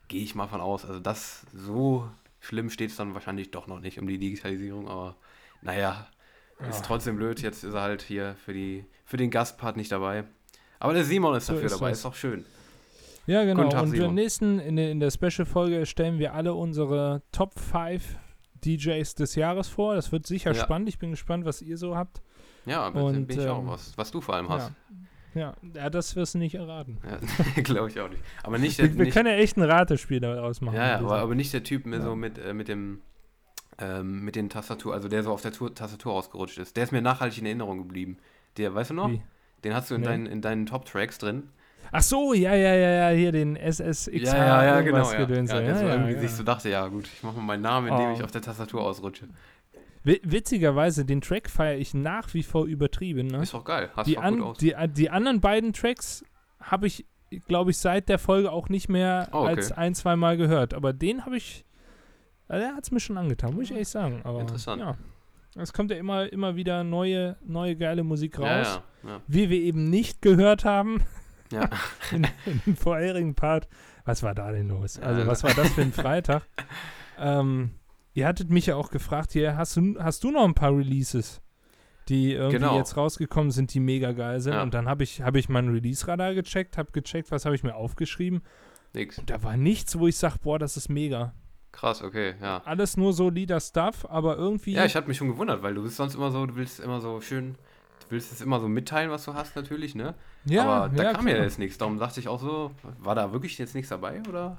[0.09, 0.85] gehe ich mal von aus.
[0.85, 2.09] Also das so
[2.41, 4.89] schlimm steht es dann wahrscheinlich doch noch nicht um die Digitalisierung.
[4.89, 5.17] Aber
[5.67, 6.07] naja,
[6.69, 6.83] ist Ja.
[6.87, 7.43] trotzdem blöd.
[7.43, 10.25] Jetzt ist er halt hier für, die, für den Gastpart nicht dabei.
[10.79, 11.89] Aber der Simon ist So dafür ist dabei.
[11.91, 11.99] das.
[11.99, 12.45] Ist doch schön.
[13.27, 13.69] Ja, genau.
[13.69, 14.15] Tag, und im Simon.
[14.15, 18.17] nächsten, in der, in der Special-Folge stellen wir alle unsere Top 5
[18.65, 19.95] DJs des Jahres vor.
[19.97, 20.63] Das wird sicher Ja.
[20.63, 20.89] spannend.
[20.89, 22.23] Ich bin gespannt, was ihr so habt.
[22.67, 23.59] Ja, aber Und, bin ich auch.
[23.61, 24.71] ähm, Was, was du vor allem hast.
[24.71, 24.75] Ja.
[25.35, 26.99] Ja, ja, das wirst du nicht erraten.
[27.07, 27.19] Ja.
[27.63, 28.23] Glaube ich auch nicht.
[28.43, 30.77] Aber nicht der, Wir, wir nicht, können ja echt ein Ratespiel daraus machen.
[30.77, 33.03] Ja, aber, aber nicht der Typ mehr so mit, äh, mit dem
[33.79, 36.77] ähm, mit den Tastatur, also der so auf der Tu- Tastatur ausgerutscht ist.
[36.77, 38.17] Der ist mir nachhaltig in Erinnerung geblieben.
[38.57, 39.11] Der, weißt du noch?
[39.11, 39.23] Wie?
[39.65, 40.07] Den hast du in, Nee.
[40.07, 41.51] deinen, in deinen Top-Tracks drin.
[41.93, 44.63] Ach so, ja, ja, ja, ja, hier den SSXH genau.
[44.77, 45.55] irgendwas Ja, Gedönse.
[45.57, 46.21] ja, Ja, so ja, irgendwie ja.
[46.21, 48.15] sich so dachte, ja gut, ich mache mal meinen Namen, indem Oh.
[48.15, 49.29] ich auf der Tastatur ausrutsche.
[50.05, 53.27] Wi- Witzigerweise, den Track feiere ich nach wie vor übertrieben.
[53.29, 53.43] Ne?
[53.43, 54.59] Ist doch geil, hast Die, doch an, gut aus.
[54.59, 56.25] die, die anderen beiden Tracks
[56.61, 57.05] habe ich,
[57.49, 59.49] glaube ich, seit der Folge auch nicht mehr Oh, okay.
[59.49, 60.75] als ein, zwei Mal gehört.
[60.75, 61.65] Aber den habe ich,
[62.49, 64.21] äh, der hat es mir schon angetan, muss ich ehrlich sagen.
[64.25, 64.81] Aber, Interessant.
[64.81, 64.97] Ja.
[65.59, 69.21] Es kommt ja immer, immer wieder neue, neue geile Musik raus, ja, ja, ja.
[69.27, 71.03] wie wir eben nicht gehört haben
[71.51, 71.71] Ja.
[72.13, 73.69] in, in dem vorherigen Part.
[74.05, 74.99] Was war da denn los?
[74.99, 75.27] Also, Ja.
[75.27, 76.43] was war das für ein Freitag?
[77.19, 77.71] ähm,
[78.13, 81.41] ihr hattet mich ja auch gefragt, hier, hast du, hast du noch ein paar Releases,
[82.09, 82.77] die irgendwie Genau.
[82.77, 84.53] jetzt rausgekommen sind, die mega geil sind?
[84.53, 84.63] Ja.
[84.63, 87.75] Und dann habe ich, hab ich meinen Release-Radar gecheckt, habe gecheckt, was habe ich mir
[87.77, 88.43] aufgeschrieben.
[88.93, 89.19] Nix.
[89.19, 91.35] Und da war nichts, wo ich sage, boah, das ist mega.
[91.77, 92.63] Krass, okay, ja.
[92.65, 94.73] Alles nur solider Stuff, aber irgendwie.
[94.73, 97.03] Ja, ich hatte mich schon gewundert, weil du bist sonst immer so, du willst immer
[97.03, 97.55] so schön,
[98.01, 100.15] du willst es immer so mitteilen, was du hast natürlich, ne?
[100.47, 101.45] ja, Aber da ja, kam ja klar.
[101.45, 101.77] jetzt nichts.
[101.77, 104.57] Darum dachte ich auch so, war da wirklich jetzt nichts dabei, oder?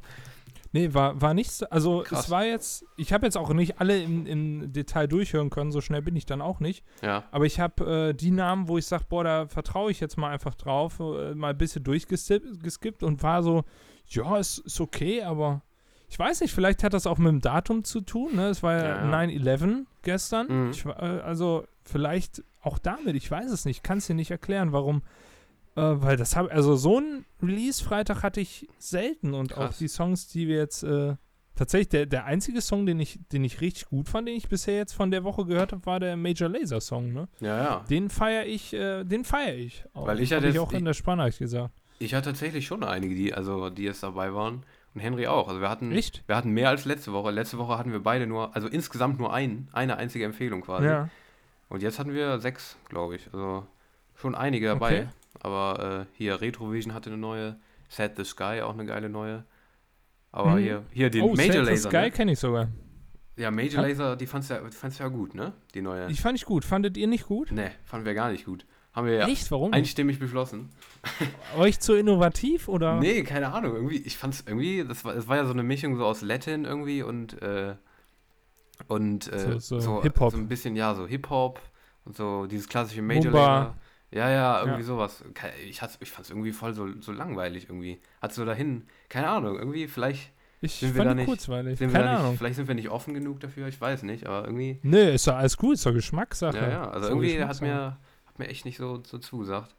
[0.73, 1.63] Nee, war, war nichts.
[1.63, 2.25] Also Krass.
[2.25, 5.81] es war jetzt, ich habe jetzt auch nicht alle im, im Detail durchhören können, so
[5.81, 6.85] schnell bin ich dann auch nicht.
[7.01, 7.23] Ja.
[7.31, 10.29] Aber ich habe äh, die Namen, wo ich sage, boah, da vertraue ich jetzt mal
[10.29, 13.63] einfach drauf, äh, mal ein bisschen durchgeskippt geskippt und war so,
[14.05, 15.63] ja, ist, ist okay, aber
[16.09, 18.35] ich weiß nicht, vielleicht hat das auch mit dem Datum zu tun.
[18.35, 18.47] Ne?
[18.47, 19.27] Es war ja, Ja, ja.
[19.27, 20.65] 9-11 gestern.
[20.65, 20.71] Mhm.
[20.71, 24.71] Ich, äh, also vielleicht auch damit, ich weiß es nicht, kann es dir nicht erklären,
[24.71, 25.01] warum.
[25.75, 29.77] Äh, weil das habe, also so ein Release-Freitag hatte ich selten und auch Krass.
[29.77, 31.15] die Songs, die wir jetzt, äh,
[31.55, 34.75] tatsächlich der, der einzige Song, den ich, den ich richtig gut fand, den ich bisher
[34.77, 37.27] jetzt von der Woche gehört habe, war der Major Laser Song, ne?
[37.41, 37.85] Ja, ja.
[37.89, 39.83] Den feiere ich, äh, den feiere ich.
[39.93, 40.07] Auch.
[40.07, 41.73] Weil ich Hab hatte ich auch in der Sprachnachricht gesagt.
[41.99, 44.63] Ich hatte tatsächlich schon einige, die, also, die jetzt dabei waren.
[44.97, 45.47] Und Henry auch.
[45.47, 46.23] Also wir hatten, Echt?
[46.27, 47.29] wir hatten mehr als letzte Woche.
[47.29, 50.87] Letzte Woche hatten wir beide nur, also insgesamt nur ein, eine einzige Empfehlung quasi.
[50.87, 51.09] Ja.
[51.69, 53.29] Und jetzt hatten wir sechs, glaube ich.
[53.31, 53.67] Also
[54.15, 55.01] schon einige dabei.
[55.01, 55.07] Okay.
[55.41, 57.57] Aber äh, hier Retrovision hatte eine neue,
[57.89, 59.43] Set the Sky auch eine geile neue.
[60.31, 60.57] Aber Mhm.
[60.57, 61.89] hier, hier den oh, Major the Laser.
[61.89, 62.11] Sky Ne?
[62.11, 62.69] kenne ich sogar.
[63.35, 65.53] Ja, Major Laser, die fandst du ja, fandst du ja gut, ne?
[65.75, 66.09] Die neue.
[66.09, 66.65] Ich fand ich gut.
[66.65, 67.51] Fandet ihr nicht gut?
[67.51, 68.65] ne, fanden wir gar nicht gut.
[68.97, 69.51] Haben wir ja Echt?
[69.51, 69.73] Warum?
[69.73, 70.69] einstimmig beschlossen.
[71.57, 72.99] Euch zu innovativ oder?
[72.99, 73.75] Nee, keine Ahnung.
[73.75, 76.65] Irgendwie, ich fand's irgendwie, das war, das war ja so eine Mischung so aus Latin
[76.65, 77.75] irgendwie und, äh,
[78.87, 80.31] und äh, So- so Hip-Hop.
[80.31, 81.61] So ein bisschen, ja, so Hip-Hop
[82.05, 83.75] und so dieses klassische Major.
[84.09, 84.85] Ja, ja, irgendwie Ja.
[84.85, 85.23] sowas.
[85.69, 87.99] Ich, ich fand's irgendwie voll so, so langweilig irgendwie.
[88.21, 90.31] Hat so dahin, keine Ahnung, irgendwie, vielleicht
[90.61, 91.77] Ich Sind wir fand da nicht- kurzweilig.
[91.77, 92.37] sind Keine da nicht, Ahnung.
[92.37, 95.35] vielleicht sind wir nicht offen genug dafür, ich weiß nicht, aber irgendwie, Nee, ist doch
[95.35, 96.57] alles gut, ist doch Geschmackssache.
[96.57, 97.97] ja, ja, also irgendwie hat mir,
[98.37, 99.75] hat mir echt nicht so, so zugesagt.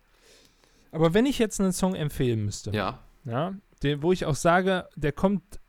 [0.91, 4.89] Aber wenn ich jetzt einen Song empfehlen müsste, Ja, ja, den, wo ich auch sage,
[4.97, 5.61] der kommt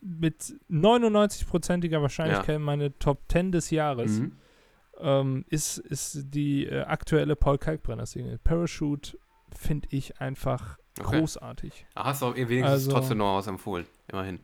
[0.00, 4.36] mit 99%iger Wahrscheinlichkeit in meine Top 10 des Jahres, mhm.
[4.98, 8.38] ähm, ist, ist die äh, aktuelle Paul Kalkbrenner Single.
[8.38, 9.16] Parachute
[9.56, 11.20] finde ich einfach Okay.
[11.20, 11.86] großartig.
[11.94, 14.40] Da hast du auch wenigstens Also- trotzdem noch was empfohlen, immerhin.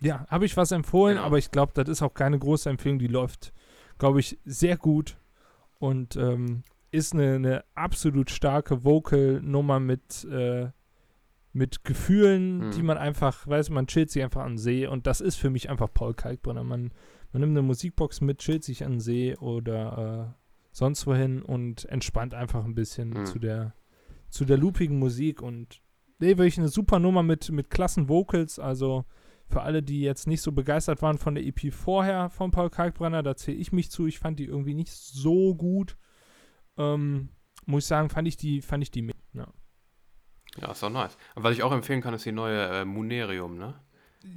[0.00, 1.26] Ja, habe ich was empfohlen, Genau.
[1.26, 2.98] aber ich glaube, das ist auch keine große Empfehlung.
[2.98, 3.52] Die läuft,
[3.98, 5.16] glaube ich, sehr gut
[5.78, 6.64] und ähm,
[6.94, 10.68] ist eine, eine absolut starke Vocal-Nummer mit, äh,
[11.52, 12.70] mit Gefühlen, Mhm.
[12.72, 15.70] die man einfach, weiß man chillt sich einfach an See und das ist für mich
[15.70, 16.64] einfach Paul Kalkbrenner.
[16.64, 16.92] Man,
[17.32, 20.40] man nimmt eine Musikbox mit, chillt sich an See oder äh,
[20.72, 23.26] sonst wohin und entspannt einfach ein bisschen Mhm.
[23.26, 23.74] zu der
[24.30, 25.80] zu der loopigen Musik und
[26.18, 29.04] nee, wirklich eine super Nummer mit, mit klassen Vocals, also
[29.46, 33.22] für alle, die jetzt nicht so begeistert waren von der EP vorher von Paul Kalkbrenner,
[33.22, 34.06] da zähle ich mich zu.
[34.08, 35.96] Ich fand die irgendwie nicht so gut.
[36.78, 37.28] Ähm,
[37.66, 39.16] muss ich sagen, fand ich die, fand ich die mit.
[39.32, 39.46] Ja,
[40.60, 41.16] Ja, ist doch nice.
[41.34, 43.74] Und was ich auch empfehlen kann, ist die neue äh, Munerium, ne?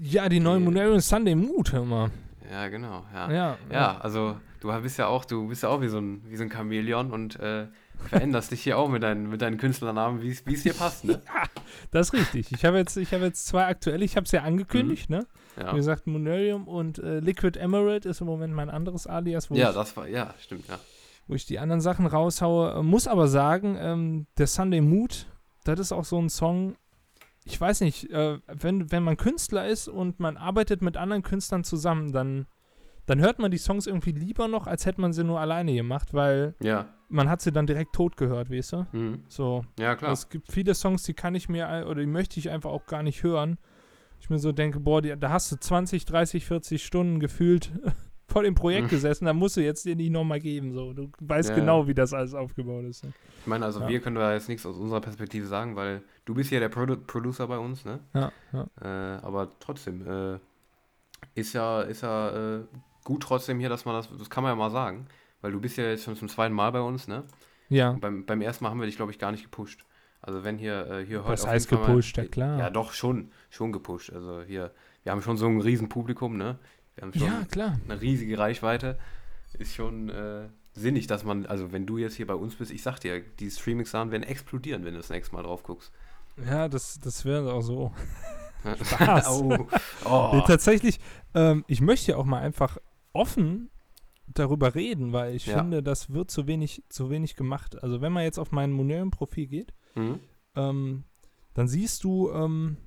[0.02, 2.10] ja die neue Die- Monerium Sunday Mood immer.
[2.52, 3.32] Ja, genau, ja.
[3.32, 6.36] Ja, Ja, also du bist ja auch, du bist ja auch wie so ein, wie
[6.38, 7.68] so ein Chamäleon und äh,
[8.08, 11.22] veränderst dich hier auch mit deinen, mit deinen Künstlernamen, wie es dir passt, ne?
[11.92, 12.52] das ist richtig.
[12.54, 15.26] Ich habe jetzt, ich habe jetzt zwei aktuelle, ich habe es ja angekündigt, ne?
[15.58, 19.56] Ja, Wie gesagt, Monerium und äh, Liquid Emerald ist im Moment mein anderes Alias, wo
[19.56, 20.80] ja das war, ja, stimmt, ja.
[21.28, 22.82] Wo ich die anderen Sachen raushaue.
[22.84, 25.28] Muss aber sagen, ähm, der Sunday Mood,
[25.66, 26.76] das ist auch so ein Song,
[27.44, 31.64] ich weiß nicht, äh, wenn, wenn man Künstler ist und man arbeitet mit anderen Künstlern
[31.64, 32.46] zusammen, dann,
[33.06, 36.14] dann hört man die Songs irgendwie lieber noch, als hätte man sie nur alleine gemacht,
[36.14, 38.86] weil Ja, man hat sie dann direkt tot gehört, weißt du?
[38.92, 39.24] mhm.
[39.30, 40.12] So, ja klar.
[40.12, 43.04] es gibt viele Songs, die kann ich mir, oder die möchte ich einfach auch gar
[43.04, 43.58] nicht hören.
[44.20, 47.72] Ich mir so denke, boah, die, da hast du 20, 30, 40 Stunden gefühlt
[48.28, 48.90] vor dem Projekt Mhm.
[48.90, 50.74] gesessen, da musst du jetzt dir nicht nochmal geben.
[50.74, 50.94] So.
[50.94, 51.56] Du weißt Ja.
[51.56, 53.04] genau, wie das alles aufgebaut ist.
[53.06, 53.14] Ne?
[53.42, 53.88] Ich meine, also Ja.
[53.88, 56.98] wir können da jetzt nichts aus unserer Perspektive sagen, weil du bist ja der Produ
[56.98, 58.00] Producer bei uns, ne?
[58.14, 58.68] Ja, ja.
[58.82, 60.40] Äh, aber trotzdem, äh,
[61.36, 62.64] ist ja, ist ja äh,
[63.04, 65.08] gut trotzdem hier, dass man das, das kann man ja mal sagen,
[65.42, 67.24] weil du bist ja jetzt schon zum zweiten Mal bei uns, ne?
[67.70, 67.94] ja.
[68.00, 69.86] Beim, beim ersten Mal haben wir dich, glaube ich, gar nicht gepusht.
[70.22, 72.18] Also wenn hier, äh, hier heute Was auf heißt jeden Fall gepusht?
[72.18, 72.60] Ja, klar.
[72.60, 74.12] Ja, doch, schon, schon gepusht.
[74.12, 74.74] Also hier,
[75.04, 76.58] wir haben schon so ein riesen Publikum, ne?
[76.98, 77.80] Wir haben schon Ja, klar.
[77.88, 78.98] eine riesige Reichweite.
[79.58, 82.82] Ist schon äh, sinnig, dass man, also wenn du jetzt hier bei uns bist, ich
[82.84, 85.92] sag dir, die Streaming-Zahlen werden explodieren, wenn du das nächste Mal drauf guckst.
[86.46, 87.92] Ja, das, das wäre auch so.
[88.84, 89.28] Spaß.
[89.42, 89.68] oh.
[90.06, 90.32] Oh.
[90.34, 91.00] Nee, tatsächlich,
[91.34, 92.78] ähm, ich möchte ja auch mal einfach
[93.14, 93.70] offen
[94.28, 95.60] darüber reden, weil ich Ja.
[95.60, 97.82] finde, das wird zu wenig, zu wenig gemacht.
[97.82, 100.20] Also wenn man jetzt auf mein Monerium-Profil geht, Mhm.
[100.56, 101.04] ähm,
[101.54, 102.78] dann siehst du, ähm,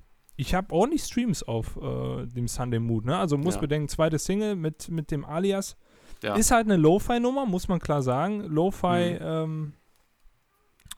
[0.41, 3.05] ich habe ordentlich Streams auf äh, dem Sunday Mood.
[3.05, 3.15] Ne?
[3.15, 3.61] Also muss Ja.
[3.61, 5.77] bedenken, zweite Single mit, mit dem Alias.
[6.23, 6.35] Ja.
[6.35, 8.41] Ist halt eine Lo-Fi-Nummer, muss man klar sagen.
[8.41, 9.17] Lo-Fi, Mhm.
[9.21, 9.73] ähm,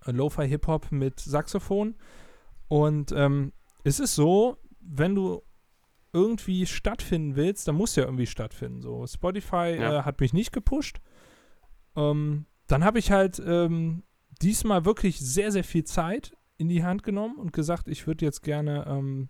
[0.05, 1.95] äh, Lo-Fi Hip-Hop mit Saxophon.
[2.69, 3.51] Und ähm,
[3.83, 5.41] es ist so, wenn du
[6.13, 8.81] irgendwie stattfinden willst, dann muss ja irgendwie stattfinden.
[8.81, 9.99] So, Spotify Ja.
[9.99, 10.99] äh, hat mich nicht gepusht.
[11.95, 14.03] Ähm, dann habe ich halt ähm,
[14.41, 18.41] diesmal wirklich sehr, sehr viel Zeit in die Hand genommen und gesagt, ich würde jetzt
[18.43, 19.29] gerne, ähm,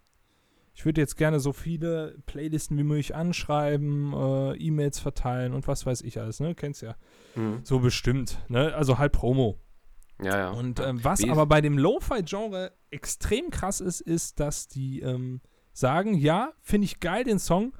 [0.74, 5.86] ich würde jetzt gerne so viele Playlisten wie möglich anschreiben, äh, E-Mails verteilen und was
[5.86, 6.55] weiß ich alles, ne?
[6.55, 6.95] Kennst ja.
[7.36, 7.61] Mhm.
[7.63, 8.74] So bestimmt, ne?
[8.74, 9.59] Also halt Promo.
[10.21, 10.49] Ja, ja.
[10.51, 15.41] Und ähm, was Wie aber bei dem Lo-Fi-Genre extrem krass ist, ist, dass die ähm,
[15.74, 17.74] sagen, ja, finde ich geil den Song,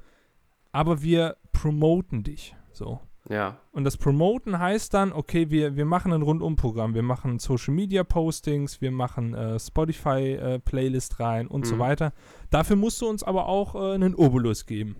[0.72, 2.54] aber wir promoten dich.
[2.72, 3.00] So.
[3.28, 6.92] Ja, Und das Promoten heißt dann, okay, wir, wir machen ein Rundumprogramm.
[6.94, 11.78] Wir machen Social Media Postings, wir machen äh, Spotify äh, Playlist rein und so Mhm.
[11.78, 12.12] weiter.
[12.50, 14.96] Dafür musst du uns aber auch äh, einen Obolus geben.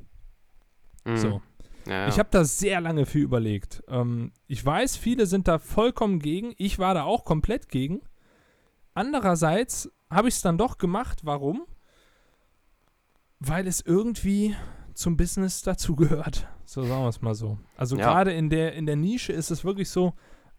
[1.04, 1.16] mhm.
[1.18, 1.42] So.
[1.86, 2.08] Ja, ja.
[2.08, 3.82] Ich habe da sehr lange für überlegt.
[3.88, 6.54] Ähm, ich weiß, viele sind da vollkommen gegen.
[6.56, 8.00] Ich war da auch komplett gegen.
[8.94, 11.20] Andererseits habe ich es dann doch gemacht.
[11.24, 11.66] Warum?
[13.38, 14.56] Weil es irgendwie
[14.94, 16.48] zum Business dazugehört.
[16.66, 17.58] So sagen wir es mal so.
[17.76, 18.06] Also Ja.
[18.06, 20.14] gerade in der, in der Nische ist es wirklich so,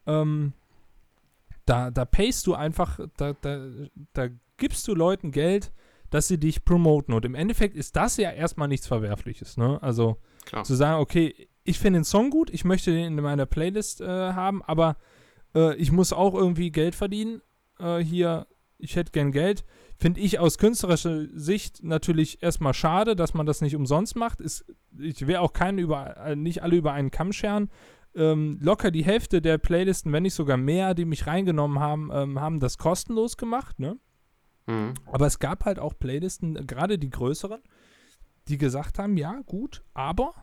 [0.05, 0.53] ähm,
[1.65, 3.67] Da, da payst du einfach, da, da,
[4.13, 4.27] da
[4.57, 5.71] gibst du Leuten Geld,
[6.11, 7.11] dass sie dich promoten.
[7.13, 9.57] Und im Endeffekt ist das ja erstmal nichts Verwerfliches.
[9.57, 9.81] Ne?
[9.81, 10.63] Also Klar.
[10.63, 14.05] zu sagen, okay, ich finde den Song gut, ich möchte den in meiner Playlist äh,
[14.07, 14.95] haben, aber
[15.55, 17.41] äh, ich muss auch irgendwie Geld verdienen.
[17.79, 18.45] Äh, hier,
[18.77, 19.65] ich hätte gern Geld.
[19.97, 24.41] Finde ich aus künstlerischer Sicht natürlich erstmal schade, dass man das nicht umsonst macht.
[24.41, 24.65] Ist,
[24.97, 27.69] ich will auch keinen über, äh, nicht alle über einen Kamm scheren.
[28.13, 32.39] Ähm, locker die Hälfte der Playlisten, wenn nicht sogar mehr, die mich reingenommen haben, ähm,
[32.39, 33.97] haben das kostenlos gemacht, ne?
[34.67, 34.93] Mhm.
[35.11, 37.61] Aber es gab halt auch Playlisten, äh, gerade die größeren,
[38.47, 40.33] die gesagt haben, ja, gut, aber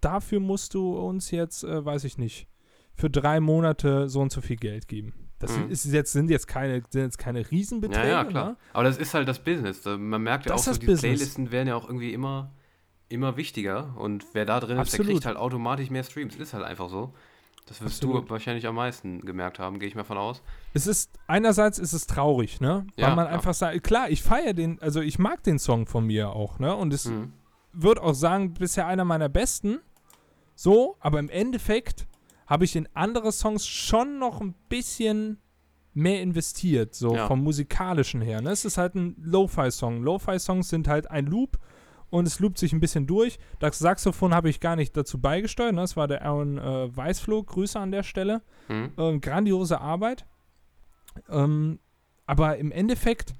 [0.00, 2.48] dafür musst du uns jetzt, äh, weiß ich nicht,
[2.94, 5.25] für drei Monate so und so viel Geld geben.
[5.38, 5.70] Das Mhm.
[5.70, 8.08] ist jetzt, sind jetzt keine, sind jetzt keine Riesenbeträge.
[8.08, 8.46] Ja, ja, klar.
[8.50, 8.56] Ne?
[8.72, 9.84] Aber das ist halt das Business.
[9.84, 11.00] Man merkt ja Das auch so, die Business.
[11.02, 12.52] Playlisten werden ja auch irgendwie immer,
[13.08, 13.94] immer wichtiger.
[13.96, 15.06] Und wer da drin ist, der Absolut.
[15.08, 16.36] kriegt halt automatisch mehr Streams.
[16.36, 17.12] Ist halt einfach so.
[17.66, 18.26] Das wirst Absolut.
[18.26, 20.40] du wahrscheinlich am meisten gemerkt haben, gehe ich mal von aus.
[20.72, 22.86] Es ist, einerseits ist es traurig, ne?
[22.96, 23.34] Ja, Weil man klar.
[23.36, 26.74] einfach sagt, klar, ich feiere den, also ich mag den Song von mir auch, ne?
[26.76, 27.32] Und es Mhm.
[27.72, 29.80] würde auch sagen, bisher einer meiner besten.
[30.54, 32.06] So, aber im Endeffekt
[32.46, 35.38] habe ich in andere Songs schon noch ein bisschen
[35.94, 37.26] mehr investiert, so Ja.
[37.26, 38.40] vom musikalischen her.
[38.42, 38.50] Ne?
[38.50, 40.02] Es ist halt ein Lo-Fi-Song.
[40.02, 41.58] Lo-Fi-Songs sind halt ein Loop
[42.10, 43.38] und es loopt sich ein bisschen durch.
[43.58, 45.74] Das Saxophon habe ich gar nicht dazu beigesteuert.
[45.74, 45.80] Ne?
[45.80, 47.46] Das war der Aaron äh, Weißflug.
[47.46, 48.42] Grüße an der Stelle.
[48.68, 48.92] Mhm.
[48.98, 50.26] Ähm, grandiose Arbeit.
[51.30, 51.78] Ähm,
[52.26, 53.32] aber im Endeffekt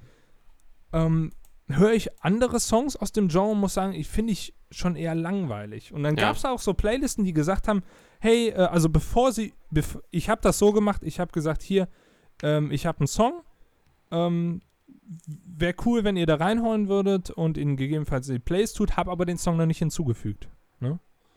[0.93, 1.31] ähm,
[1.69, 5.15] höre ich andere Songs aus dem Genre und muss sagen, ich finde ich schon eher
[5.15, 5.93] langweilig.
[5.93, 6.23] Und dann Ja.
[6.27, 7.83] gab es auch so Playlisten, die gesagt haben,
[8.19, 11.87] hey, äh, also bevor sie, bev ich habe das so gemacht, ich habe gesagt, hier,
[12.43, 13.41] ähm, ich habe einen Song,
[14.11, 14.61] ähm,
[15.25, 19.25] wäre cool, wenn ihr da reinholen würdet und ihn gegebenenfalls die Plays tut, habe aber
[19.25, 20.49] den Song noch nicht hinzugefügt.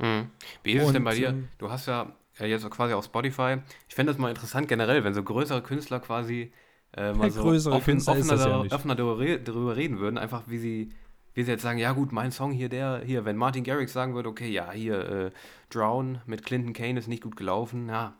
[0.00, 0.30] Mhm.
[0.62, 1.28] Wie ist es denn Und, bei dir?
[1.28, 3.58] ähm, Du hast ja äh, jetzt quasi auf Spotify.
[3.88, 6.52] Ich fände das mal interessant generell, wenn so größere Künstler quasi
[6.96, 10.88] äh, mal so Größere offen, offener, ja offener darüber reden würden, einfach wie sie,
[11.34, 14.28] sie jetzt sagen, ja gut, mein Song hier, der, hier, wenn Martin Garrix sagen würde,
[14.28, 15.30] okay, ja, hier, äh,
[15.70, 18.14] Drown mit Clinton Kane ist nicht gut gelaufen, ja,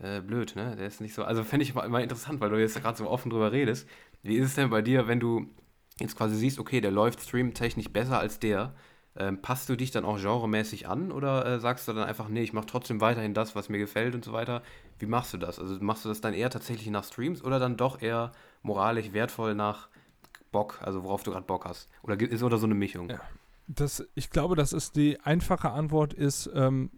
[0.00, 0.74] äh, blöd, ne?
[0.76, 1.24] Der ist nicht so.
[1.24, 3.88] Also fände ich mal, mal interessant, weil du jetzt gerade so offen drüber redest.
[4.22, 5.46] Wie ist es denn bei dir, wenn du
[6.00, 8.74] jetzt quasi siehst, okay, der läuft streamtechnisch besser als der?
[9.16, 12.42] Ähm, passt du dich dann auch genremäßig an oder äh, sagst du dann einfach, nee,
[12.42, 14.62] ich mache trotzdem weiterhin das, was mir gefällt und so weiter?
[14.98, 15.60] Wie machst du das?
[15.60, 19.54] Also machst du das dann eher tatsächlich nach Streams oder dann doch eher moralisch wertvoll
[19.54, 19.88] nach
[20.54, 21.88] Bock, also worauf du gerade Bock hast?
[22.04, 23.10] Oder ist oder so eine Mischung?
[23.10, 23.20] Ja.
[23.66, 26.90] Das, ich glaube, das ist die einfache Antwort ist, ähm,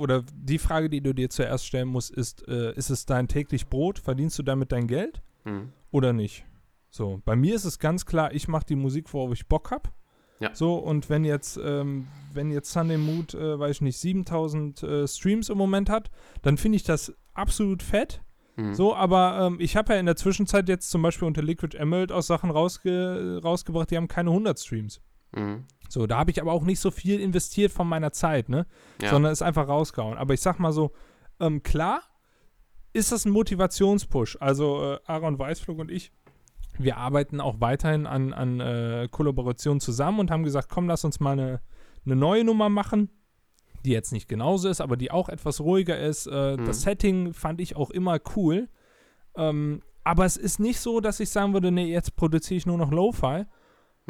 [0.00, 3.68] oder die Frage, die du dir zuerst stellen musst, ist, äh, ist es dein täglich
[3.68, 4.00] Brot?
[4.00, 5.72] Verdienst du damit dein Geld Hm.
[5.92, 6.44] oder nicht?
[6.90, 9.90] So, bei mir ist es ganz klar, ich mache die Musik, worauf ich Bock habe.
[10.40, 10.54] Ja.
[10.54, 15.06] So, und wenn jetzt, ähm, wenn jetzt Sunday Mood, äh, weiß ich nicht, 7000 äh,
[15.06, 16.10] Streams im Moment hat,
[16.42, 18.22] dann finde ich das absolut fett.
[18.58, 18.74] Hm.
[18.74, 22.10] So, aber ähm, ich habe ja in der Zwischenzeit jetzt zum Beispiel unter Liquid Emerald
[22.10, 25.00] auch Sachen rausge rausgebracht, die haben keine 100 Streams.
[25.34, 25.64] Hm.
[25.88, 28.66] So, da habe ich aber auch nicht so viel investiert von meiner Zeit, ne?
[29.00, 29.10] Ja.
[29.10, 30.18] Sondern ist einfach rausgehauen.
[30.18, 30.92] Aber ich sag mal so,
[31.38, 32.02] ähm, klar
[32.92, 34.38] ist das ein Motivationspush.
[34.40, 36.10] Also äh, Aaron Weißflug und ich,
[36.78, 41.20] wir arbeiten auch weiterhin an, an äh, Kollaborationen zusammen und haben gesagt, komm, lass uns
[41.20, 41.60] mal eine,
[42.04, 43.10] eine neue Nummer machen,
[43.88, 46.26] die jetzt nicht genauso ist, aber die auch etwas ruhiger ist.
[46.26, 46.66] Äh, Mhm.
[46.66, 48.68] Das Setting fand ich auch immer cool.
[49.36, 52.78] Ähm, aber es ist nicht so, dass ich sagen würde, nee, jetzt produziere ich nur
[52.78, 53.44] noch Lo-Fi.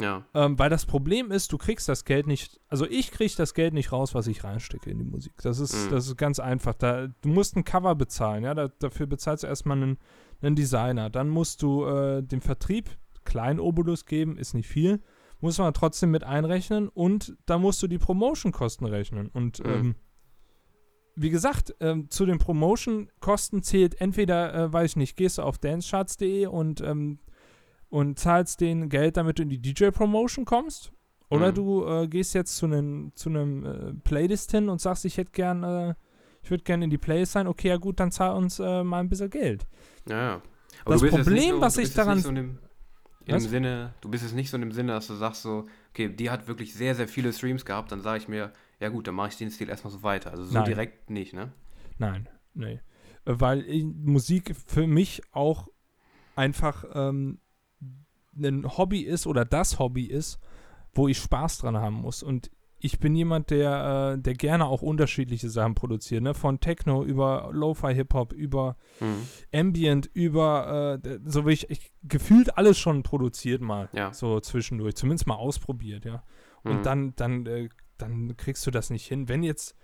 [0.01, 0.23] ja.
[0.33, 3.73] Ähm, weil das Problem ist, du kriegst das Geld nicht, also ich krieg das Geld
[3.73, 5.33] nicht raus, was ich reinstecke in die Musik.
[5.41, 5.91] Das ist, Mhm.
[5.91, 6.73] das ist ganz einfach.
[6.73, 8.53] Da, du musst ein Cover bezahlen, ja.
[8.53, 9.97] Da, dafür bezahlst du erstmal einen,
[10.41, 11.09] einen Designer.
[11.09, 12.89] Dann musst du äh, dem Vertrieb
[13.25, 15.01] kleinen Obolus geben, ist nicht viel.
[15.41, 19.29] Muss man trotzdem mit einrechnen und da musst du die Promotion-Kosten rechnen.
[19.29, 19.69] Und Mhm.
[19.71, 19.95] ähm,
[21.15, 25.57] wie gesagt, ähm, zu den Promotion-Kosten zählt entweder, äh, weiß ich nicht, gehst du auf
[25.57, 27.19] dancecharts.de und, ähm,
[27.89, 30.91] und zahlst denen Geld, damit du in die DJ-Promotion kommst.
[31.29, 31.55] Oder Mhm.
[31.55, 35.31] du äh, gehst jetzt zu einem zu einem äh, Playlist hin und sagst, ich hätte
[35.31, 35.93] gern, äh,
[36.41, 37.47] ich würde gerne in die Playlist sein.
[37.47, 39.67] Okay, ja gut, dann zahl uns äh, mal ein bisschen Geld.
[40.07, 40.41] Ja, ja.
[40.85, 42.31] Das bist jetzt Problem, was ich daran- so
[43.29, 43.43] in Was?
[43.43, 46.09] dem Sinne, du bist jetzt nicht so in dem Sinne, dass du sagst so, okay,
[46.09, 49.15] die hat wirklich sehr, sehr viele Streams gehabt, dann sage ich mir, ja gut, dann
[49.15, 50.31] mache ich den Stil erstmal so weiter.
[50.31, 50.65] Also so Nein.
[50.65, 51.51] direkt nicht, ne?
[51.97, 52.79] Nein, nee.
[53.25, 55.67] Äh, Weil Musik für mich auch
[56.35, 57.39] einfach ähm,
[58.35, 60.39] ein Hobby ist oder das Hobby ist,
[60.93, 62.23] wo ich Spaß dran haben muss.
[62.23, 62.49] Und
[62.79, 66.33] ich bin jemand, der, äh, der gerne auch unterschiedliche Sachen produziert, ne?
[66.33, 69.27] Von Techno über Lo-Fi Hip-Hop, über Mhm.
[69.53, 73.89] Ambient, über äh, so wie ich, ich gefühlt alles schon produziert mal.
[73.93, 74.13] Ja.
[74.13, 74.95] So zwischendurch.
[74.95, 76.23] Zumindest mal ausprobiert, ja.
[76.63, 76.83] Und Mhm.
[76.83, 79.27] dann, dann, äh, dann kriegst du das nicht hin.
[79.29, 79.75] Wenn jetzt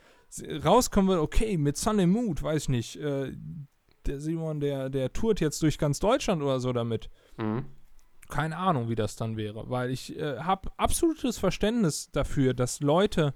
[0.63, 3.31] rauskommen wird, okay, mit Sunday Mood, weiß ich nicht, äh,
[4.05, 7.09] der Simon, der, der tourt jetzt durch ganz Deutschland oder so damit.
[7.37, 7.65] Mhm.
[8.35, 13.33] Keine Ahnung, wie das dann wäre, weil ich äh, habe absolutes Verständnis dafür, dass Leute,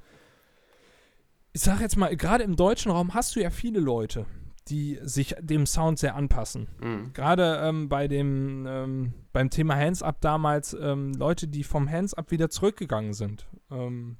[1.53, 4.25] ich sag jetzt mal, gerade im deutschen Raum hast du ja viele Leute,
[4.67, 6.67] die sich dem Sound sehr anpassen.
[6.81, 7.13] Mhm.
[7.13, 12.13] Gerade ähm, bei dem ähm, beim Thema Hands Up damals ähm, Leute, die vom Hands
[12.13, 13.47] Up wieder zurückgegangen sind.
[13.71, 14.17] Ähm,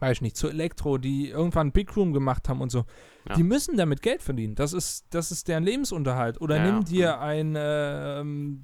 [0.00, 2.84] weiß ich nicht, zu Elektro, die irgendwann Big Room gemacht haben und so.
[3.28, 3.34] Ja.
[3.34, 4.54] Die müssen damit Geld verdienen.
[4.54, 6.40] Das ist, das ist deren Lebensunterhalt.
[6.40, 6.82] Oder Ja, nimm ja.
[6.84, 8.62] dir ein, ähm,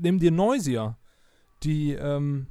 [0.00, 0.98] nimm dir Noisia,
[1.62, 2.48] die, ähm,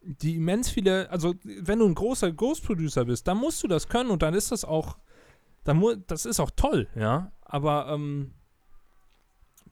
[0.00, 3.88] die immens viele, also wenn du ein großer Ghost Producer bist, dann musst du das
[3.88, 4.98] können und dann ist das auch,
[5.64, 7.32] dann das ist auch toll, ja.
[7.42, 8.34] Aber ähm,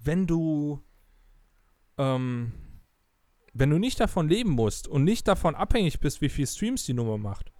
[0.00, 0.80] wenn du
[1.98, 2.52] ähm,
[3.54, 6.92] wenn du nicht davon leben musst und nicht davon abhängig bist, wie viel Streams die
[6.92, 7.52] Nummer macht,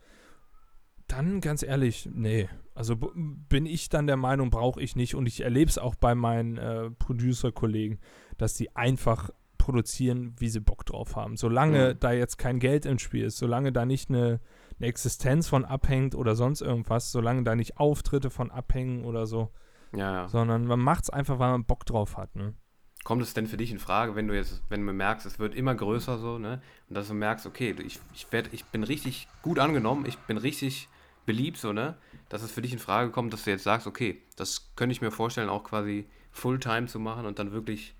[1.07, 2.49] dann ganz ehrlich, nee.
[2.75, 5.15] Also bin ich dann der Meinung, brauche ich nicht.
[5.15, 8.01] Und ich erlebe es auch bei meinen äh, Producer-Kollegen,
[8.39, 11.37] dass die einfach produzieren, wie sie Bock drauf haben.
[11.37, 12.01] Solange Mhm.
[12.01, 14.41] da jetzt kein Geld im Spiel ist, solange da nicht eine,
[14.79, 19.51] eine Existenz von abhängt oder sonst irgendwas, solange da nicht Auftritte von abhängen oder so,
[19.93, 20.29] Ja, ja.
[20.29, 22.37] sondern man macht es einfach, weil man Bock drauf hat.
[22.37, 22.55] Ne?
[23.05, 25.55] Kommt es denn für dich in Frage, wenn du jetzt, wenn du merkst, es wird
[25.55, 26.61] immer größer so, ne?
[26.89, 30.37] Und dass du merkst, okay, ich, ich, werd, ich bin richtig gut angenommen, ich bin
[30.39, 30.89] richtig
[31.27, 31.97] beliebt, so, ne?
[32.31, 35.01] Dass es für dich in Frage kommt, dass du jetzt sagst, okay, das könnte ich
[35.03, 37.95] mir vorstellen, auch quasi Fulltime zu machen und dann wirklich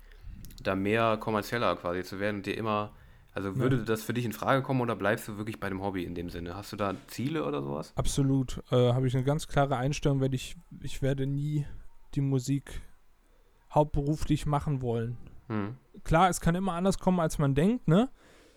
[0.67, 2.93] da mehr kommerzieller quasi zu werden und dir immer,
[3.33, 6.03] also würde das für dich in Frage kommen oder bleibst du wirklich bei dem Hobby
[6.03, 6.55] in dem Sinne?
[6.55, 7.93] Hast du da Ziele oder sowas?
[7.95, 8.63] Absolut.
[8.71, 11.65] Äh, Habe ich eine ganz klare Einstellung, werde ich, ich werde nie
[12.15, 12.81] die Musik
[13.73, 15.17] hauptberuflich machen wollen.
[15.47, 15.75] Hm.
[16.03, 18.09] Klar, es kann immer anders kommen, als man denkt, ne?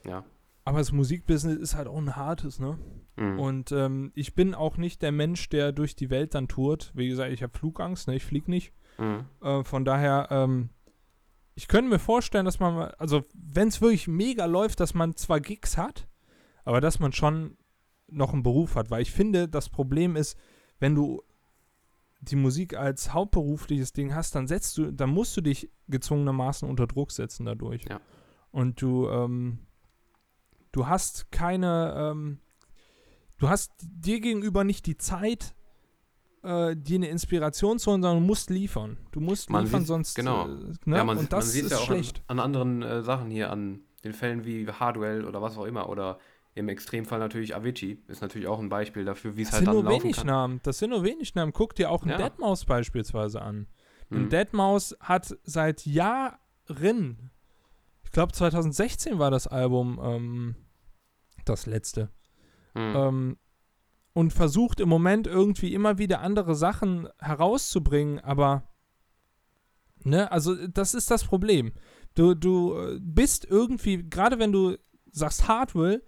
[0.07, 0.25] Ja.
[0.65, 2.79] Aber das Musikbusiness ist halt auch ein hartes, ne?
[3.17, 3.39] Hm.
[3.39, 6.93] Und ähm, ich bin auch nicht der Mensch, der durch die Welt dann tourt.
[6.95, 8.15] Wie gesagt, ich habe Flugangst, ne?
[8.17, 8.73] Ich fliege nicht.
[8.97, 9.25] Hm.
[9.43, 10.71] Äh, von daher, ähm,
[11.59, 15.41] ich könnte mir vorstellen, dass man, also wenn es wirklich mega läuft, dass man zwar
[15.41, 16.07] Gigs hat,
[16.63, 17.57] aber dass man schon
[18.07, 18.93] noch einen Beruf hat.
[18.93, 20.39] Weil ich finde, das Problem ist,
[20.79, 21.21] wenn du
[22.21, 26.87] die Musik als hauptberufliches Ding hast, dann setzt du, dann musst du dich gezwungenermaßen unter
[26.87, 27.87] Druck setzen dadurch.
[27.91, 28.01] Ja.
[28.53, 29.67] Und du, ähm,
[30.71, 32.39] du hast keine, ähm,
[33.39, 35.57] du hast dir gegenüber nicht die Zeit,
[36.43, 38.97] äh, dir eine Inspiration zu holen, sondern du musst liefern.
[39.13, 40.15] Du musst Man liefern, sieht- sonst.
[40.15, 40.47] genau.
[40.47, 40.97] Äh, ne?
[40.97, 42.23] Ja, man, Und das man sieht ist ja auch schlecht.
[42.27, 45.89] An, an anderen äh, Sachen hier, an den Fällen wie Hardwell oder was auch immer.
[45.89, 46.19] Oder
[46.55, 49.75] im Extremfall natürlich Avicii ist natürlich auch ein Beispiel dafür, wie es Das halt sind
[49.75, 50.27] dann nur laufen wenig kann.
[50.27, 50.61] Namen.
[50.63, 51.53] Das sind nur wenig Namen.
[51.53, 52.17] Guck dir auch einen Ja.
[52.19, 53.67] Deadmaus beispielsweise an.
[54.11, 54.29] Ein Mhm.
[54.31, 56.37] Deadmaus hat seit Jahren,
[58.05, 60.55] ich glaube 2016 war das Album ähm,
[61.45, 62.11] das letzte,
[62.75, 62.93] Mhm.
[62.97, 63.37] ähm,
[64.13, 68.63] und versucht im Moment irgendwie immer wieder andere Sachen herauszubringen, aber
[70.05, 71.73] ne, also das ist das Problem.
[72.15, 74.77] Du, du äh, bist irgendwie, gerade wenn du
[75.13, 76.03] sagst Hardwell,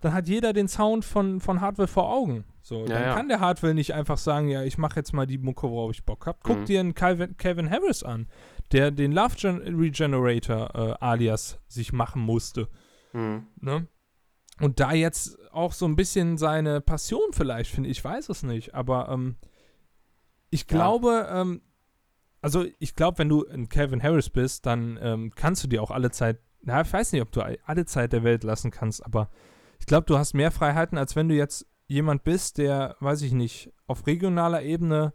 [0.00, 2.44] dann hat jeder den Sound von, von Hardwell vor Augen.
[2.62, 3.14] So, Ja, dann ja.
[3.14, 6.04] kann der Hardwell nicht einfach sagen, ja, ich mache jetzt mal die Mucke, worauf ich
[6.04, 6.38] Bock habe.
[6.42, 6.64] Guck Mhm.
[6.66, 8.28] dir einen Calvin, Calvin Harris an,
[8.72, 12.68] der den Love Gen Regenerator äh, alias sich machen musste.
[13.12, 13.46] Mhm.
[13.60, 13.86] Ne?
[14.60, 18.74] Und da jetzt auch so ein bisschen seine Passion vielleicht, finde ich, weiß es nicht.
[18.74, 19.36] Aber ähm,
[20.50, 20.66] ich Ja.
[20.76, 21.60] glaube, ähm,
[22.40, 25.90] also ich glaube, wenn du ein Calvin Harris bist, dann ähm, kannst du dir auch
[25.90, 29.30] alle Zeit, na, ich weiß nicht, ob du alle Zeit der Welt lassen kannst, aber
[29.78, 33.32] ich glaube, du hast mehr Freiheiten, als wenn du jetzt jemand bist, der, weiß ich
[33.32, 35.12] nicht, auf regionaler Ebene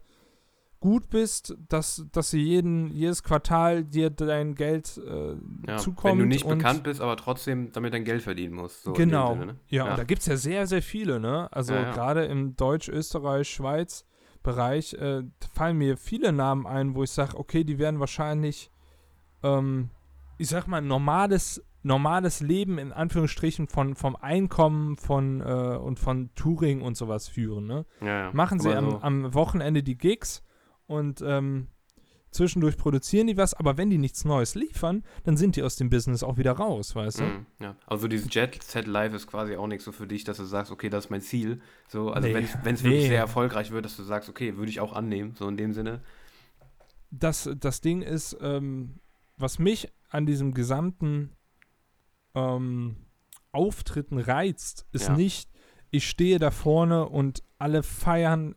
[0.82, 5.36] gut bist, dass, dass sie jeden, jedes Quartal dir dein Geld äh,
[5.66, 5.78] Ja.
[5.78, 6.12] zukommt.
[6.12, 8.82] Wenn du nicht bekannt bist, aber trotzdem damit dein Geld verdienen musst.
[8.82, 9.32] So genau.
[9.32, 9.56] Sinne, ne?
[9.68, 9.90] ja, Ja.
[9.92, 11.48] und da gibt es ja sehr, sehr viele, ne?
[11.52, 14.04] Also Ja, gerade im Deutsch, Österreich, Schweiz
[14.42, 15.22] Bereich äh,
[15.54, 18.70] fallen mir viele Namen ein, wo ich sage, okay, die werden wahrscheinlich,
[19.44, 19.90] ähm,
[20.36, 26.30] ich sag mal, normales, normales Leben in Anführungsstrichen von, vom Einkommen von äh, und von
[26.34, 27.86] Touring und sowas führen, ne?
[28.32, 30.42] Machen sie am, so- am Wochenende die Gigs
[30.86, 31.68] und ähm,
[32.30, 35.90] zwischendurch produzieren die was, aber wenn die nichts Neues liefern, dann sind die aus dem
[35.90, 37.24] Business auch wieder raus, weißt du?
[37.24, 37.76] Mhm, ja.
[37.86, 40.72] Also dieses Jet Set Live ist quasi auch nichts so für dich, dass du sagst,
[40.72, 41.60] okay, das ist mein Ziel.
[41.88, 42.34] So, also Nee.
[42.34, 42.44] wenn
[42.74, 43.08] es wirklich Nee.
[43.08, 46.00] sehr erfolgreich wird, dass du sagst, okay, würde ich auch annehmen, so in dem Sinne.
[47.10, 48.98] das, das Ding ist, ähm,
[49.36, 51.32] was mich an diesem gesamten
[52.34, 52.96] ähm,
[53.52, 55.16] Auftritten reizt, ist Ja.
[55.16, 55.50] nicht,
[55.90, 58.54] ich stehe da vorne und alle feiern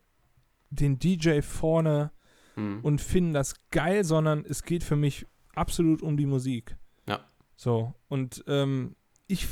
[0.70, 2.10] den DJ vorne
[2.56, 2.80] Mhm.
[2.82, 6.76] und finden das geil, sondern es geht für mich absolut um die Musik.
[7.08, 7.20] Ja.
[7.54, 8.96] So, und ähm,
[9.28, 9.46] ich,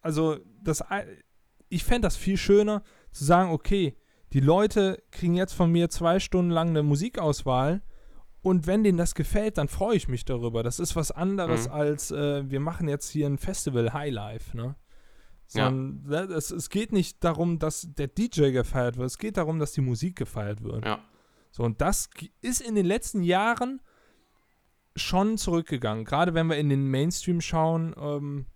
[0.00, 0.82] also, das,
[1.68, 2.82] ich fände das viel schöner,
[3.12, 3.96] zu sagen, okay,
[4.32, 7.82] die Leute kriegen jetzt von mir zwei Stunden lang eine Musikauswahl
[8.42, 10.62] Und wenn denen das gefällt, dann freue ich mich darüber.
[10.62, 11.74] Das ist was anderes Mhm.
[11.74, 14.76] als äh, wir machen jetzt hier ein Festival Highlife, ne?
[15.46, 19.08] Sondern ne, es, es geht nicht darum, dass der DJ gefeiert wird.
[19.08, 20.86] Es geht darum, dass die Musik gefeiert wird.
[20.86, 21.00] Ja.
[21.50, 22.08] So, und das
[22.40, 23.80] ist in den letzten Jahren
[24.96, 26.04] schon zurückgegangen.
[26.04, 28.46] Gerade wenn wir in den Mainstream schauen, ähm,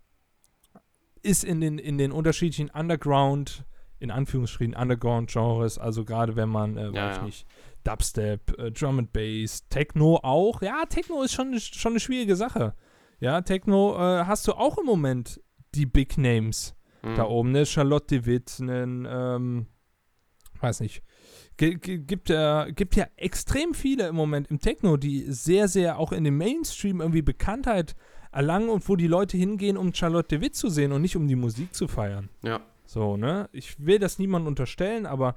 [1.22, 3.64] ist in den, in den unterschiedlichen Underground,
[3.98, 7.22] in Anführungsstrichen Underground-Genres, also gerade wenn man, äh, weiß ich ja.
[7.22, 7.46] nicht,
[7.84, 10.62] Dubstep, äh, Drum and Bass, Techno auch.
[10.62, 12.74] Ja, Techno ist schon, schon eine schwierige Sache.
[13.20, 15.40] Ja, Techno äh, hast du auch im Moment
[15.74, 17.16] die Big Names Mhm.
[17.16, 17.66] da oben, ne?
[17.66, 19.66] Charlotte de Witt, einen, ähm,
[20.60, 21.02] weiß nicht.
[21.56, 26.24] Gibt, ja, gibt ja extrem viele im Moment im Techno, die sehr, sehr auch in
[26.24, 27.94] dem Mainstream irgendwie Bekanntheit
[28.32, 31.28] erlangen und wo die Leute hingehen, um Charlotte de Witt zu sehen und nicht um
[31.28, 32.28] die Musik zu feiern.
[32.42, 32.60] Ja.
[32.86, 33.48] So, ne?
[33.52, 35.36] Ich will das niemandem unterstellen, aber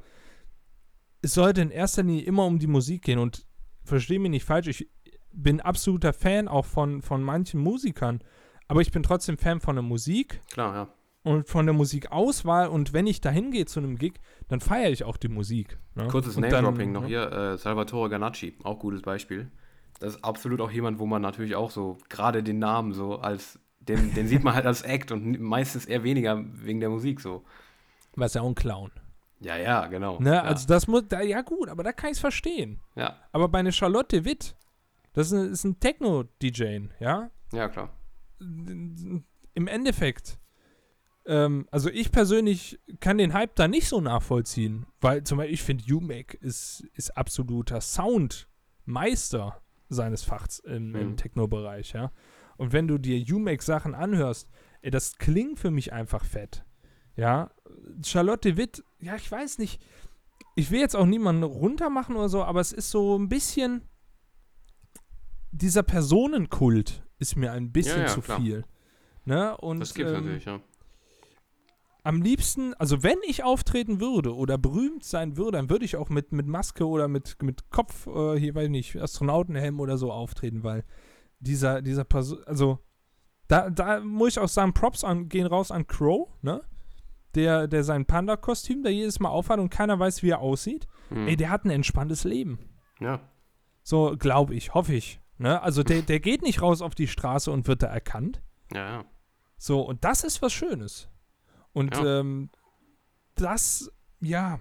[1.22, 3.46] es sollte in erster Linie immer um die Musik gehen und
[3.84, 4.90] verstehe mich nicht falsch, ich
[5.32, 8.22] bin absoluter Fan auch von, von manchen Musikern,
[8.68, 10.94] aber ich bin trotzdem Fan von der Musik Klar, ja.
[11.28, 14.14] Und von der Musikauswahl und wenn ich da hingehe zu einem Gig,
[14.48, 15.78] dann feiere ich auch die Musik.
[15.96, 16.08] Ne?
[16.08, 17.32] Kurzes Name-Dropping noch hier.
[17.32, 19.52] Äh, Salvatore Ganacci, auch gutes Beispiel.
[20.00, 23.60] Das ist absolut auch jemand, wo man natürlich auch so, gerade den Namen so als,
[23.80, 27.44] den, den sieht man halt als Act und meistens eher weniger wegen der Musik so.
[28.16, 28.92] Was ja auch ein Clown.
[29.40, 30.20] Ja, ja, genau.
[30.20, 30.34] Ne?
[30.36, 30.42] ja.
[30.44, 32.80] Also das muss, da, ja gut, aber da kann ich es verstehen.
[32.96, 34.56] ja, Aber bei einer Charlotte Witt,
[35.14, 37.30] das ist, ein- ist ein Techno-DJ, ja?
[37.52, 37.90] ja, klar.
[38.40, 40.38] Im Endeffekt,
[41.28, 45.64] ähm, also ich persönlich kann den Hype da nicht so nachvollziehen, weil zum Beispiel ich
[45.64, 51.18] finde, UMAC ist, ist absoluter Soundmeister seines Fachs im, im Mhm.
[51.18, 52.12] Techno-Bereich, ja.
[52.58, 54.50] Und wenn du dir UMAC-Sachen anhörst,
[54.82, 56.66] ey, das klingt für mich einfach fett,
[57.16, 57.52] ja.
[58.04, 59.82] Charlotte Witt, ja, ich weiß nicht,
[60.56, 63.88] ich will jetzt auch niemanden runtermachen oder so, aber es ist so ein bisschen,
[65.52, 68.40] dieser Personenkult ist mir ein bisschen Ja, ja, zu klar.
[68.42, 68.66] viel.
[69.26, 69.56] Ne?
[69.58, 70.60] Und, Das gibt's ähm, natürlich, ja.
[72.08, 76.10] Am liebsten, also wenn ich auftreten würde oder berühmt sein würde, dann würde ich auch
[76.10, 80.12] mit, mit Maske oder mit, mit Kopf, äh, hier weiß ich nicht, Astronautenhelm oder so
[80.12, 80.86] auftreten, weil
[81.40, 82.80] dieser, dieser Person, also
[83.50, 86.62] da, da muss ich auch sagen, Props an, gehen raus an Crow, ne?
[87.36, 90.88] Der, der sein Panda-Kostüm da jedes Mal aufhat und keiner weiß, wie er aussieht.
[91.10, 91.28] Hm.
[91.28, 92.58] Ey, der hat ein entspanntes Leben.
[93.00, 93.20] ja,
[93.84, 95.20] So, glaube ich, hoffe ich.
[95.38, 95.62] Ne?
[95.62, 98.42] Also der, der geht nicht raus auf die Straße und wird da erkannt.
[98.74, 99.06] ja, ja.
[99.58, 101.10] So, und das ist was Schönes.
[101.78, 102.20] Und Ja.
[102.22, 102.50] ähm,
[103.36, 104.60] das, ja,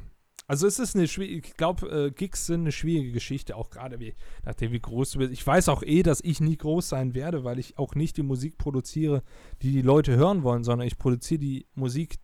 [0.48, 3.98] also es ist eine schwierige, ich glaube, äh, Gigs sind eine schwierige Geschichte, auch gerade
[3.98, 4.14] wie,
[4.44, 5.32] nachdem wie groß du bist.
[5.32, 8.22] Ich weiß auch eh, dass ich nie groß sein werde, weil ich auch nicht die
[8.22, 9.22] Musik produziere,
[9.62, 12.16] die die Leute hören wollen, sondern ich produziere die Musik,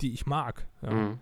[0.00, 0.68] die ich mag.
[0.82, 0.90] Ja.
[0.90, 1.18] Mhm.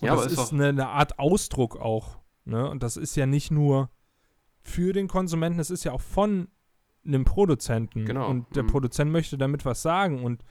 [0.00, 2.18] Ja, aber das ist ist eine, eine Art Ausdruck auch.
[2.44, 2.68] Ne?
[2.68, 3.90] Und das ist ja nicht nur
[4.62, 6.48] für den Konsumenten, es ist ja auch von
[7.06, 8.06] einem Produzenten.
[8.06, 8.68] Genau, Und der mhm.
[8.68, 10.24] Produzent möchte damit was sagen.
[10.24, 10.44] Und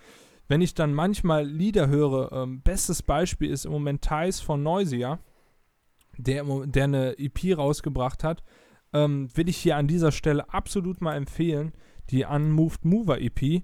[0.48, 5.20] wenn ich dann manchmal Lieder höre, ähm, bestes Beispiel ist im Moment Thais von Noisia,
[6.18, 8.44] der, der eine EP rausgebracht hat,
[8.94, 11.74] ähm, will ich hier an dieser Stelle absolut mal empfehlen,
[12.10, 13.64] die Unmoved Mover EP.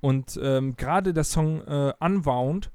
[0.00, 2.70] Und ähm, gerade der Song äh, Unwound,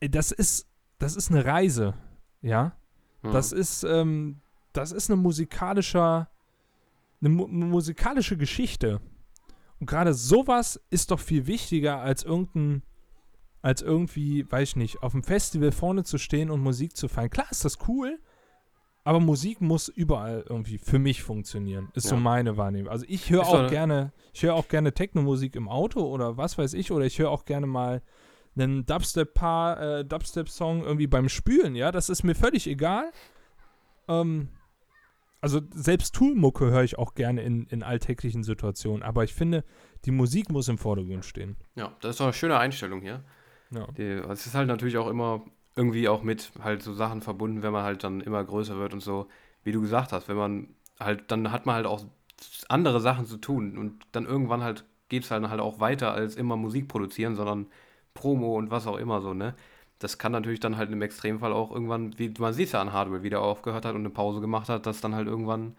[0.00, 0.68] ey, das ist,
[0.98, 1.94] das ist eine Reise,
[2.42, 2.76] ja.
[3.22, 3.32] Mhm.
[3.32, 4.40] Das ist, ähm,
[4.72, 6.28] das ist eine musikalischer,
[7.20, 9.00] eine mu musikalische Geschichte.
[9.80, 12.82] Und gerade sowas ist doch viel wichtiger als irgendein,
[13.62, 17.30] als irgendwie, weiß ich nicht, auf dem Festival vorne zu stehen und Musik zu feiern.
[17.30, 18.18] Klar ist das cool,
[19.04, 21.88] aber Musik muss überall irgendwie für mich funktionieren.
[21.94, 22.20] Ist so Ja.
[22.20, 22.90] meine Wahrnehmung.
[22.90, 26.74] Also ich höre auch gerne, ich höre auch gerne Techno-Musik im Auto oder was weiß
[26.74, 28.02] ich, oder ich höre auch gerne mal
[28.56, 33.10] einen Dubstep-Paar, äh, Dubstep-Song irgendwie beim Spülen, ja, das ist mir völlig egal.
[34.08, 34.48] Ähm,
[35.40, 39.64] also selbst Tool-Mucke höre ich auch gerne in, in alltäglichen Situationen, aber ich finde,
[40.04, 41.56] die Musik muss im Vordergrund stehen.
[41.74, 43.22] Ja, das ist doch eine schöne Einstellung hier.
[43.70, 43.86] Ja.
[43.96, 45.44] Die, es ist halt natürlich auch immer
[45.76, 49.00] irgendwie auch mit halt so Sachen verbunden, wenn man halt dann immer größer wird und
[49.00, 49.28] so,
[49.62, 52.04] wie du gesagt hast, wenn man halt, dann hat man halt auch
[52.68, 56.36] andere Sachen zu tun und dann irgendwann halt geht es halt, halt auch weiter als
[56.36, 57.66] immer Musik produzieren, sondern
[58.14, 59.54] Promo und was auch immer so, ne?
[59.98, 63.22] Das kann natürlich dann halt im Extremfall auch irgendwann, wie man sieht ja an Hardware,
[63.22, 65.76] wie der aufgehört hat und eine Pause gemacht hat, dass dann halt irgendwann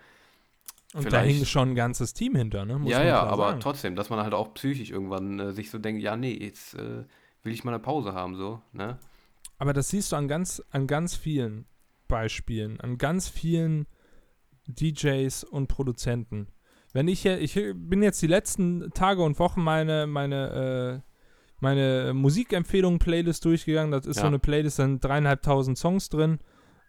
[0.93, 2.79] Und da hing schon ein ganzes Team hinter, ne?
[2.79, 3.59] Muss ja, ja, aber sagen.
[3.61, 7.05] trotzdem, dass man halt auch psychisch irgendwann äh, sich so denkt, ja, nee, jetzt äh,
[7.43, 8.97] will ich mal eine Pause haben, so, ne?
[9.57, 11.65] Aber das siehst du an ganz, an ganz vielen
[12.07, 13.87] Beispielen, an ganz vielen
[14.67, 16.47] DJs und Produzenten.
[16.91, 21.08] Wenn ich hier, ich bin jetzt die letzten Tage und Wochen meine, meine, äh,
[21.61, 23.91] meine Musikempfehlungen-Playlist durchgegangen.
[23.91, 24.27] Das ist so Ja.
[24.27, 26.39] eine Playlist, da sind dreieinhalbtausend Songs drin.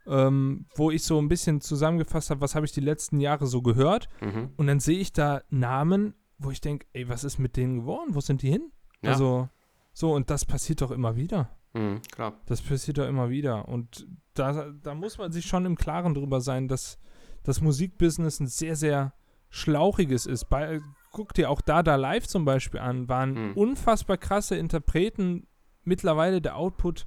[0.07, 3.61] ähm, wo ich so ein bisschen zusammengefasst habe, was habe ich die letzten Jahre so
[3.61, 4.09] gehört.
[4.23, 4.49] Mhm.
[4.57, 8.15] Und dann sehe ich da Namen, wo ich denke, ey, was ist mit denen geworden?
[8.15, 8.73] Wo sind die hin?
[9.03, 9.11] Ja.
[9.13, 9.51] Also,
[9.93, 11.51] so, und das passiert doch immer wieder.
[11.75, 12.41] Mhm, klar.
[12.47, 13.69] Das passiert doch immer wieder.
[13.69, 16.99] Und da, da muss man sich schon im Klaren drüber sein, dass
[17.45, 19.13] das Musikbusiness ein sehr, sehr
[19.51, 20.47] schlauchiges ist.
[20.49, 20.81] Bei,
[21.11, 23.53] guck dir auch Dada Live zum Beispiel an, waren Mhm.
[23.55, 25.47] unfassbar krasse Interpreten.
[25.85, 27.07] Mittlerweile der Output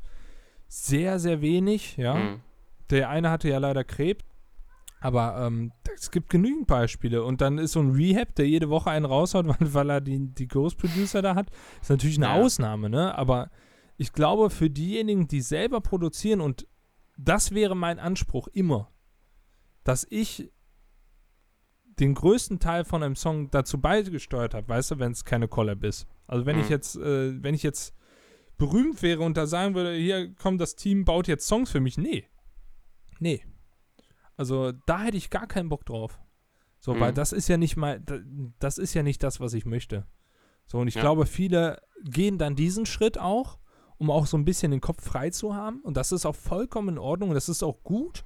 [0.68, 2.16] sehr, sehr wenig, ja.
[2.16, 2.42] Mhm.
[2.90, 4.24] Der eine hatte ja leider Krebs.
[5.00, 7.24] Aber ähm, es gibt genügend Beispiele.
[7.24, 10.20] Und dann ist so ein Rehab, der jede Woche einen raushaut, weil, weil er die,
[10.34, 11.48] die Ghost Producer da hat,
[11.82, 12.34] ist natürlich eine Ja.
[12.42, 13.18] Ausnahme, ne?
[13.18, 13.50] Aber
[13.98, 16.68] ich glaube, für diejenigen, die selber produzieren, und
[17.18, 18.90] das wäre mein Anspruch immer,
[19.84, 20.50] dass ich
[21.99, 25.84] den größten Teil von einem Song dazu beigesteuert habe, weißt du, wenn es keine Collab
[25.84, 26.07] ist.
[26.28, 26.72] Also wenn ich Mhm.
[26.72, 27.94] jetzt, äh, wenn ich jetzt
[28.57, 31.98] berühmt wäre und da sagen würde, hier kommt das Team, baut jetzt Songs für mich,
[31.98, 32.26] nee.
[33.20, 33.44] Nee.
[34.36, 36.20] Also da hätte ich gar keinen Bock drauf.
[36.80, 36.99] So, Mhm.
[36.99, 38.20] weil das ist ja nicht mal, da-
[38.60, 40.06] das ist ja nicht das, was ich möchte.
[40.65, 41.02] So, und ich Ja.
[41.02, 43.60] glaube, viele gehen dann diesen Schritt auch,
[43.98, 45.82] um auch so ein bisschen den Kopf frei zu haben.
[45.82, 48.24] Und das ist auch vollkommen in Ordnung und das ist auch gut,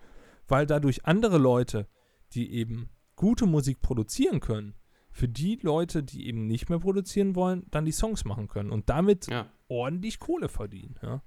[0.48, 1.88] weil dadurch andere Leute,
[2.34, 4.76] die eben gute Musik produzieren können,
[5.12, 8.90] für die Leute, die eben nicht mehr produzieren wollen, dann die Songs machen können und
[8.90, 9.48] damit Ja.
[9.68, 10.96] ordentlich Kohle verdienen.
[11.02, 11.22] Ja.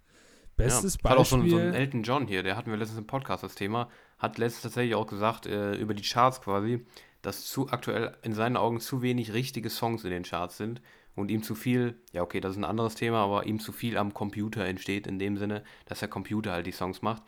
[0.56, 1.10] Bestes ja.
[1.10, 1.50] Hat auch so Beispiel.
[1.52, 3.88] so ein Elton John hier, der hatten wir letztens im Podcast das Thema,
[4.18, 6.86] hat letztens tatsächlich auch gesagt, äh, über die Charts quasi,
[7.22, 10.80] dass zu aktuell in seinen Augen zu wenig richtige Songs in den Charts sind
[11.16, 13.96] und ihm zu viel, ja okay, das ist ein anderes Thema, aber ihm zu viel
[13.96, 17.22] am Computer entsteht, in dem Sinne, dass der Computer halt die Songs macht.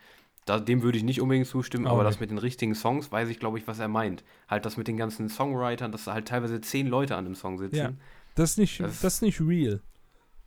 [0.45, 3.29] Da, dem würde ich nicht unbedingt zustimmen, Auch aber das mit den richtigen Songs weiß
[3.29, 4.23] ich, glaube ich, was er meint.
[4.49, 7.57] Halt das mit den ganzen Songwritern, dass da halt teilweise zehn Leute an dem Song
[7.57, 7.75] sitzen.
[7.77, 7.93] Ja.
[8.35, 9.81] das ist nicht, Das- das ist nicht real.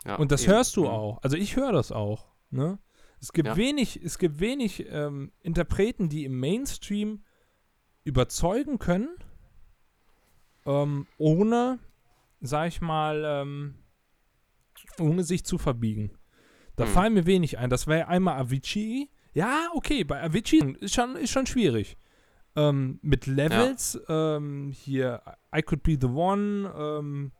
[0.04, 0.52] Ja, Und das eben.
[0.52, 0.88] hörst du Mhm.
[0.90, 1.22] auch.
[1.22, 2.26] Also ich höre das auch.
[2.50, 2.78] Ne?
[3.20, 3.56] Es gibt Ja.
[3.56, 7.24] wenig, es gibt wenig ähm, Interpreten, die im Mainstream
[8.04, 9.08] überzeugen können,
[10.66, 11.78] ähm, ohne,
[12.40, 13.74] sag ich mal, ähm,
[14.98, 16.10] ohne sich zu verbiegen.
[16.76, 16.88] Da Mhm.
[16.90, 17.70] fallen mir wenig ein.
[17.70, 19.10] Das wäre einmal Avicii.
[19.36, 21.98] Ja, okay, bei Avicii ist schon, ist schon schwierig.
[22.56, 25.20] Ähm, mit Levels, ähm, hier
[25.54, 27.32] I Could Be the One, ähm,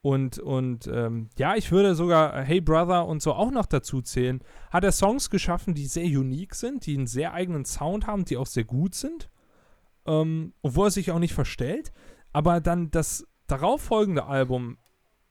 [0.00, 4.00] und, und ähm, ja, ich würde sogar äh, Hey Brother und so auch noch dazu
[4.00, 4.42] zählen.
[4.70, 8.38] Hat er Songs geschaffen, die sehr unique sind, die einen sehr eigenen Sound haben, die
[8.38, 9.28] auch sehr gut sind.
[10.06, 11.92] Ähm, obwohl er sich auch nicht verstellt.
[12.32, 14.78] Aber dann das darauffolgende Album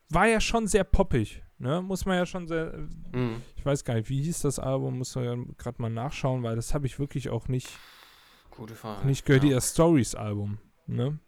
[0.08, 1.41] war ja schon sehr poppig.
[1.62, 1.80] Ne?
[1.80, 2.76] Muss man ja schon sehr.
[3.12, 3.40] Mhm.
[3.56, 6.56] Ich weiß gar nicht, wie hieß das Album, muss man ja gerade mal nachschauen, weil
[6.56, 7.68] das habe ich wirklich auch nicht,
[8.50, 9.06] Gute Frage.
[9.06, 9.44] nicht gehört.
[9.44, 9.54] ja.
[9.54, 10.58] Das Stories Album.
[10.88, 11.20] Ne?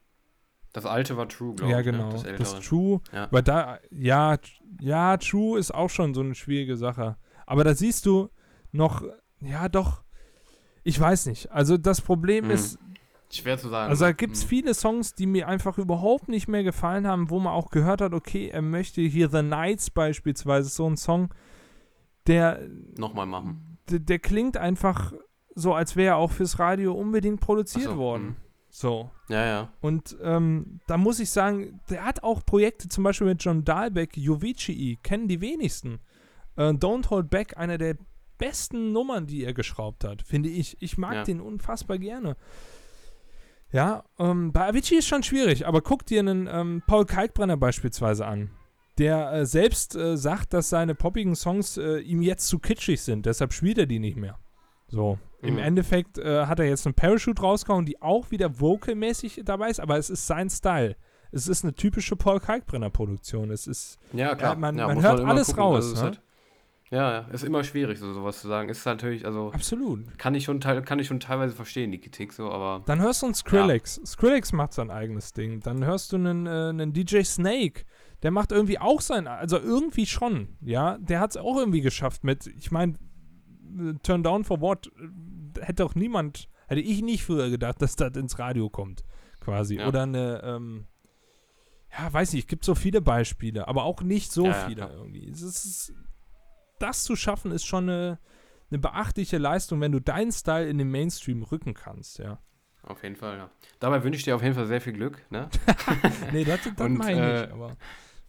[0.72, 1.84] Das alte war True, glaube Ja, ich.
[1.84, 2.08] genau.
[2.08, 2.34] Ne?
[2.36, 2.60] Das Das.
[2.66, 3.00] True.
[3.12, 3.28] Ja.
[3.30, 4.36] Weil da, ja,
[4.80, 7.16] ja, True ist auch schon so eine schwierige Sache.
[7.46, 8.28] Aber da siehst du
[8.72, 9.04] noch,
[9.40, 10.02] ja, doch,
[10.82, 11.52] ich weiß nicht.
[11.52, 12.50] Also das Problem Mhm.
[12.50, 12.78] ist,
[13.34, 13.90] Schwer zu sagen.
[13.90, 14.48] also da gibt es Mhm.
[14.48, 18.12] viele Songs, die mir einfach überhaupt nicht mehr gefallen haben, wo man auch gehört hat,
[18.14, 21.32] okay, er möchte hier The Nights beispielsweise, so ein Song,
[22.26, 22.60] der,
[22.96, 23.78] Nochmal machen.
[23.90, 25.12] der, der klingt einfach
[25.54, 28.24] so, als wäre er auch fürs Radio unbedingt produziert so, worden.
[28.24, 28.36] mhm.
[28.70, 29.10] So.
[29.28, 29.68] Ja, ja.
[29.80, 34.16] Und ähm, da muss ich sagen, der hat auch Projekte, zum Beispiel mit John Dahlbeck,
[34.16, 36.00] Jovicii, kennen die wenigsten.
[36.56, 37.96] Äh, Don't Hold Back, eine der
[38.36, 40.76] besten Nummern, die er geschraubt hat, finde ich.
[40.80, 41.22] Ich mag Ja.
[41.22, 42.36] den unfassbar gerne.
[43.74, 48.24] Ja, ähm, bei Avicii ist schon schwierig, aber guck dir einen ähm, Paul Kalkbrenner beispielsweise
[48.24, 48.50] an,
[48.98, 53.26] der äh, selbst äh, sagt, dass seine poppigen Songs äh, ihm jetzt zu kitschig sind,
[53.26, 54.38] deshalb spielt er die nicht mehr.
[54.86, 55.58] So, im Mhm.
[55.60, 59.98] Endeffekt äh, hat er jetzt einen Parachute rausgehauen, die auch wieder vocalmäßig dabei ist, aber
[59.98, 60.94] es ist sein Style.
[61.32, 63.50] Es ist eine typische Paul Kalkbrenner-Produktion.
[63.50, 64.54] Es ist, Ja, klar.
[64.54, 65.62] Man- ja, man hört immer alles gucken.
[65.64, 66.22] raus, Also ist ne?
[66.94, 68.68] Ja, ja, ist immer schwierig, so sowas zu sagen.
[68.68, 70.16] Ist natürlich, also absolut.
[70.16, 73.22] kann ich schon, teil, kann ich schon teilweise verstehen, die Kritik so, aber Dann hörst
[73.22, 74.00] du einen Skrillex.
[74.06, 75.60] Skrillex macht sein eigenes Ding.
[75.60, 77.84] Dann hörst du einen, äh, einen DJ Snake.
[78.22, 80.96] Der macht irgendwie auch sein, also irgendwie schon, ja.
[80.98, 82.94] Der hat es auch irgendwie geschafft mit, ich meine,
[84.02, 88.16] Turn Down for What äh, hätte auch niemand, hätte ich nicht früher gedacht, dass das
[88.16, 89.02] ins Radio kommt,
[89.40, 89.78] quasi.
[89.78, 89.88] Ja.
[89.88, 90.86] Oder eine, ähm,
[91.90, 94.90] ja, weiß nicht, es gibt so viele Beispiele, aber auch nicht so Ja, ja, viele
[94.94, 95.28] irgendwie.
[95.28, 95.92] Es ist,
[96.78, 98.18] das zu schaffen, ist schon eine,
[98.70, 102.38] eine beachtliche Leistung, wenn du deinen Style in den Mainstream rücken kannst, ja.
[102.82, 103.50] auf jeden Fall, ja.
[103.80, 105.48] Dabei wünsche ich dir auf jeden Fall sehr viel Glück, ne?
[106.32, 107.76] Nee, das, das Und, meine ich äh, aber.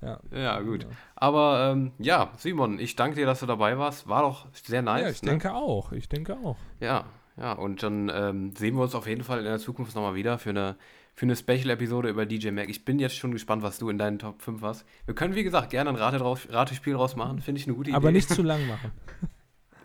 [0.02, 0.86] Ja, Ja, gut.
[1.16, 4.08] Aber ähm, ja, Simon, ich danke dir, dass du dabei warst.
[4.08, 5.02] War doch sehr nice.
[5.02, 5.32] ja, ich ne?
[5.32, 5.92] denke auch.
[5.94, 6.58] Ich denke auch.
[6.80, 7.06] Ja,
[7.38, 10.38] ja, und dann ähm, sehen wir uns auf jeden Fall in der Zukunft nochmal wieder
[10.38, 10.78] für eine,
[11.16, 12.70] für eine Special-Episode über DJ Mac.
[12.70, 14.86] Ich bin jetzt schon gespannt, was du in deinen Top 5 hast.
[15.06, 17.40] Wir können, wie gesagt, gerne ein Rate drauf, Ratespiel draus machen.
[17.40, 17.96] Finde ich eine gute Idee.
[17.98, 18.92] Aber nicht zu lang machen.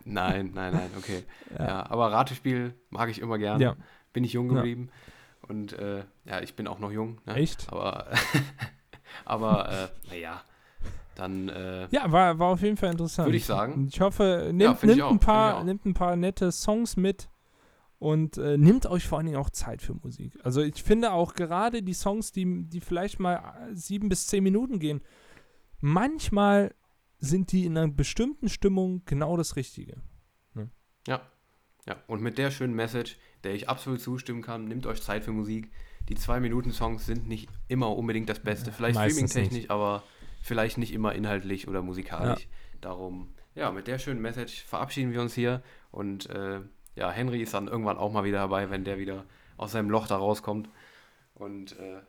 [0.03, 1.23] Nein, nein, nein, okay.
[1.57, 1.65] Ja.
[1.67, 1.89] Ja.
[1.89, 3.63] aber Ratespiel mag ich immer gerne.
[3.63, 3.75] Ja.
[4.13, 4.55] Bin ich jung Ja.
[4.55, 4.89] geblieben.
[5.47, 7.19] Und äh, ja, ich bin auch noch jung.
[7.25, 7.35] Ne?
[7.35, 7.71] Echt?
[7.71, 8.07] Aber,
[9.25, 10.41] aber äh, naja,
[11.15, 13.27] dann äh, Ja, war, war auf jeden Fall interessant.
[13.27, 13.87] Würde ich sagen.
[13.91, 17.29] Ich hoffe, nimmt, ich nimmt, ein paar, nimmt ein paar nette Songs mit
[18.01, 20.33] und äh, nimmt euch vor allen Dingen auch Zeit für Musik.
[20.41, 24.43] Also ich finde auch gerade die Songs, die, die vielleicht mal äh, sieben bis zehn
[24.43, 25.01] Minuten gehen,
[25.81, 26.73] manchmal
[27.19, 30.01] sind die in einer bestimmten Stimmung genau das Richtige.
[31.07, 31.21] Ja.
[31.87, 35.31] Ja, und mit der schönen Message, der ich absolut zustimmen kann, nehmt euch Zeit für
[35.31, 35.71] Musik.
[36.09, 38.71] Die Zwei-Minuten-Songs sind nicht immer unbedingt das Beste.
[38.71, 40.01] Vielleicht streaming-technisch, aber
[40.41, 42.47] vielleicht nicht immer inhaltlich oder musikalisch.
[42.81, 45.61] Darum, ja, mit der schönen Message verabschieden wir uns hier.
[45.91, 46.61] Und äh,
[46.95, 49.25] ja, Henry ist dann irgendwann auch mal wieder dabei, wenn der wieder
[49.57, 50.69] aus seinem Loch da rauskommt.
[51.35, 52.01] Und äh,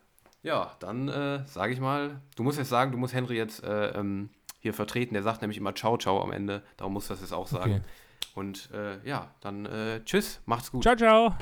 [0.42, 3.88] ja, dann äh, sage ich mal, du musst jetzt sagen, du musst Henry jetzt äh,
[3.90, 4.30] ähm,
[4.60, 5.14] hier vertreten.
[5.14, 6.62] Der sagt nämlich immer Ciao, Ciao am Ende.
[6.76, 7.74] Darum musst du das jetzt auch sagen.
[7.74, 7.82] Okay.
[8.34, 10.82] Und äh, ja, dann äh, tschüss, macht's gut.
[10.82, 11.34] Ciao, ciao.